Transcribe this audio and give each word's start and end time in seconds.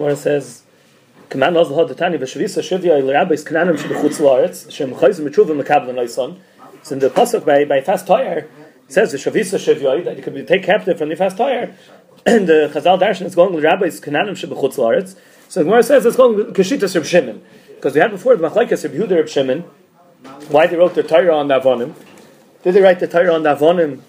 Gemara 0.00 0.16
says, 0.16 0.62
"Command 1.28 1.58
also 1.58 1.76
had 1.76 1.88
the 1.88 1.94
v'shavisa 1.94 2.62
shivya 2.62 3.12
rabbis 3.12 3.44
kananim 3.44 3.76
shebechutz 3.76 4.18
laaretz 4.18 4.70
shem 4.70 4.94
chayzim 4.94 5.28
mitruva 5.28 5.62
mekabel 5.62 5.92
noisan." 5.94 6.38
So 6.82 6.94
in 6.94 7.00
the 7.00 7.10
pasuk 7.10 7.44
by 7.44 7.66
by 7.66 7.82
fast 7.82 8.06
tire 8.06 8.38
it 8.38 8.48
says 8.88 9.12
the 9.12 9.18
shavisa 9.18 9.58
shivya 9.58 10.02
that 10.04 10.16
you 10.16 10.22
could 10.22 10.32
be 10.32 10.42
take 10.42 10.62
captive 10.62 10.96
from 10.96 11.10
the 11.10 11.16
fast 11.16 11.36
tire, 11.36 11.76
and 12.26 12.48
the 12.48 12.70
Chazal 12.72 12.98
Darshan 12.98 13.26
is 13.26 13.34
going 13.34 13.52
with 13.52 13.62
rabbis 13.62 14.00
kananim 14.00 14.30
shebechutz 14.30 14.76
laaretz. 14.76 15.16
So 15.48 15.60
the 15.60 15.64
Gemara 15.64 15.82
says 15.82 16.06
it's 16.06 16.16
going 16.16 16.54
kashitas 16.54 16.94
Reb 16.94 17.04
Shimon 17.04 17.42
because 17.74 17.92
we 17.92 18.00
had 18.00 18.10
before 18.10 18.36
the 18.36 18.48
machlekes 18.48 18.82
Reb 18.84 18.94
Yehuda 18.94 19.16
Reb 19.16 19.28
Shimon. 19.28 19.64
Why 20.48 20.66
they 20.66 20.76
wrote 20.76 20.94
the 20.94 21.02
Torah 21.02 21.36
on 21.36 21.48
the 21.48 21.60
Avonim? 21.60 21.94
Did 22.62 22.72
they 22.72 22.80
write 22.80 23.00
the 23.00 23.08
Torah 23.08 23.34
on 23.34 23.42
the 23.42 23.54
Avonim 23.54 24.00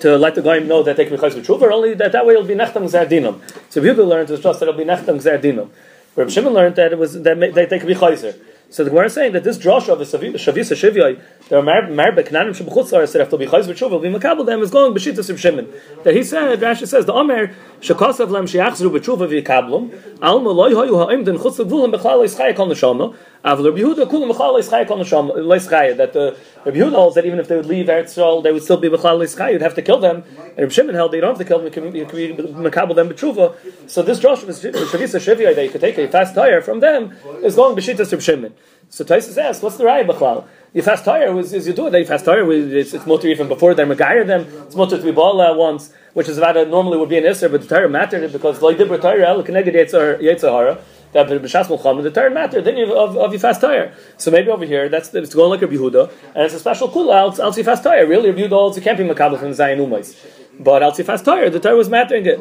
to 0.00 0.16
let 0.16 0.34
the 0.34 0.42
goyim 0.42 0.68
know 0.68 0.82
that 0.82 0.96
they 0.96 1.04
can 1.04 1.16
be 1.16 1.20
with 1.20 1.48
or 1.48 1.72
only 1.72 1.94
that 1.94 2.12
that 2.12 2.26
way 2.26 2.34
it'll 2.34 2.46
be 2.46 2.54
nechtam 2.54 2.84
zerdinum. 2.84 3.40
So 3.70 3.80
Yehuda 3.80 4.06
learned 4.06 4.30
was 4.30 4.40
just 4.40 4.60
that 4.60 4.68
it'll 4.68 4.78
be 4.78 4.84
nechtam 4.84 5.16
zerdinum. 5.16 5.70
Reb 6.16 6.30
Shimon 6.30 6.52
learned 6.52 6.76
that 6.76 6.92
it 6.92 6.98
was 6.98 7.22
that 7.22 7.38
they, 7.38 7.66
they 7.66 7.78
could 7.78 7.86
be 7.86 7.94
chayzer. 7.94 8.36
So 8.70 8.84
the 8.84 8.90
Gemara 8.90 9.06
is 9.06 9.14
saying 9.14 9.32
that 9.32 9.44
this 9.44 9.56
drasha 9.56 9.90
of 9.90 9.98
the 9.98 10.04
Shavisa 10.04 10.74
Shivya, 10.76 11.22
there 11.48 11.58
are 11.58 11.62
marbe 11.62 12.18
knanim 12.28 12.54
shebuchutzar 12.54 13.08
said 13.08 13.20
if 13.22 13.30
they'll 13.30 13.38
be 13.38 13.46
chayz 13.46 13.66
with 13.66 13.80
will 13.80 13.98
be 14.00 14.08
makabel 14.08 14.44
them 14.44 14.60
is 14.60 14.70
going 14.70 14.92
b'shitas 14.92 15.28
Reb 15.30 15.38
Shimon. 15.38 15.72
That 16.02 16.14
he 16.14 16.24
said, 16.24 16.58
Rashi 16.60 16.86
says 16.86 17.06
the 17.06 17.12
Omer 17.14 17.54
shekasav 17.80 18.30
lem 18.30 18.46
sheyachzru 18.46 18.90
b'tshuva 18.90 19.42
v'yikablum 19.42 20.18
alma 20.20 20.50
loy 20.50 20.72
hoyu 20.72 21.06
ha'im 21.06 21.24
den 21.24 21.38
chutz 21.38 21.64
gvulim 21.64 21.94
b'chlal 21.94 22.26
yischaya 22.26 22.54
kol 22.56 22.68
neshama 22.68 23.16
Avol 23.44 23.66
Rabbi 23.66 23.78
Yehuda 23.78 24.10
kulam 24.10 24.34
b'chlal 24.34 24.58
yischaya 24.58 24.86
kol 24.86 24.98
neshama 24.98 25.32
leischaya 25.36 25.96
that 25.96 26.10
uh, 26.10 26.30
the 26.30 26.36
Rabbi 26.64 26.78
Yehuda 26.78 26.94
holds 26.94 27.14
that 27.14 27.24
even 27.24 27.38
if 27.38 27.46
they 27.46 27.56
would 27.56 27.66
leave 27.66 27.86
Eretz 27.86 28.16
Yisrael 28.16 28.42
they 28.42 28.50
would 28.50 28.64
still 28.64 28.78
be 28.78 28.88
b'chlal 28.88 29.22
yischaya 29.22 29.52
you'd 29.52 29.62
have 29.62 29.74
to 29.74 29.82
kill 29.82 29.98
them 30.00 30.24
and 30.36 30.58
Reb 30.58 30.72
Shimon 30.72 30.96
held 30.96 31.12
they 31.12 31.20
don't 31.20 31.30
have 31.30 31.38
to 31.38 31.44
kill 31.44 31.58
them 31.58 31.66
you 31.94 32.04
can 32.04 32.16
be 32.16 32.32
makabel 32.34 32.96
them 32.96 33.08
b'tshuva 33.10 33.54
so 33.88 34.02
this 34.02 34.18
of 34.18 34.24
Shavisa 34.24 35.20
Shivya 35.20 35.54
that 35.54 35.62
you 35.62 35.70
could 35.70 35.80
take 35.80 35.98
a 35.98 36.08
fast 36.08 36.34
tire 36.34 36.60
from 36.60 36.80
them 36.80 37.16
is 37.44 37.54
going 37.54 37.76
b'shitas 37.76 38.10
Reb 38.10 38.22
Shimon 38.22 38.54
so 38.90 39.04
Taisus 39.04 39.36
asks, 39.36 39.62
what's 39.62 39.76
the 39.76 39.84
raya 39.84 40.06
b'chlal? 40.06 40.46
You 40.72 40.80
fast 40.82 41.04
tire 41.04 41.38
is, 41.38 41.52
is 41.52 41.66
you 41.66 41.74
do 41.74 41.88
it. 41.88 41.98
You 41.98 42.06
fast 42.06 42.24
tire 42.24 42.50
it's, 42.50 42.94
it's 42.94 43.06
motor 43.06 43.28
even 43.28 43.46
before 43.46 43.74
they're 43.74 43.86
megayir 43.86 44.26
them. 44.26 44.46
It's 44.66 44.74
motor 44.74 44.96
to 44.96 45.02
be 45.02 45.12
bala 45.12 45.56
once, 45.56 45.92
which 46.14 46.28
is 46.28 46.38
about 46.38 46.56
normally 46.68 46.96
would 46.96 47.08
be 47.10 47.18
an 47.18 47.24
isser, 47.24 47.50
but 47.50 47.60
the 47.60 47.66
tire 47.68 47.88
mattered 47.88 48.32
because 48.32 48.62
like 48.62 48.78
dibra 48.78 49.00
tire 49.00 49.24
el 49.24 49.42
keneged 49.44 49.74
yetzahara. 49.74 50.80
That 51.12 51.26
b'shas 51.26 51.66
mulcham 51.66 52.02
the 52.02 52.10
tire 52.10 52.30
mattered. 52.30 52.64
Then 52.64 52.76
you 52.76 52.92
of, 52.94 53.16
of 53.16 53.32
your 53.32 53.40
fast 53.40 53.60
tire. 53.60 53.94
So 54.18 54.30
maybe 54.30 54.50
over 54.50 54.64
here 54.64 54.88
that's 54.88 55.14
it's 55.14 55.34
going 55.34 55.50
like 55.50 55.62
a 55.62 55.66
Yehuda, 55.66 56.10
and 56.34 56.44
it's 56.44 56.54
a 56.54 56.58
special 56.58 56.88
kula 56.88 57.38
out 57.38 57.54
fast 57.64 57.82
tire. 57.82 58.06
Really, 58.06 58.30
Rabbi 58.30 58.42
Yehuda 58.42 58.82
can't 58.82 58.98
be 58.98 59.04
makabel 59.04 59.38
from 59.38 59.50
Zayin 59.50 59.78
Umais, 59.78 60.16
but 60.60 60.82
out 60.82 60.96
fast 60.96 61.24
tire 61.24 61.48
the 61.48 61.60
tire 61.60 61.76
was 61.76 61.88
mattering 61.88 62.26
it. 62.26 62.38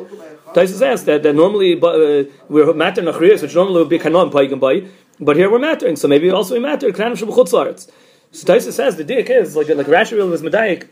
Taisus 0.54 0.80
says 0.80 1.06
that, 1.06 1.24
that 1.24 1.34
normally 1.34 1.80
uh, 1.80 2.30
we're 2.50 2.74
matter 2.74 3.02
nachriyas, 3.02 3.42
which 3.42 3.56
normally 3.56 3.80
would 3.80 3.90
be 3.90 4.00
kanon 4.00 4.32
paigam 4.32 4.60
by. 4.60 4.88
But 5.20 5.36
here 5.36 5.50
we're 5.50 5.60
mattering, 5.60 5.96
so 5.96 6.08
maybe 6.08 6.30
also 6.30 6.54
we 6.54 6.60
matter. 6.60 6.92
Knanim 6.92 7.18
shebchutzlaretz. 7.18 7.90
So 8.32 8.54
Taisa 8.54 8.72
says 8.72 8.98
the 8.98 9.06
diak 9.06 9.30
is 9.30 9.56
like 9.56 9.70
like 9.70 9.88
Rashi 9.88 10.30
was 10.30 10.42
medayik 10.42 10.88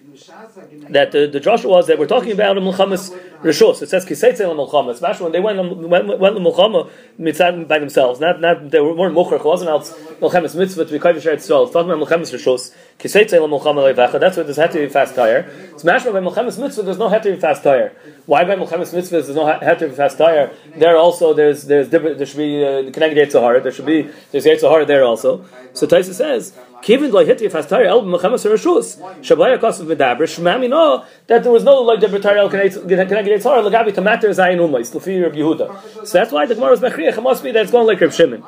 that 0.90 1.12
the, 1.12 1.28
the 1.28 1.40
Joshua 1.40 1.72
was 1.72 1.88
that 1.88 2.00
we're 2.00 2.08
talking 2.08 2.32
about 2.32 2.58
a 2.58 2.62
milchamas 2.62 3.18
rishos. 3.42 3.82
It 3.82 3.90
says 3.90 4.06
kiseitzel 4.06 4.56
milchamas. 4.56 5.00
Mashma 5.00 5.22
when 5.22 5.32
they 5.32 5.40
went 5.40 5.58
went 5.88 6.20
went 6.20 6.38
milchama 6.38 6.90
mitzad 7.20 7.68
by 7.68 7.80
themselves. 7.80 8.20
Not 8.20 8.40
not 8.40 8.70
they 8.72 8.80
weren't 8.80 9.14
mucher. 9.16 9.36
It 9.36 9.46
wasn't 9.46 9.70
else 9.70 9.92
milchamas 10.22 10.56
mitzvah 10.58 10.86
to 10.86 10.92
be 10.92 11.00
kavish 11.00 11.24
eretz. 11.24 11.34
It's 11.34 11.48
talking 11.48 11.92
about 11.92 12.08
milchamas 12.08 12.34
rishos. 12.34 12.74
Kiseitzel 13.00 13.48
milchama 13.50 13.94
levacha. 13.94 14.20
That's 14.20 14.38
why 14.38 14.44
there's 14.44 14.58
had 14.58 14.72
to 14.72 14.80
be 14.80 14.90
fast 14.90 15.16
tire. 15.16 15.50
So 15.78 15.88
mashma 15.88 16.14
by 16.14 16.20
milchamas 16.20 16.60
mitzvah 16.60 16.84
there's 16.84 16.98
no 16.98 17.10
had 17.10 17.24
to 17.24 17.32
be 17.32 17.40
fast 17.40 17.64
tire. 17.64 17.96
Why 18.26 18.44
by 18.44 18.56
milchamas 18.56 18.94
mitzvah 18.94 19.22
there's 19.22 19.36
no 19.36 19.46
had 19.46 19.80
to 19.80 19.90
be 19.90 19.96
fast 19.96 20.18
tire? 20.18 20.52
There 20.78 20.98
also 20.98 21.34
there's 21.34 21.66
there's 21.66 21.90
there 21.90 22.26
should 22.26 22.38
be 22.38 22.64
uh, 22.64 22.92
connected 22.92 23.30
Yitzhahara. 23.30 23.64
There 23.64 23.72
should 23.72 23.86
be 23.86 24.10
there's 24.32 24.46
Yitzhahara 24.46 24.88
there 24.88 25.04
also. 25.04 25.46
So 25.74 25.86
Taisa 25.86 26.14
says 26.14 26.54
Kivin 26.86 27.12
lo 27.12 27.26
hiti 27.26 27.50
fastari 27.50 27.88
el 27.88 28.04
b'mechamas 28.04 28.46
rishus 28.46 28.98
shablaya 29.22 29.58
kosav 29.58 29.88
medaber 30.06 30.24
shmami 30.24 30.70
no 30.70 31.06
that 31.28 31.44
there 31.44 31.52
was 31.52 31.64
no 31.64 31.82
like 31.82 32.00
the 32.00 32.08
b'tari 32.08 32.38
el 32.38 32.50
keneged 32.50 32.86
yitzhar 32.86 33.64
lagabi 33.70 33.94
to 33.94 34.02
matter 34.02 34.30
zayin 34.30 34.60
umais 34.60 34.94
l'fi 34.94 35.22
Reb 35.22 35.34
Yehuda. 35.34 36.06
So 36.08 36.18
that's 36.20 36.32
why 36.32 36.46
the 36.46 36.56
Gemara 36.56 36.74
is 36.74 36.80
mechriach. 36.80 37.18
It 37.18 37.22
must 37.22 37.44
be 37.44 37.52
that 37.52 37.64
it's 37.64 37.72
going 37.72 37.88
like 37.88 38.00
Reb 38.02 38.14
Shimon. 38.14 38.44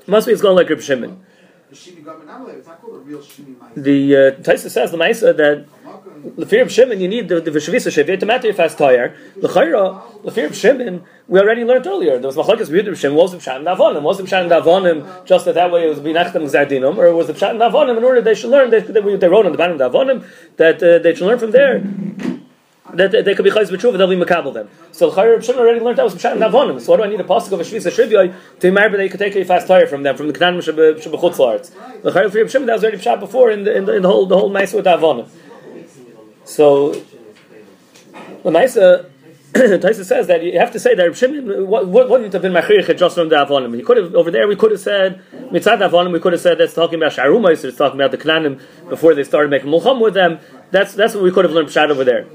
It 0.00 0.08
must 0.08 0.26
be 0.26 0.32
it's 0.32 0.42
going 0.42 0.56
like 0.56 0.68
Reb 0.68 0.80
Shimon. 0.80 1.24
The 3.76 4.16
uh, 4.16 4.42
Taisa 4.42 4.70
says 4.70 4.90
the 4.90 4.96
Maisa 4.96 5.36
that 5.36 5.66
the 6.36 6.46
fear 6.46 6.62
of 6.62 6.72
Shimon, 6.72 7.00
you 7.00 7.08
need 7.08 7.28
the 7.28 7.40
the 7.40 8.16
to 8.16 8.26
matter 8.26 8.52
fast 8.52 8.78
tire. 8.78 9.16
The 9.36 9.48
Chayra, 9.48 10.22
the 10.22 10.30
fear 10.30 10.46
of 10.46 10.56
Shimon, 10.56 11.04
we 11.28 11.40
already 11.40 11.64
learned 11.64 11.86
earlier. 11.86 12.18
There 12.18 12.28
was 12.28 12.36
Machlakas 12.36 12.68
B'Yud 12.68 12.96
Shimon, 12.96 13.16
was 13.16 13.32
the 13.32 13.38
Pshat 13.38 13.62
Navonim? 13.62 14.02
Was 14.02 14.18
the 14.18 14.24
Pshat 14.24 14.48
Navonim 14.48 15.24
just 15.24 15.44
that 15.44 15.54
that 15.54 15.70
way 15.70 15.86
it 15.86 15.88
was 15.88 16.00
Binachtam 16.00 16.42
Zardinum, 16.50 16.96
or 16.96 17.12
was 17.14 17.26
the 17.26 17.34
Pshat 17.34 17.56
Navonim 17.56 17.96
in 17.96 18.04
order 18.04 18.20
they 18.20 18.34
should 18.34 18.50
learn, 18.50 18.70
they, 18.70 18.80
they, 18.80 19.16
they 19.16 19.28
wrote 19.28 19.46
on 19.46 19.52
the 19.52 19.58
bottom 19.58 19.80
of 19.80 19.92
Navonim, 19.92 20.26
that 20.56 20.82
uh, 20.82 20.98
they 20.98 21.14
should 21.14 21.26
learn 21.26 21.38
from 21.38 21.52
there 21.52 21.82
that 22.94 23.10
they, 23.10 23.34
could 23.34 23.44
be 23.44 23.50
chayz 23.50 23.68
b'tshuva, 23.68 23.98
they'll 23.98 24.06
be 24.06 24.16
makabel 24.16 24.54
them. 24.54 24.68
So 24.92 25.10
the 25.10 25.20
Chayyim 25.20 25.42
Shimon 25.42 25.60
already 25.60 25.80
learned 25.80 25.98
that 25.98 26.04
was 26.04 26.14
Pshat 26.14 26.38
Navonim. 26.38 26.80
So 26.80 26.92
what 26.92 26.98
do 26.98 27.04
I 27.04 27.08
need 27.08 27.20
a 27.20 27.24
pasuk 27.24 27.52
of 27.52 27.60
a 27.60 27.64
Shvisa 27.64 27.94
to 28.60 28.66
remember 28.66 28.96
that 28.96 29.04
you 29.04 29.10
could 29.10 29.20
take 29.20 29.34
a 29.36 29.44
fast 29.44 29.66
tire 29.66 29.86
from 29.86 30.02
them, 30.02 30.16
from 30.16 30.28
the 30.28 30.32
Knan 30.32 30.58
Shabachutz 30.58 31.36
La'arts. 31.36 32.02
The 32.02 32.10
Chayyim 32.10 32.50
Shimon 32.50 32.66
that 32.66 32.74
was 32.74 32.84
already 32.84 32.98
Pshat 32.98 33.20
before 33.20 33.50
in 33.50 33.64
the, 33.64 33.76
in 33.76 33.84
the, 33.84 33.96
in 33.96 34.02
the 34.02 34.08
whole, 34.08 34.26
the 34.26 34.38
whole 34.38 34.50
Maisa 34.50 34.74
with 34.74 34.86
Avonim. 34.86 35.28
So 36.44 36.90
uh, 36.90 36.94
the 38.42 38.50
Maisa 38.50 39.10
Taisa 39.54 40.04
says 40.04 40.26
that 40.26 40.42
you 40.42 40.58
have 40.58 40.72
to 40.72 40.80
say 40.80 40.94
that 40.94 41.02
Reb 41.02 41.16
Shimon 41.16 41.68
wouldn't 41.68 42.32
have 42.32 42.42
been 42.42 42.52
machirich 42.52 42.96
just 42.98 43.14
from 43.14 43.28
the 43.28 43.36
avonim. 43.36 43.74
He 43.74 43.82
could 43.82 43.96
have 43.96 44.14
over 44.14 44.30
there. 44.30 44.46
We 44.46 44.56
could 44.56 44.70
have 44.70 44.80
said 44.80 45.22
mitzad 45.32 45.78
avonim. 45.78 46.12
We 46.12 46.20
could 46.20 46.32
have 46.32 46.42
said 46.42 46.58
that's 46.58 46.74
talking 46.74 46.98
about 47.00 47.12
sharumais. 47.12 47.64
It's 47.64 47.76
talking 47.76 48.00
about 48.00 48.10
the 48.10 48.18
knanim 48.18 48.60
before 48.88 49.14
they 49.14 49.24
started 49.24 49.50
making 49.50 49.70
mulcham 49.70 50.00
with 50.00 50.14
them. 50.14 50.40
That's 50.70 50.94
that's 50.94 51.14
what 51.14 51.24
we 51.24 51.32
could 51.32 51.44
have 51.44 51.54
learned 51.54 51.68
pshat 51.68 51.90
over 51.90 52.04
there. 52.04 52.26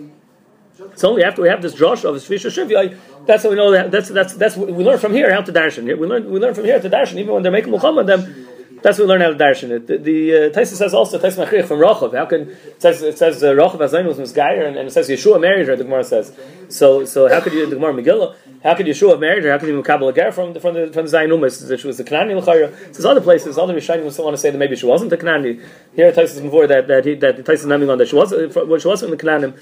It's 0.79 1.03
only 1.03 1.23
after 1.23 1.43
we 1.43 1.49
have 1.49 1.61
this 1.61 1.75
drosh 1.75 2.03
of 2.03 2.15
Shvisha 2.15 2.49
Shivya 2.49 2.97
that's 3.25 3.43
how 3.43 3.49
we 3.49 3.55
know 3.55 3.71
that 3.71 3.91
that's 3.91 4.09
that's 4.09 4.33
that's 4.33 4.57
we 4.57 4.83
learn 4.83 4.97
from 4.97 5.13
here 5.13 5.31
how 5.31 5.41
to 5.41 5.53
darshan. 5.53 5.85
We 5.85 6.07
learn 6.07 6.31
we 6.31 6.39
learn 6.39 6.53
from 6.53 6.65
here 6.65 6.79
to 6.79 6.89
darshan. 6.89 7.17
Even 7.17 7.33
when 7.33 7.43
they're 7.43 7.51
making 7.51 7.71
mulcham 7.71 7.95
with 7.95 8.07
them, 8.07 8.40
that's 8.81 8.97
what 8.97 9.05
we 9.05 9.09
learn 9.09 9.21
how 9.21 9.29
to 9.29 9.35
darshan. 9.35 9.85
The, 9.85 9.97
the 9.97 10.33
uh, 10.33 10.37
Taisa 10.49 10.75
says 10.75 10.93
also 10.93 11.19
Taisa 11.19 11.45
Machriach 11.45 11.67
from 11.67 11.79
Rochav. 11.79 12.15
How 12.15 12.25
can 12.25 12.49
it 12.49 12.81
says 12.81 13.01
it 13.03 13.17
says 13.17 13.43
uh, 13.43 13.51
Rochav 13.51 13.77
Azayin 13.77 14.05
was 14.05 14.17
misgayer 14.17 14.67
and, 14.67 14.75
and 14.75 14.87
it 14.87 14.91
says 14.91 15.07
Yeshua 15.07 15.39
married 15.39 15.67
her. 15.67 15.75
The 15.75 15.83
Gemara 15.83 16.03
says 16.03 16.35
so. 16.69 17.05
So 17.05 17.29
how 17.29 17.41
could 17.41 17.53
you 17.53 17.67
the 17.67 17.75
Gemara 17.75 17.93
Megillah? 17.93 18.35
How 18.63 18.73
could 18.73 18.87
Yeshua 18.87 19.19
married 19.19 19.43
her? 19.43 19.51
How 19.51 19.59
could 19.59 19.69
you 19.69 19.81
Makabel 19.81 20.17
a 20.17 20.31
from 20.31 20.53
the 20.53 20.59
from 20.59 20.73
the 20.73 20.87
from 20.91 21.05
the 21.05 21.17
Zayin 21.17 21.29
Umas? 21.29 21.79
She 21.79 21.87
was 21.87 21.97
the 21.97 22.03
Kanani 22.03 22.35
L'chayra. 22.35 22.75
There's 22.85 23.05
other 23.05 23.21
places. 23.21 23.57
Other 23.57 23.75
Rishonim 23.75 24.11
still 24.11 24.25
want 24.25 24.35
to 24.35 24.41
say 24.41 24.49
that 24.49 24.57
maybe 24.57 24.75
she 24.75 24.85
wasn't 24.85 25.11
the 25.11 25.17
Kanani. 25.17 25.63
Here 25.95 26.11
Taisa 26.11 26.35
is 26.35 26.41
before 26.41 26.65
that 26.67 26.87
that 26.87 27.05
he, 27.05 27.15
that 27.15 27.37
Taisa 27.37 27.53
is 27.53 27.65
naming 27.67 27.89
on 27.89 27.99
that 27.99 28.07
she 28.07 28.15
was 28.15 28.31
well, 28.31 28.79
she 28.79 28.87
wasn't 28.87 29.11
the 29.11 29.17
Kananim. 29.17 29.59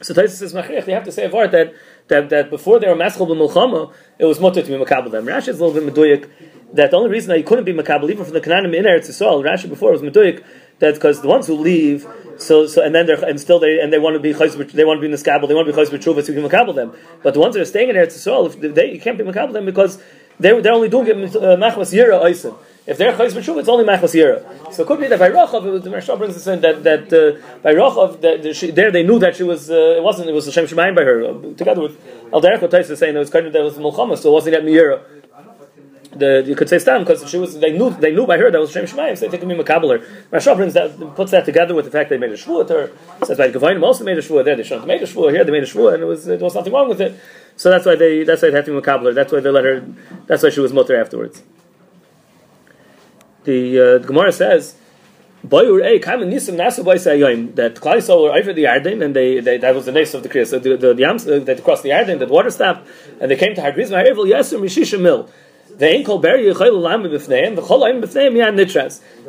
So 0.00 0.14
Taisa 0.14 0.30
says 0.30 0.54
Machriach. 0.54 0.86
They 0.86 0.92
have 0.92 1.04
to 1.04 1.12
say 1.12 1.26
a 1.26 1.30
word 1.30 1.50
that 1.50 1.74
that, 2.08 2.30
that 2.30 2.50
before 2.50 2.78
they 2.78 2.86
were 2.86 2.94
maschal 2.94 3.26
b'mulchama, 3.26 3.92
it 4.18 4.24
was 4.24 4.38
mutter 4.38 4.62
to 4.62 4.68
be 4.68 4.84
makabel 4.84 5.10
them. 5.10 5.26
Rashi 5.26 5.48
is 5.48 5.60
a 5.60 5.64
little 5.64 5.80
bit 5.80 5.92
meduyik 5.92 6.30
that 6.72 6.90
the 6.90 6.96
only 6.96 7.10
reason 7.10 7.28
that 7.28 7.38
you 7.38 7.44
couldn't 7.44 7.64
be 7.64 7.72
makabel 7.72 8.10
even 8.10 8.24
from 8.24 8.34
the 8.34 8.40
Canaanim 8.40 8.76
in 8.76 8.84
Eretz 8.84 9.08
Yisrael, 9.08 9.42
Rashi 9.42 9.68
before 9.68 9.92
was 9.92 10.02
meduyik, 10.02 10.44
that 10.78 10.94
because 10.94 11.22
the 11.22 11.28
ones 11.28 11.46
who 11.46 11.54
leave, 11.54 12.06
so 12.38 12.66
so 12.66 12.82
and 12.82 12.94
then 12.94 13.06
they're 13.06 13.24
and 13.24 13.40
still 13.40 13.58
they 13.58 13.80
and 13.80 13.92
they 13.92 13.98
want 13.98 14.14
to 14.14 14.20
be 14.20 14.32
they 14.32 14.84
want 14.84 15.00
to 15.00 15.08
be 15.08 15.16
scabble, 15.16 15.48
they 15.48 15.54
want 15.54 15.66
to 15.66 15.72
be 15.72 15.78
chayz 15.78 15.88
b'truva, 15.88 16.22
so 16.22 16.32
you 16.32 16.40
can 16.40 16.50
makabel 16.50 16.74
them. 16.74 16.92
But 17.22 17.34
the 17.34 17.40
ones 17.40 17.54
that 17.54 17.62
are 17.62 17.66
staying 17.66 17.90
in 17.90 17.96
Eretz 17.96 18.14
Yisrael, 18.14 18.62
if 18.62 18.74
they, 18.74 18.92
you 18.92 19.00
can't 19.00 19.16
be 19.16 19.24
makabel 19.24 19.52
them 19.52 19.64
because 19.64 20.02
they're, 20.38 20.60
they're 20.60 20.74
only 20.74 20.88
doing 20.88 21.06
it 21.06 21.36
uh, 21.36 21.56
machmas 21.56 21.94
yira 21.94 22.22
oisim. 22.22 22.56
If 22.86 22.98
they're 22.98 23.12
chayz 23.14 23.32
b'tshuva, 23.32 23.60
it's 23.60 23.68
only 23.68 23.84
machmas 23.84 24.14
yira. 24.14 24.72
So 24.72 24.82
it 24.82 24.86
could 24.86 25.00
be 25.00 25.06
that 25.06 25.18
by 25.18 25.30
Rochav, 25.30 25.82
the 25.82 25.90
Maharsha 25.90 26.18
brings 26.18 26.36
us 26.36 26.46
in 26.46 26.60
that 26.60 26.84
that 26.84 27.12
uh, 27.12 27.40
by 27.62 27.72
Rochav, 27.72 28.20
that 28.20 28.54
she, 28.54 28.70
there 28.70 28.90
they 28.90 29.02
knew 29.02 29.18
that 29.18 29.36
she 29.36 29.44
was. 29.44 29.70
Uh, 29.70 29.96
it 29.96 30.02
wasn't. 30.02 30.28
It 30.28 30.32
was 30.32 30.44
Hashem 30.44 30.66
Shemayim 30.66 30.94
by 30.94 31.04
her. 31.04 31.24
Uh, 31.24 31.54
together 31.54 31.80
with 31.80 31.98
Al 32.34 32.42
Derech 32.42 32.96
saying 32.96 33.16
it 33.16 33.18
was 33.18 33.30
kind 33.30 33.46
of 33.46 33.54
that 33.54 33.62
was 33.62 33.74
Mulchama, 33.74 34.18
so 34.18 34.30
it 34.30 34.32
wasn't 34.32 34.52
yet 34.54 34.62
Miyira. 34.62 35.00
The, 36.18 36.44
you 36.46 36.56
could 36.56 36.68
say 36.68 36.78
stam 36.78 37.02
because 37.02 37.28
she 37.28 37.38
was. 37.38 37.58
They 37.58 37.72
knew. 37.72 37.90
They 37.90 38.14
knew 38.14 38.26
by 38.26 38.38
her 38.38 38.50
that 38.50 38.60
was 38.60 38.70
Shem 38.70 38.84
Shemayim. 38.84 39.18
So 39.18 39.28
they 39.28 39.36
think 39.36 39.44
me 39.44 39.56
makabeler. 39.56 40.04
Maharsha 40.30 40.56
brings 40.56 40.74
that 40.74 41.14
puts 41.14 41.32
that 41.32 41.44
together 41.44 41.74
with 41.74 41.84
the 41.84 41.90
fact 41.90 42.10
they 42.10 42.18
made 42.18 42.30
a 42.30 42.36
shvuah 42.36 42.68
her. 42.68 42.90
Says 43.24 43.38
by 43.38 43.50
Gavanim 43.50 43.82
also 43.82 44.04
made 44.04 44.18
a 44.18 44.22
shvuah 44.22 44.44
there. 44.44 44.56
They 44.56 44.62
shouldn't 44.62 44.86
made 44.86 45.02
a 45.02 45.06
shvuah 45.06 45.32
here. 45.32 45.44
They 45.44 45.52
made 45.52 45.64
a 45.64 45.66
shvuah 45.66 45.94
and 45.94 46.02
it 46.02 46.06
was 46.06 46.24
there 46.24 46.38
was 46.38 46.54
nothing 46.54 46.72
wrong 46.72 46.88
with 46.88 47.00
it. 47.00 47.18
So 47.56 47.70
that's 47.70 47.86
why 47.86 47.96
they. 47.96 48.24
That's 48.24 48.42
why 48.42 48.50
they 48.50 48.56
had 48.56 48.66
to 48.66 48.72
be 48.72 48.80
makabeler. 48.80 49.14
That's 49.14 49.32
why 49.32 49.40
they 49.40 49.50
let 49.50 49.64
her. 49.64 49.86
That's 50.26 50.42
why 50.42 50.50
she 50.50 50.60
was 50.60 50.72
mutter 50.72 50.98
afterwards 50.98 51.42
the, 53.46 53.78
uh, 53.78 53.98
the 53.98 54.06
Gemara 54.06 54.32
says, 54.32 54.74
A, 55.44 55.46
Boy 55.46 55.64
that 55.64 57.74
Klai 57.76 58.02
Sol 58.02 58.24
were 58.24 58.32
over 58.32 58.52
the 58.52 58.64
Yarden, 58.64 59.02
and 59.02 59.16
they, 59.16 59.40
they, 59.40 59.56
that 59.58 59.74
was 59.74 59.86
the 59.86 59.92
name 59.92 60.02
of 60.02 60.22
the 60.22 60.28
Kriyas. 60.28 60.48
So 60.48 60.58
the, 60.58 60.76
the, 60.76 60.94
the 60.94 61.00
Yams, 61.00 61.26
uh, 61.26 61.58
crossed 61.64 61.84
the 61.84 61.90
Yarden, 61.90 62.18
that 62.18 62.28
water 62.28 62.50
stopped, 62.50 62.86
and 63.20 63.30
they 63.30 63.36
came 63.36 63.54
to 63.54 63.62
Hagriz 63.62 63.90
Ma'erevil 63.90 64.26
Yasser 64.26 64.60
Mishisha 64.60 65.00
Mil. 65.00 65.30
They. 65.76 66.02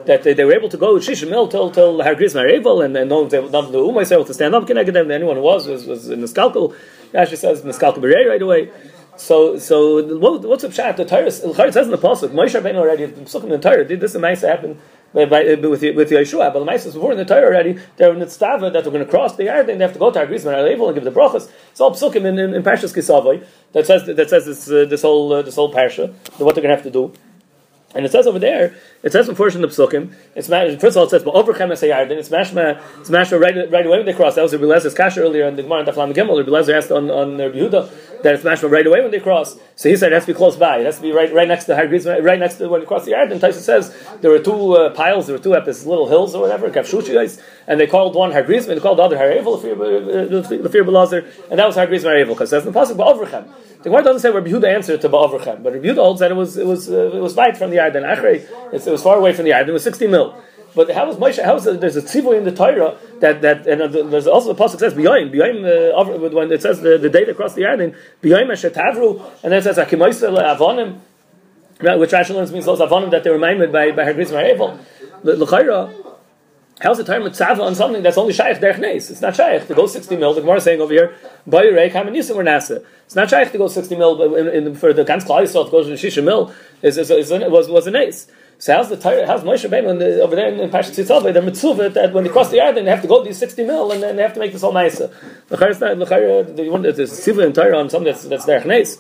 That 0.06 0.24
they, 0.24 0.34
they 0.34 0.46
were 0.46 0.54
able 0.54 0.70
to 0.70 0.78
go 0.78 0.94
with 0.94 1.04
Shisha 1.06 1.30
Mil 1.30 1.48
till, 1.50 1.70
till 1.70 2.00
Hagriz 2.00 2.34
Ma'erevil, 2.34 2.86
and, 2.86 2.96
and 2.96 3.10
no 3.10 3.24
one, 3.24 3.30
none 3.52 3.66
of 3.66 3.72
the 3.74 3.80
Umay 3.80 4.10
able 4.10 4.24
to 4.24 4.34
stand 4.34 4.56
up, 4.56 4.66
can 4.66 4.78
I 4.78 4.84
get 4.84 4.94
them, 4.94 5.12
anyone 5.12 5.42
was, 5.42 5.68
was, 5.68 5.86
was 5.86 6.10
in 6.10 6.22
the 6.22 6.28
Skalkal, 6.28 6.74
Rashi 7.14 7.36
says, 7.36 7.62
in 7.62 7.68
the 7.68 7.74
Berei 7.74 8.30
right 8.30 8.42
away. 8.42 8.72
So, 9.18 9.58
so 9.58 10.18
what, 10.18 10.42
what's 10.44 10.64
up? 10.64 10.72
Shat 10.72 10.96
the 10.96 11.04
Torah. 11.04 11.32
The 11.32 11.54
Torah 11.54 11.72
says 11.72 11.88
in 11.88 11.92
the 11.92 11.98
pasuk, 11.98 12.30
Moshe 12.30 12.60
Rabbeinu 12.62 12.76
already 12.76 13.06
the 13.06 13.40
in 13.40 13.50
the 13.50 13.58
Torah 13.58 13.84
did 13.84 14.00
this. 14.00 14.14
A 14.14 14.20
nice 14.20 14.42
happen 14.42 14.80
with 15.14 15.32
with 15.32 15.82
the 15.82 16.16
Yeshua, 16.16 16.54
but 16.54 16.60
the 16.60 16.66
Ma'ases 16.66 16.94
before 16.94 17.12
in 17.12 17.18
the 17.18 17.26
Torah 17.26 17.46
already 17.46 17.80
they're 17.96 18.14
in 18.14 18.20
the 18.20 18.26
tztava 18.26 18.72
that 18.74 18.84
they're 18.84 18.92
going 18.92 19.04
to 19.04 19.10
cross 19.10 19.36
the 19.36 19.46
yard 19.46 19.70
and 19.70 19.80
they 19.80 19.86
have 19.86 19.94
to 19.94 20.00
go 20.00 20.12
to 20.12 20.20
Agris 20.20 20.46
and 20.46 20.56
and 20.56 20.96
give 20.96 21.04
the 21.04 21.12
brachas. 21.12 21.50
It's 21.72 21.82
all 21.82 21.92
psukim 21.92 22.26
in, 22.26 22.38
in, 22.38 22.54
in 22.54 22.64
Parshas 22.64 22.94
Kisavoy 22.94 23.46
that 23.72 23.86
says 23.86 24.06
that 24.06 24.30
says 24.30 24.46
this 24.46 24.70
uh, 24.70 24.86
this 24.86 25.02
whole 25.02 25.32
uh, 25.34 25.42
this 25.42 25.56
whole 25.56 25.74
parsha 25.74 26.14
what 26.38 26.56
they're 26.56 26.62
going 26.62 26.70
to 26.70 26.76
have 26.76 26.84
to 26.84 26.92
do. 26.92 27.14
And 27.96 28.06
it 28.06 28.12
says 28.12 28.28
over 28.28 28.38
there, 28.38 28.76
it 29.04 29.12
says 29.12 29.30
in 29.30 29.36
the 29.36 29.68
psukim, 29.68 30.14
it's 30.36 30.48
first 30.48 30.96
of 30.96 30.98
all 30.98 31.04
it 31.04 31.10
says, 31.10 31.24
but 31.24 31.36
overchem 31.36 31.72
es 31.72 31.82
then 31.82 32.12
it's 32.12 32.30
mashma, 32.30 32.82
it's 33.00 33.10
mashma 33.10 33.40
right, 33.40 33.72
right 33.72 33.86
away 33.86 33.98
when 33.98 34.06
they 34.06 34.14
cross. 34.14 34.36
That 34.36 34.42
was 34.42 34.54
Rabbi 34.54 34.66
Lezer's 34.66 34.96
kasha 34.96 35.22
earlier 35.22 35.48
in 35.48 35.56
the 35.56 35.64
Gemara 35.64 35.80
and 35.80 35.88
Taflam 35.88 36.14
Gimel. 36.14 36.38
Rabbi 36.38 36.50
Lezer 36.50 36.76
asked 36.76 36.92
on, 36.92 37.12
on 37.12 37.38
Rabbi 37.38 37.58
Yehuda 37.58 38.22
that 38.24 38.34
it's 38.34 38.44
mashma 38.44 38.72
right 38.72 38.88
away 38.88 39.02
when 39.02 39.12
they 39.12 39.20
cross. 39.20 39.58
So 39.76 39.90
he 39.90 39.96
said 39.96 40.12
it 40.12 40.16
has 40.16 40.26
to 40.26 40.34
be 40.34 40.38
close 40.38 40.56
by. 40.56 40.80
It 40.80 40.86
has 40.86 40.96
to 40.96 41.04
be 41.04 41.12
right, 41.12 41.32
right 41.32 41.48
next 41.48 41.66
to 41.66 41.76
the 41.76 42.22
right 42.24 42.40
next 42.40 42.56
to 42.56 42.68
when 42.70 42.82
you 42.82 42.88
cross 42.88 43.06
the 43.06 43.12
yard. 43.12 43.32
And 43.32 43.40
Taisa 43.40 43.54
says 43.54 43.96
there 44.22 44.32
were 44.32 44.40
two 44.40 44.74
uh, 44.74 44.90
piles, 44.94 45.28
there 45.28 45.38
were 45.38 45.44
two 45.44 45.54
at 45.54 45.66
this 45.66 45.86
little 45.86 46.08
hills 46.08 46.34
or 46.34 46.42
whatever, 46.42 46.70
kafshushiyos, 46.70 47.40
and 47.68 47.80
they 47.80 47.88
called 47.88 48.16
one 48.16 48.32
Hargrizma, 48.32 48.70
and 48.70 48.78
they 48.78 48.82
called 48.82 48.98
the 48.98 49.04
other 49.04 49.18
Harevel, 49.18 49.62
the 49.62 50.70
fear 50.70 50.84
Belazer, 50.84 51.32
and 51.52 51.60
that 51.60 51.68
was 51.68 51.76
Hargrizma 51.76 52.06
Harevel, 52.06 52.30
because 52.30 52.50
that's 52.50 52.66
the 52.66 52.72
possible 52.72 53.06
overchem. 53.06 53.48
The 53.78 53.84
Gemara 53.92 54.04
doesn't 54.04 54.22
say 54.22 54.32
Rabbi 54.32 54.50
Yehuda 54.50 54.74
answered 54.74 55.02
to 55.02 55.10
Ba'avrachem, 55.10 55.62
but 55.62 55.74
Rabbi 55.74 55.86
Yehuda 55.86 55.98
holds 55.98 56.20
that 56.22 56.32
it 56.32 56.34
was 56.34 56.58
it 56.58 56.66
was 56.66 56.90
uh, 56.90 57.12
it 57.14 57.22
was 57.22 57.38
light 57.38 57.56
from 57.58 57.70
the 57.70 57.76
yard. 57.76 57.96
And 57.96 58.06
Achrei, 58.06 58.74
it 58.88 58.92
was 58.92 59.04
far 59.04 59.18
away 59.18 59.34
from 59.34 59.46
the 59.46 59.52
Yarden. 59.52 59.70
It 59.70 59.74
was 59.74 59.84
sixty 59.84 60.08
mil. 60.08 60.36
But 60.76 60.92
how 60.92 61.08
was 61.08 61.18
Moshe? 61.18 61.44
How 61.44 61.56
is 61.56 61.64
there's 61.64 61.96
a 61.96 62.02
tzivu 62.02 62.38
in 62.38 62.44
the 62.44 62.52
Torah 62.52 62.98
that 63.20 63.42
that 63.42 63.66
and 63.68 63.94
there's 64.12 64.28
also 64.28 64.54
the 64.54 64.64
pasuk 64.64 64.80
says 64.80 64.94
b'yoyim 64.94 65.32
b'yoyim 65.32 65.66
uh, 65.66 66.30
when 66.30 66.52
it 66.52 66.62
says 66.62 66.82
the, 66.82 66.98
the 66.98 67.10
date 67.10 67.30
across 67.30 67.54
the 67.56 67.62
Yarden 67.64 67.96
b'yoyim 68.22 68.48
eshetavru 68.52 69.20
and 69.44 69.52
then 69.52 69.60
it 69.60 69.64
says 69.64 69.78
akimoisa 69.78 70.30
avonim, 70.56 71.00
which 72.00 72.12
Rashi 72.12 72.36
learns 72.36 72.52
means 72.52 72.66
those 72.66 72.80
avonim 72.80 73.12
that 73.12 73.24
they 73.24 73.30
were 73.30 73.40
maimed 73.40 73.72
by 73.72 73.92
by 73.92 74.04
Hagriz 74.04 74.32
Maravel. 74.32 74.80
L'chayra 75.24 76.08
How's 76.80 76.98
the 76.98 77.04
time 77.04 77.24
with 77.24 77.34
tzava 77.34 77.62
on 77.62 77.74
something 77.74 78.04
that's 78.04 78.20
only 78.20 78.34
shaykh 78.34 78.60
derech 78.60 78.78
neis? 78.78 79.10
It's 79.10 79.22
not 79.22 79.36
shaykh 79.36 79.66
to 79.66 79.74
go 79.74 79.88
sixty 79.88 80.16
mil. 80.16 80.36
The 80.36 80.42
Gemara 80.42 80.58
is 80.58 80.64
saying 80.64 80.80
over 80.80 80.94
here, 80.94 81.16
bayirei 81.50 81.92
kamanisim 81.92 82.36
or 82.36 82.44
nasa. 82.44 82.86
It's 83.06 83.16
not 83.16 83.32
shaykh 83.32 83.52
to 83.54 83.58
go 83.58 83.68
sixty 83.68 83.96
mil 83.96 84.36
in, 84.36 84.68
in, 84.68 84.76
for 84.76 84.94
the 84.94 85.04
ganz 85.04 85.26
klal 85.26 85.42
yisrael 85.42 85.66
to 85.66 85.72
go 85.72 85.84
to 85.84 85.90
shisha 85.94 86.24
mil 86.24 86.54
is, 86.84 87.00
is, 87.00 87.10
is, 87.10 87.32
is, 87.32 87.50
was 87.50 87.68
was 87.68 87.88
a 87.88 87.92
neis. 87.92 88.28
So 88.60 88.74
how's 88.74 88.90
the 88.90 88.98
tire 88.98 89.26
how's 89.28 89.44
Moshe 89.44 89.70
Rabbeinu 89.70 90.20
over 90.20 90.36
there 90.36 90.52
in, 90.52 90.60
in 90.60 90.70
Pashat 90.70 90.92
Tzitzavah? 90.92 91.32
They're 91.32 91.44
mitzvah 91.44 91.90
that 91.90 92.12
when 92.14 92.24
they 92.24 92.30
cross 92.30 92.50
the 92.50 92.58
yard, 92.58 92.76
then 92.76 92.86
they 92.86 92.92
have 92.92 93.04
to 93.04 93.08
go 93.08 93.24
these 93.24 93.38
sixty 93.38 93.64
mil 93.64 93.92
and 93.92 94.02
then 94.02 94.16
they 94.16 94.24
have 94.24 94.34
to 94.34 94.40
make 94.40 94.52
this 94.52 94.64
all 94.64 94.74
nicer. 94.74 95.12
The 95.50 95.58
the. 95.58 96.54
The 96.56 96.92
that's 96.92 97.28
tziva 97.28 97.46
in 97.46 97.54
Torah 97.54 97.78
on 97.78 97.90
something 97.90 98.12
that's 98.12 98.24
that's 98.24 98.46
derech 98.46 98.66
neis. 98.66 98.98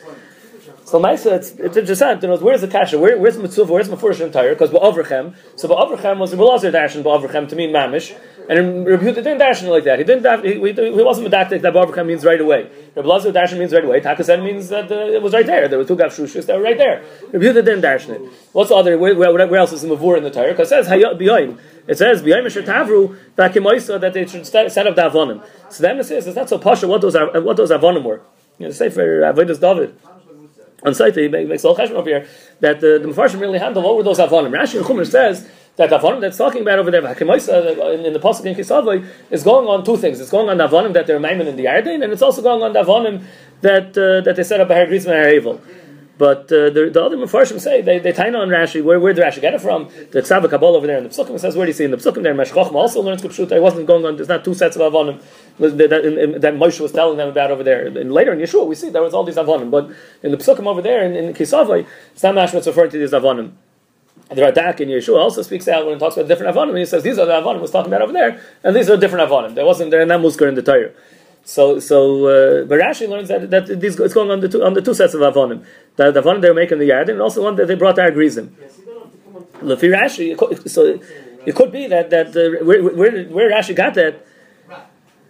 So 0.87 1.01
Maisa, 1.01 1.33
it's, 1.33 1.51
it's 1.51 1.75
interesting 1.75 2.19
to 2.21 2.27
know 2.27 2.37
where's 2.37 2.61
the 2.61 2.67
kasha, 2.69 2.97
where, 2.97 3.17
where's 3.17 3.37
Mitzvah, 3.37 3.65
where's 3.65 3.89
Mefurish 3.89 4.21
entire? 4.25 4.53
Because 4.53 4.69
Ba'avrachem, 4.69 5.35
so 5.57 5.67
Ba'avrachem 5.67 6.17
was 6.17 6.33
Belazar 6.33 6.71
Darshan 6.71 7.03
Ba'avrachem 7.03 7.49
to 7.49 7.57
mean 7.57 7.73
Mamish, 7.73 8.15
and 8.49 8.87
Rabbi 8.87 9.11
didn't 9.11 9.39
darshan 9.39 9.67
like 9.69 9.83
that. 9.83 9.99
He 9.99 10.05
didn't. 10.05 10.45
He, 10.45 10.53
he, 10.53 10.73
he 10.73 11.03
wasn't 11.03 11.27
medactic 11.27 11.61
that 11.61 11.73
Ba'avrachem 11.73 12.05
means 12.05 12.23
right 12.23 12.39
away. 12.39 12.69
Rabbi 12.95 13.07
Lazar 13.07 13.31
darshan 13.31 13.59
means 13.59 13.73
right 13.73 13.83
away. 13.83 13.99
Takasen 13.99 14.43
means 14.43 14.69
that 14.69 14.91
uh, 14.91 14.95
it 14.95 15.21
was 15.21 15.33
right 15.33 15.45
there. 15.45 15.67
There 15.67 15.77
were 15.77 15.85
two 15.85 15.97
gavshushis 15.97 16.45
that 16.45 16.57
were 16.57 16.63
right 16.63 16.77
there. 16.77 17.03
Rabbi 17.33 17.51
didn't 17.51 17.81
darshan 17.81 18.09
it. 18.11 18.31
What's 18.53 18.69
the 18.69 18.75
other? 18.75 18.97
Where, 18.97 19.15
where, 19.15 19.33
where 19.33 19.59
else 19.59 19.73
is 19.73 19.81
the 19.81 19.89
Mavur 19.89 20.17
in 20.17 20.23
the 20.23 20.31
Torah? 20.31 20.51
Because 20.51 20.71
it 20.71 20.85
says 20.85 20.87
B'yoyim. 20.87 21.59
It 21.87 21.97
says 21.97 22.21
Asher 22.21 22.63
Tavru 22.63 23.17
that 23.35 24.13
they 24.13 24.25
should 24.25 24.45
set 24.45 24.87
up 24.87 24.95
the 24.95 25.01
Avonim. 25.01 25.45
So 25.69 25.83
then 25.83 25.99
it 25.99 26.05
says 26.05 26.27
it's 26.27 26.35
not 26.35 26.49
so 26.49 26.57
pasha 26.57 26.87
what 26.87 27.01
those 27.01 27.15
what 27.15 27.57
those 27.57 27.71
Avonim 27.71 28.03
were. 28.03 28.21
You 28.59 28.67
know, 28.67 28.71
say 28.71 28.89
for 28.89 29.21
Avodas 29.21 29.59
David 29.59 29.95
on 30.83 30.93
site 30.93 31.15
he 31.15 31.27
makes 31.27 31.65
all 31.65 31.75
cheshbon 31.75 31.91
over 31.91 32.09
here 32.09 32.27
that 32.59 32.79
the, 32.79 32.99
the 32.99 33.07
Mepharshim 33.07 33.39
really 33.39 33.59
handle 33.59 33.83
what 33.83 33.95
were 33.95 34.03
those 34.03 34.19
avonim. 34.19 34.51
Rashi 34.51 34.81
Chumash 34.81 35.11
says 35.11 35.49
that 35.77 35.91
avonim 35.91 36.19
that's 36.19 36.37
talking 36.37 36.61
about 36.63 36.79
over 36.79 36.91
there 36.91 37.01
in, 37.01 38.05
in 38.05 38.13
the 38.13 38.19
pasuk 38.19 38.45
in 38.45 38.55
Kisavoy 38.55 39.07
is 39.31 39.43
going 39.43 39.67
on 39.67 39.85
two 39.85 39.95
things. 39.97 40.19
It's 40.19 40.31
going 40.31 40.49
on 40.49 40.57
avonim 40.57 40.93
that 40.93 41.07
they're 41.07 41.19
maimin 41.19 41.47
in 41.47 41.55
the 41.55 41.65
Yarden, 41.65 42.03
and 42.03 42.11
it's 42.11 42.21
also 42.21 42.41
going 42.41 42.63
on 42.63 42.73
avonim 42.73 43.23
that 43.61 43.97
uh, 43.97 44.21
that 44.21 44.35
they 44.35 44.43
set 44.43 44.59
up 44.59 44.69
a 44.69 44.73
Hargrizma 44.73 45.13
Haravel. 45.13 45.61
But 46.17 46.51
uh, 46.51 46.71
the, 46.71 46.89
the 46.91 47.03
other 47.03 47.15
Mepharshim 47.15 47.59
say 47.59 47.83
they 47.83 47.99
they 47.99 48.11
tie 48.11 48.29
on 48.29 48.49
Rashi. 48.49 48.83
Where 48.83 48.99
where 48.99 49.13
did 49.13 49.23
Rashi 49.23 49.39
get 49.39 49.53
it 49.53 49.61
from? 49.61 49.87
The 50.11 50.23
Tzava 50.23 50.49
Kabbalah 50.49 50.77
over 50.77 50.87
there 50.87 50.97
in 50.97 51.03
the 51.03 51.09
Psukim 51.11 51.39
says 51.39 51.55
where 51.55 51.67
do 51.67 51.69
you 51.69 51.73
see 51.73 51.83
in 51.83 51.91
the 51.91 51.97
Psukim 51.97 52.23
there? 52.23 52.33
Meshech 52.33 52.55
Chochma 52.55 52.73
also 52.73 53.01
learns 53.01 53.21
Kupshuta. 53.21 53.51
It 53.51 53.61
wasn't 53.61 53.85
going 53.85 54.03
on. 54.03 54.15
There's 54.15 54.27
not 54.27 54.43
two 54.43 54.55
sets 54.55 54.75
of 54.75 54.81
avonim 54.81 55.21
that, 55.59 55.77
that, 55.77 56.41
that 56.41 56.53
Moshe 56.55 56.79
was 56.79 56.91
telling 56.91 57.17
them 57.17 57.29
about 57.29 57.51
over 57.51 57.63
there. 57.63 57.85
And 57.85 58.11
later 58.11 58.33
in 58.33 58.39
Yeshua 58.39 58.65
we 58.65 58.73
see 58.73 58.89
there 58.89 59.03
was 59.03 59.13
all 59.13 59.23
these 59.23 59.35
avonim. 59.35 59.69
But 59.69 59.91
in 60.23 60.31
the 60.31 60.37
Psukim 60.37 60.65
over 60.65 60.81
there 60.81 61.05
in, 61.05 61.15
in 61.15 61.33
Kisavai, 61.35 61.85
it's 62.13 62.23
not 62.23 62.33
Mashma 62.33 62.65
referring 62.65 62.89
to 62.89 62.97
these 62.97 63.11
avonim. 63.11 63.51
The 64.29 64.41
Radak 64.41 64.81
in 64.81 64.89
Yeshua 64.89 65.19
also 65.19 65.41
speaks 65.41 65.67
out 65.69 65.85
when 65.85 65.95
he 65.95 65.99
talks 65.99 66.17
about 66.17 66.27
different 66.27 66.53
avonim. 66.53 66.77
He 66.77 66.85
says 66.85 67.01
these 67.01 67.17
are 67.17 67.25
the 67.25 67.31
avonim 67.31 67.61
was 67.61 67.71
talking 67.71 67.93
about 67.93 68.01
over 68.01 68.11
there, 68.11 68.41
and 68.61 68.75
these 68.75 68.89
are 68.89 68.97
different 68.97 69.29
avonim. 69.29 69.55
There 69.55 69.65
wasn't 69.65 69.91
there 69.91 70.01
in 70.01 70.09
that 70.09 70.19
muskar 70.19 70.49
in 70.49 70.55
the 70.55 70.61
Torah. 70.61 70.91
So, 71.45 71.79
so 71.79 72.25
uh, 72.25 72.65
Barashi 72.65 73.07
learns 73.07 73.29
that 73.29 73.49
that 73.51 73.79
these, 73.79 73.97
it's 73.97 74.13
going 74.13 74.29
on 74.29 74.41
the 74.41 74.49
two 74.49 74.65
on 74.65 74.73
the 74.73 74.81
two 74.81 74.93
sets 74.93 75.13
of 75.13 75.21
avonim. 75.21 75.65
The, 75.95 76.11
the 76.11 76.21
avonim 76.21 76.41
they 76.41 76.49
were 76.49 76.55
making 76.55 76.79
the 76.79 76.85
yard, 76.85 77.07
and 77.07 77.21
also 77.21 77.41
one 77.41 77.55
that 77.55 77.67
they 77.67 77.75
brought 77.75 77.97
our 77.99 78.11
grizim. 78.11 78.53
Lefi 79.61 79.89
Rashi, 79.95 80.69
so 80.69 80.99
it 81.45 81.55
could 81.55 81.71
be 81.71 81.87
that 81.87 82.09
that 82.09 82.35
uh, 82.35 82.65
where, 82.65 82.83
where 82.83 83.23
where 83.27 83.49
Rashi 83.49 83.73
got 83.73 83.93
that. 83.93 84.25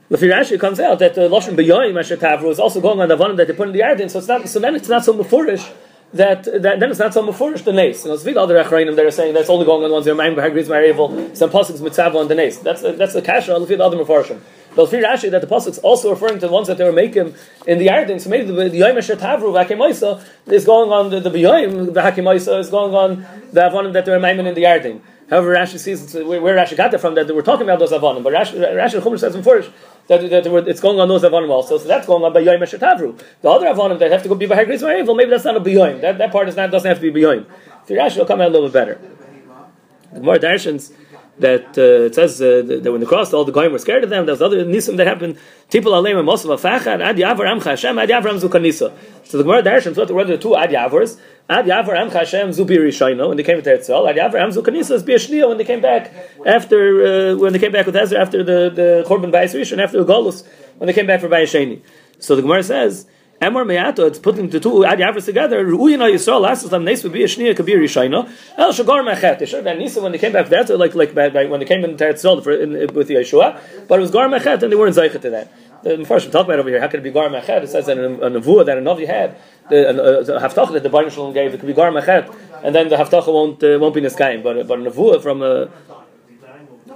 Lefi 0.09 0.31
Rashi 0.31 0.59
comes 0.59 0.79
out 0.79 0.97
that 0.99 1.13
the 1.13 1.29
lashon 1.29 1.55
beyoyim 1.55 1.99
Asher 1.99 2.17
Tavru 2.17 2.49
is 2.49 2.59
also 2.59 2.81
going 2.81 2.99
on 2.99 3.09
the 3.09 3.15
avonim 3.15 3.37
that 3.37 3.47
they 3.47 3.53
put 3.53 3.67
in 3.67 3.73
the 3.73 3.79
yard, 3.79 3.99
so 4.09 4.17
it's 4.17 4.27
not 4.27 4.49
so 4.49 4.59
then 4.59 4.73
it's 4.73 4.89
not 4.89 5.05
so 5.05 5.13
mafurish 5.13 5.71
that, 6.13 6.45
that 6.45 6.79
then 6.79 6.89
it's 6.89 6.99
not 6.99 7.13
so 7.13 7.25
mafurish 7.25 7.63
the 7.63 7.73
nace. 7.73 8.03
You 8.03 8.09
know, 8.09 8.15
it's 8.15 8.25
other 8.25 8.63
achrayim 8.63 8.95
that 8.95 9.05
are 9.05 9.11
saying 9.11 9.33
that's 9.33 9.49
only 9.49 9.65
going 9.65 9.83
on 9.83 9.91
ones 9.91 10.05
that 10.05 10.11
are 10.11 10.15
ma'im 10.15 10.35
b'hagriz 10.35 10.67
ma'arival, 10.67 11.35
some 11.35 11.49
pasuk 11.49 11.81
mitzvah 11.81 12.17
on 12.17 12.27
the 12.27 12.35
nace. 12.35 12.57
That's 12.59 12.81
that's 12.81 13.13
the 13.13 13.21
kasha. 13.21 13.51
Lefi 13.51 13.77
the 13.77 13.83
other 13.83 13.97
mafurishim. 13.97 14.39
But 14.77 14.91
fear 14.91 15.03
Rashi 15.03 15.31
that 15.31 15.41
the 15.41 15.47
pasuk's 15.47 15.79
also 15.79 16.11
referring 16.11 16.39
to 16.39 16.47
the 16.47 16.53
ones 16.53 16.67
that 16.67 16.77
they 16.77 16.83
were 16.83 16.91
making 16.91 17.33
in 17.65 17.79
the 17.79 17.87
Yarden. 17.87 18.21
So 18.21 18.29
maybe 18.29 18.45
the, 18.45 18.69
the 18.69 18.77
Yom 18.77 18.95
Tavru 18.95 19.51
Vakimaisa 19.51 20.23
is 20.51 20.65
going 20.65 20.91
on 20.91 21.09
the 21.09 21.19
the 21.19 21.31
B'Yoim 21.31 21.87
Vakimaisa 21.87 22.59
is 22.59 22.69
going 22.69 22.93
on 22.93 23.25
the 23.51 23.61
Avonim 23.61 23.93
that 23.93 24.05
they 24.05 24.11
were 24.11 24.19
maiming 24.19 24.45
in 24.45 24.53
the 24.53 24.63
Yarden. 24.63 25.01
However, 25.29 25.53
Rashi 25.53 25.77
sees 25.77 26.13
where, 26.13 26.55
Rashi 26.55 26.77
got 26.77 26.91
that 26.91 27.01
from 27.01 27.15
that 27.15 27.27
they 27.27 27.33
were 27.33 27.41
talking 27.41 27.63
about 27.63 27.79
those 27.79 27.91
Avonim. 27.91 28.23
But 28.23 28.33
Rashi, 28.33 28.59
Rashi 28.59 29.01
Chumash 29.01 29.19
says 29.19 29.35
in 29.35 29.43
Furish 29.43 29.69
that, 30.07 30.21
that 30.29 30.67
it's 30.67 30.79
going 30.79 30.99
on 30.99 31.07
those 31.09 31.23
Avonim 31.23 31.49
also. 31.49 31.77
So 31.77 31.87
that's 31.87 32.07
going 32.07 32.23
on 32.23 32.31
by 32.31 32.39
Yom 32.39 32.61
Tavru. 32.61 33.21
The 33.41 33.49
other 33.49 33.67
Avonim 33.67 33.99
that 33.99 34.11
have 34.11 34.23
to 34.23 34.29
go 34.29 34.35
be 34.35 34.45
by 34.45 34.63
Hagris 34.63 34.81
Well, 34.81 35.15
maybe 35.15 35.29
that's 35.29 35.43
not 35.43 35.57
a 35.57 35.59
B'Yoim. 35.59 35.99
That, 35.99 36.17
that 36.17 36.31
part 36.31 36.47
is 36.47 36.55
not 36.55 36.71
doesn't 36.71 36.87
have 36.87 36.99
to 37.01 37.11
be 37.11 37.21
B'Yoim. 37.21 37.45
So 37.87 37.95
Rashi 37.95 38.17
will 38.17 38.25
come 38.25 38.39
out 38.39 38.47
a 38.47 38.51
little 38.51 38.67
bit 38.67 38.73
better. 38.73 39.01
The 40.13 40.21
more 40.21 40.35
Darshans 40.35 40.93
that 41.39 41.77
uh, 41.77 42.05
it 42.05 42.15
says 42.15 42.41
uh, 42.41 42.63
that 42.65 42.91
when 42.91 42.99
they 42.99 43.05
crossed, 43.05 43.33
all 43.33 43.45
the 43.45 43.51
goyim 43.51 43.71
were 43.71 43.79
scared 43.79 44.03
of 44.03 44.09
them. 44.09 44.25
There's 44.25 44.41
other 44.41 44.65
nisim 44.65 44.97
that 44.97 45.07
happened. 45.07 45.37
People 45.71 45.91
aleim 45.91 46.19
of 46.19 46.25
afachad 46.25 47.01
ad 47.01 47.17
yavar 47.17 47.45
amcha 47.45 47.63
Hashem 47.63 47.97
ad 47.97 48.09
yavar. 48.09 48.39
So 48.39 49.37
the 49.37 49.43
Gemara 49.43 49.61
Darshan 49.61 49.93
thought 49.93 50.07
there 50.07 50.15
were 50.15 50.25
the 50.25 50.37
two 50.37 50.55
ad 50.55 50.71
yavors. 50.71 51.19
Ad 51.49 51.65
yavar 51.65 51.95
amcha 51.95 52.13
Hashem 52.13 52.53
zu 52.53 52.65
birishayno 52.65 53.27
when 53.27 53.37
they 53.37 53.43
came 53.43 53.61
to 53.61 53.69
Eretzel. 53.69 54.09
Ad 54.09 54.15
yavar 54.15 54.35
amzu 54.35 54.63
kanisa 54.63 54.95
is 54.95 55.29
when 55.29 55.57
they 55.57 55.63
came 55.63 55.81
back 55.81 56.11
after 56.45 57.33
uh, 57.33 57.37
when 57.37 57.53
they 57.53 57.59
came 57.59 57.71
back 57.71 57.85
with 57.85 57.95
Ezra 57.95 58.19
after 58.19 58.43
the 58.43 58.71
the 58.73 59.05
korban 59.07 59.31
bayis 59.31 59.71
and 59.71 59.81
after 59.81 60.03
the 60.03 60.11
golus 60.11 60.45
when 60.77 60.87
they 60.87 60.93
came 60.93 61.07
back 61.07 61.21
for 61.21 61.29
bayisheni. 61.29 61.81
So 62.19 62.35
the 62.35 62.41
Gemara 62.41 62.63
says. 62.63 63.07
Emor 63.39 63.67
me'ato, 63.67 64.07
it's 64.07 64.17
putting 64.17 64.49
the 64.49 64.59
two 64.59 64.83
ad 64.83 64.97
yavras 64.97 65.25
together. 65.25 65.63
Ru'uyina 65.63 66.11
Yisrael 66.11 66.41
last 66.41 66.67
time 66.67 66.83
nes 66.83 67.03
would 67.03 67.13
be 67.13 67.23
a 67.23 67.27
shniya 67.27 67.55
kabir 67.55 67.77
yishayna. 67.77 68.27
El 68.57 68.73
shagar 68.73 69.05
mechet. 69.07 69.37
They 69.37 69.45
showed 69.45 69.63
that 69.65 69.77
Nisa 69.77 70.01
when 70.01 70.11
they 70.11 70.17
came 70.17 70.33
back 70.33 70.49
that 70.49 70.75
like 70.75 70.95
like 70.95 71.13
when 71.13 71.59
they 71.59 71.65
came 71.65 71.83
in 71.83 71.91
into 71.91 72.03
Eretz 72.03 72.93
with 72.95 73.07
the 73.07 73.13
Yeshua, 73.13 73.87
but 73.87 73.99
it 73.99 74.01
was 74.01 74.09
gar 74.09 74.27
mechet 74.27 74.63
and 74.63 74.71
they 74.71 74.75
weren't 74.75 74.95
zeichet 74.95 75.21
to 75.21 75.29
that. 75.29 75.53
The 75.83 75.91
Mepharshim 75.91 76.31
talk 76.31 76.47
about 76.47 76.57
over 76.57 76.69
here. 76.69 76.79
How 76.79 76.87
could 76.87 77.01
it 77.01 77.03
be 77.03 77.11
gar 77.11 77.29
mechet? 77.29 77.61
It 77.61 77.69
says 77.69 77.85
that 77.85 77.99
a, 77.99 78.05
a 78.05 78.31
nevuah 78.31 78.65
that 78.65 78.79
a 78.79 78.81
navi 78.81 79.05
had, 79.05 79.37
the, 79.69 79.87
a, 79.87 80.21
a 80.21 80.71
that 80.71 80.81
the 80.81 80.89
Baruch 80.89 81.13
Shalom 81.13 81.33
gave, 81.33 81.53
it 81.53 81.59
could 81.59 81.67
be 81.67 81.73
gar 81.73 81.91
mechet, 81.91 82.35
and 82.63 82.73
then 82.73 82.89
the 82.89 82.95
haftacha 82.95 83.27
won't 83.31 83.63
uh, 83.63 83.77
won't 83.79 83.93
be 83.93 84.01
niskayim. 84.01 84.41
But 84.41 84.67
but 84.67 84.79
a 84.79 84.81
nevuah 84.81 85.21
from 85.21 85.43
a 85.43 85.69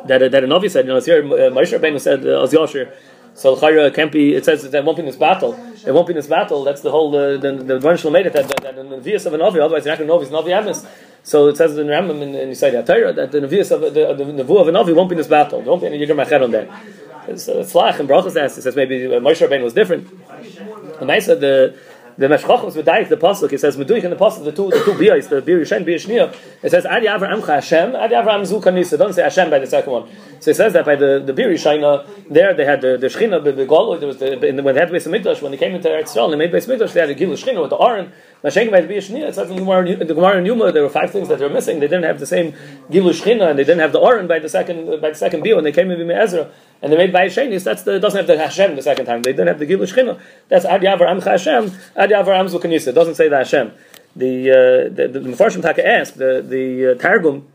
that 0.07 0.31
that 0.31 0.43
a 0.43 0.47
navi 0.47 0.71
said, 0.71 0.85
you 0.85 0.91
know, 0.91 0.97
it's 0.97 1.05
here. 1.05 1.23
Uh, 1.23 1.51
Moshe 1.51 1.79
Rabbeinu 1.79 2.01
said, 2.01 2.25
uh. 2.25 2.47
So 3.33 3.55
Chayra 3.55 3.93
can't 3.93 4.11
be. 4.11 4.35
It 4.35 4.45
says 4.45 4.69
that 4.69 4.85
won't 4.85 4.97
be 4.97 5.01
in 5.01 5.05
this 5.07 5.15
battle. 5.15 5.53
It 5.85 5.91
won't 5.91 6.07
be 6.07 6.11
in 6.11 6.17
this 6.17 6.27
battle. 6.27 6.63
That's 6.63 6.81
the 6.81 6.91
whole. 6.91 7.15
Uh, 7.15 7.37
the 7.37 7.53
the 7.53 7.79
Rebbeinu 7.79 8.11
made 8.11 8.27
it 8.27 8.33
that, 8.33 8.47
that, 8.49 8.61
that 8.61 8.75
the 8.75 8.83
Nevi'us 8.83 9.25
of 9.25 9.33
an 9.33 9.41
Avi. 9.41 9.59
Otherwise, 9.59 9.85
you're 9.85 9.93
not 9.93 9.99
going 9.99 10.07
to 10.07 10.13
know 10.13 10.21
if 10.21 10.27
he's 10.27 10.53
Navi 10.53 10.61
Amos. 10.61 10.85
So 11.23 11.47
it 11.47 11.57
says 11.57 11.77
in 11.77 11.87
Rambam 11.87 12.21
in, 12.21 12.35
in 12.35 12.49
Yisrael 12.49 12.85
Torah 12.85 13.13
that 13.13 13.31
the 13.31 13.39
Nevi'us 13.39 13.71
of 13.71 13.81
the, 13.81 13.89
the, 13.89 14.43
the 14.43 14.53
of 14.53 14.67
an 14.67 14.75
Avi 14.75 14.93
won't 14.93 15.09
be 15.09 15.13
in 15.13 15.17
this 15.17 15.27
battle. 15.27 15.59
There 15.61 15.69
won't 15.69 15.81
be 15.81 15.87
any 15.87 15.99
Yigar 15.99 16.15
Mached 16.15 16.41
on 16.41 16.51
that. 16.51 16.69
It's 17.27 17.47
uh, 17.47 17.57
Slach 17.57 17.99
and 17.99 18.09
Brachas 18.09 18.35
asked. 18.35 18.57
It 18.57 18.63
says 18.63 18.75
maybe 18.75 18.99
Moshe 18.99 19.47
Rabbeinu 19.47 19.63
was 19.63 19.73
different. 19.73 20.09
The 20.99 21.05
Maisa 21.05 21.39
the 21.39 21.77
the 22.17 22.27
Meshchach 22.27 22.63
was 22.63 22.75
Medayik, 22.75 23.09
the 23.09 23.17
Pasuk, 23.17 23.51
it 23.53 23.59
says, 23.59 23.77
Meduik 23.77 24.03
in 24.03 24.09
the 24.09 24.15
Pasuk, 24.15 24.43
the 24.43 24.51
two, 24.51 24.69
the 24.69 24.83
two 24.83 24.93
Biyas, 24.93 25.29
the 25.29 25.41
Bir 25.41 25.59
Yishen, 25.59 25.85
Bir 25.85 25.97
Yishniya, 25.97 26.35
it 26.63 26.69
says, 26.69 26.85
Adi 26.85 27.07
Avram 27.07 27.45
Hashem, 27.45 27.95
Adi 27.95 28.15
Avram 28.15 28.45
Zu 28.45 28.59
Kanisa, 28.59 28.97
doesn't 28.97 29.13
say 29.13 29.23
Hashem 29.23 29.49
by 29.49 29.59
the 29.59 29.67
second 29.67 29.91
one. 29.91 30.09
So 30.39 30.51
it 30.51 30.55
says 30.55 30.73
that 30.73 30.85
by 30.85 30.95
the, 30.95 31.21
the 31.25 31.33
Bir 31.33 31.49
Yishayna, 31.49 32.29
there 32.29 32.53
they 32.53 32.65
had 32.65 32.81
the, 32.81 32.97
the 32.97 33.07
Shechina, 33.07 33.43
the, 33.43 33.51
the 33.51 33.65
Golo, 33.65 33.97
there 33.97 34.07
was 34.07 34.17
the, 34.17 34.45
in 34.45 34.55
the, 34.55 34.63
when 34.63 34.75
they 34.75 34.81
had 34.81 34.89
Beis 34.89 35.07
Mikdash, 35.07 35.41
when 35.41 35.51
they 35.51 35.57
came 35.57 35.73
into 35.73 35.87
Eretz 35.87 36.15
Yisrael, 36.15 36.29
they 36.29 36.37
made 36.37 36.51
Beis 36.51 36.67
Mikdash, 36.67 36.93
they 36.93 36.99
had 36.99 37.09
a 37.09 37.15
Gilu 37.15 37.33
Shechina 37.33 37.61
with 37.61 37.69
the 37.69 37.77
Aron, 37.77 38.11
Mashenk 38.43 38.71
by 38.71 38.81
the 38.81 38.87
Bir 38.87 38.95
Yishniya, 38.95 39.29
it 39.29 39.35
says 39.35 39.49
in 39.49 39.55
the 39.55 39.61
Gemara, 39.61 39.95
the 39.95 40.25
and 40.37 40.47
Yuma, 40.47 40.71
there 40.71 40.83
were 40.83 40.89
five 40.89 41.11
things 41.11 41.27
that 41.29 41.39
they 41.39 41.45
were 41.45 41.53
missing, 41.53 41.79
they 41.79 41.87
didn't 41.87 42.03
have 42.03 42.19
the 42.19 42.25
same 42.25 42.53
Gilu 42.89 43.11
Shechina, 43.11 43.49
and 43.49 43.59
they 43.59 43.63
didn't 43.63 43.79
have 43.79 43.91
the 43.91 44.01
Aron 44.01 44.27
by 44.27 44.39
the 44.39 44.49
second, 44.49 45.01
by 45.01 45.09
the 45.09 45.15
second 45.15 45.43
Bir, 45.43 45.55
when 45.55 45.63
they 45.63 45.71
came 45.71 45.91
in 45.91 46.09
Ezra, 46.11 46.51
and 46.81 46.91
they 46.91 46.97
made 46.97 47.13
by 47.13 47.27
Shenis, 47.27 47.63
that's 47.63 47.83
the 47.83 47.99
doesn't 47.99 48.17
have 48.17 48.27
the 48.27 48.37
Hashem 48.37 48.75
the 48.75 48.81
second 48.81 49.05
time. 49.05 49.21
They 49.21 49.31
didn't 49.31 49.47
have 49.47 49.59
the 49.59 49.67
Gilu 49.67 49.91
Shechina. 49.91 50.19
That's 50.47 50.65
Ad 50.65 50.81
Yavar 50.81 51.07
Amcha 51.07 51.25
Hashem, 51.25 51.71
Ad 51.95 52.09
Yavar 52.09 52.39
Amzu. 52.39 52.87
It 52.87 52.91
doesn't 52.93 53.15
say 53.15 53.29
the 53.29 53.37
Hashem. 53.37 53.71
The 54.15 54.51
uh, 54.51 54.55
the, 54.93 55.07
the 55.07 55.19
Mefarshim 55.19 55.61
Taka 55.61 55.87
asked 55.87 56.17
the 56.17 56.41
the 56.41 56.91
uh, 56.91 56.95
Targum. 56.95 57.47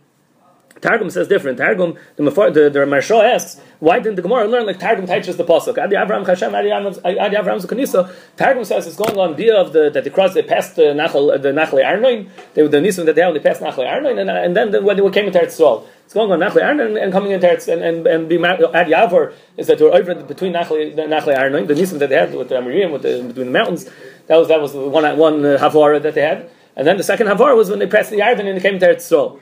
Targum 0.81 1.11
says 1.11 1.29
different. 1.29 1.59
Targum, 1.59 1.97
the 2.17 2.25
the, 2.25 2.71
the 2.71 2.79
Maharsha 2.81 3.35
asks, 3.35 3.61
why 3.81 3.99
didn't 3.99 4.17
the 4.17 4.23
Gemara 4.23 4.47
learn 4.47 4.67
like 4.67 4.79
Targum 4.79 5.07
teaches 5.07 5.37
the 5.37 5.45
pasuk? 5.45 5.83
Adi 5.83 5.97
Avram 5.97 6.27
Hashem, 6.27 6.55
Adi 6.55 6.69
Zukanisa. 6.69 8.15
Targum 8.37 8.65
says 8.65 8.87
it's 8.87 8.97
going 8.97 9.19
on 9.19 9.37
via 9.37 9.57
of 9.57 9.73
the 9.73 9.91
that 9.91 10.05
they 10.05 10.11
crossed, 10.11 10.35
they 10.35 10.43
passed 10.43 10.77
the 10.77 10.83
Nachal, 10.83 11.41
the 11.41 11.49
Nachle 11.49 11.83
Arnoin. 11.83 12.29
They 12.55 12.67
the 12.67 12.79
Nisim 12.79 13.07
that 13.07 13.15
they 13.15 13.23
had, 13.23 13.35
they 13.35 13.41
passed 13.41 13.61
Nachle 13.61 13.87
Arnoin, 13.87 14.21
and, 14.21 14.31
and 14.31 14.57
then 14.57 14.85
when 14.85 14.97
they 14.97 15.11
came 15.11 15.27
into 15.27 15.39
Eretz 15.39 15.59
Yisrael. 15.59 15.87
It's 16.05 16.15
going 16.15 16.31
on 16.31 16.39
Nachle 16.39 16.63
Arnon 16.63 16.97
and, 16.97 17.13
coming 17.13 17.33
into 17.33 17.47
Eretz 17.47 17.73
and 17.73 17.83
and, 17.83 18.07
and 18.07 18.29
being 18.29 18.45
Ad 18.45 18.61
Yavor 18.61 19.33
is 19.57 19.67
that 19.67 19.79
they 19.79 19.85
were 19.85 19.95
over 19.95 20.15
between 20.15 20.53
Nachle 20.53 20.95
Nachle 20.95 21.37
Arnon, 21.37 21.67
the 21.67 21.75
Nisim 21.75 21.99
that 21.99 22.11
they 22.11 22.17
had 22.17 22.35
with 22.35 22.49
the 22.49 22.55
Amirim, 22.55 22.93
with 22.93 23.03
the, 23.03 23.25
between 23.27 23.47
the 23.47 23.53
mountains. 23.53 23.89
That 24.27 24.37
was 24.37 24.49
that 24.49 24.61
was 24.61 24.75
one 24.75 25.17
one 25.17 25.45
uh, 25.45 25.59
Havara 25.59 26.01
that 26.03 26.15
they 26.15 26.23
had, 26.23 26.51
and 26.77 26.87
then 26.87 26.97
the 26.97 27.03
second 27.03 27.27
Havara 27.29 27.57
was 27.57 27.71
when 27.71 27.79
they 27.79 27.87
passed 27.87 28.11
the 28.11 28.19
Yarden 28.19 28.47
and 28.47 28.57
they 28.57 28.61
came 28.61 28.75
into 28.75 28.87
Eretz 28.87 29.11
Yisrael. 29.11 29.41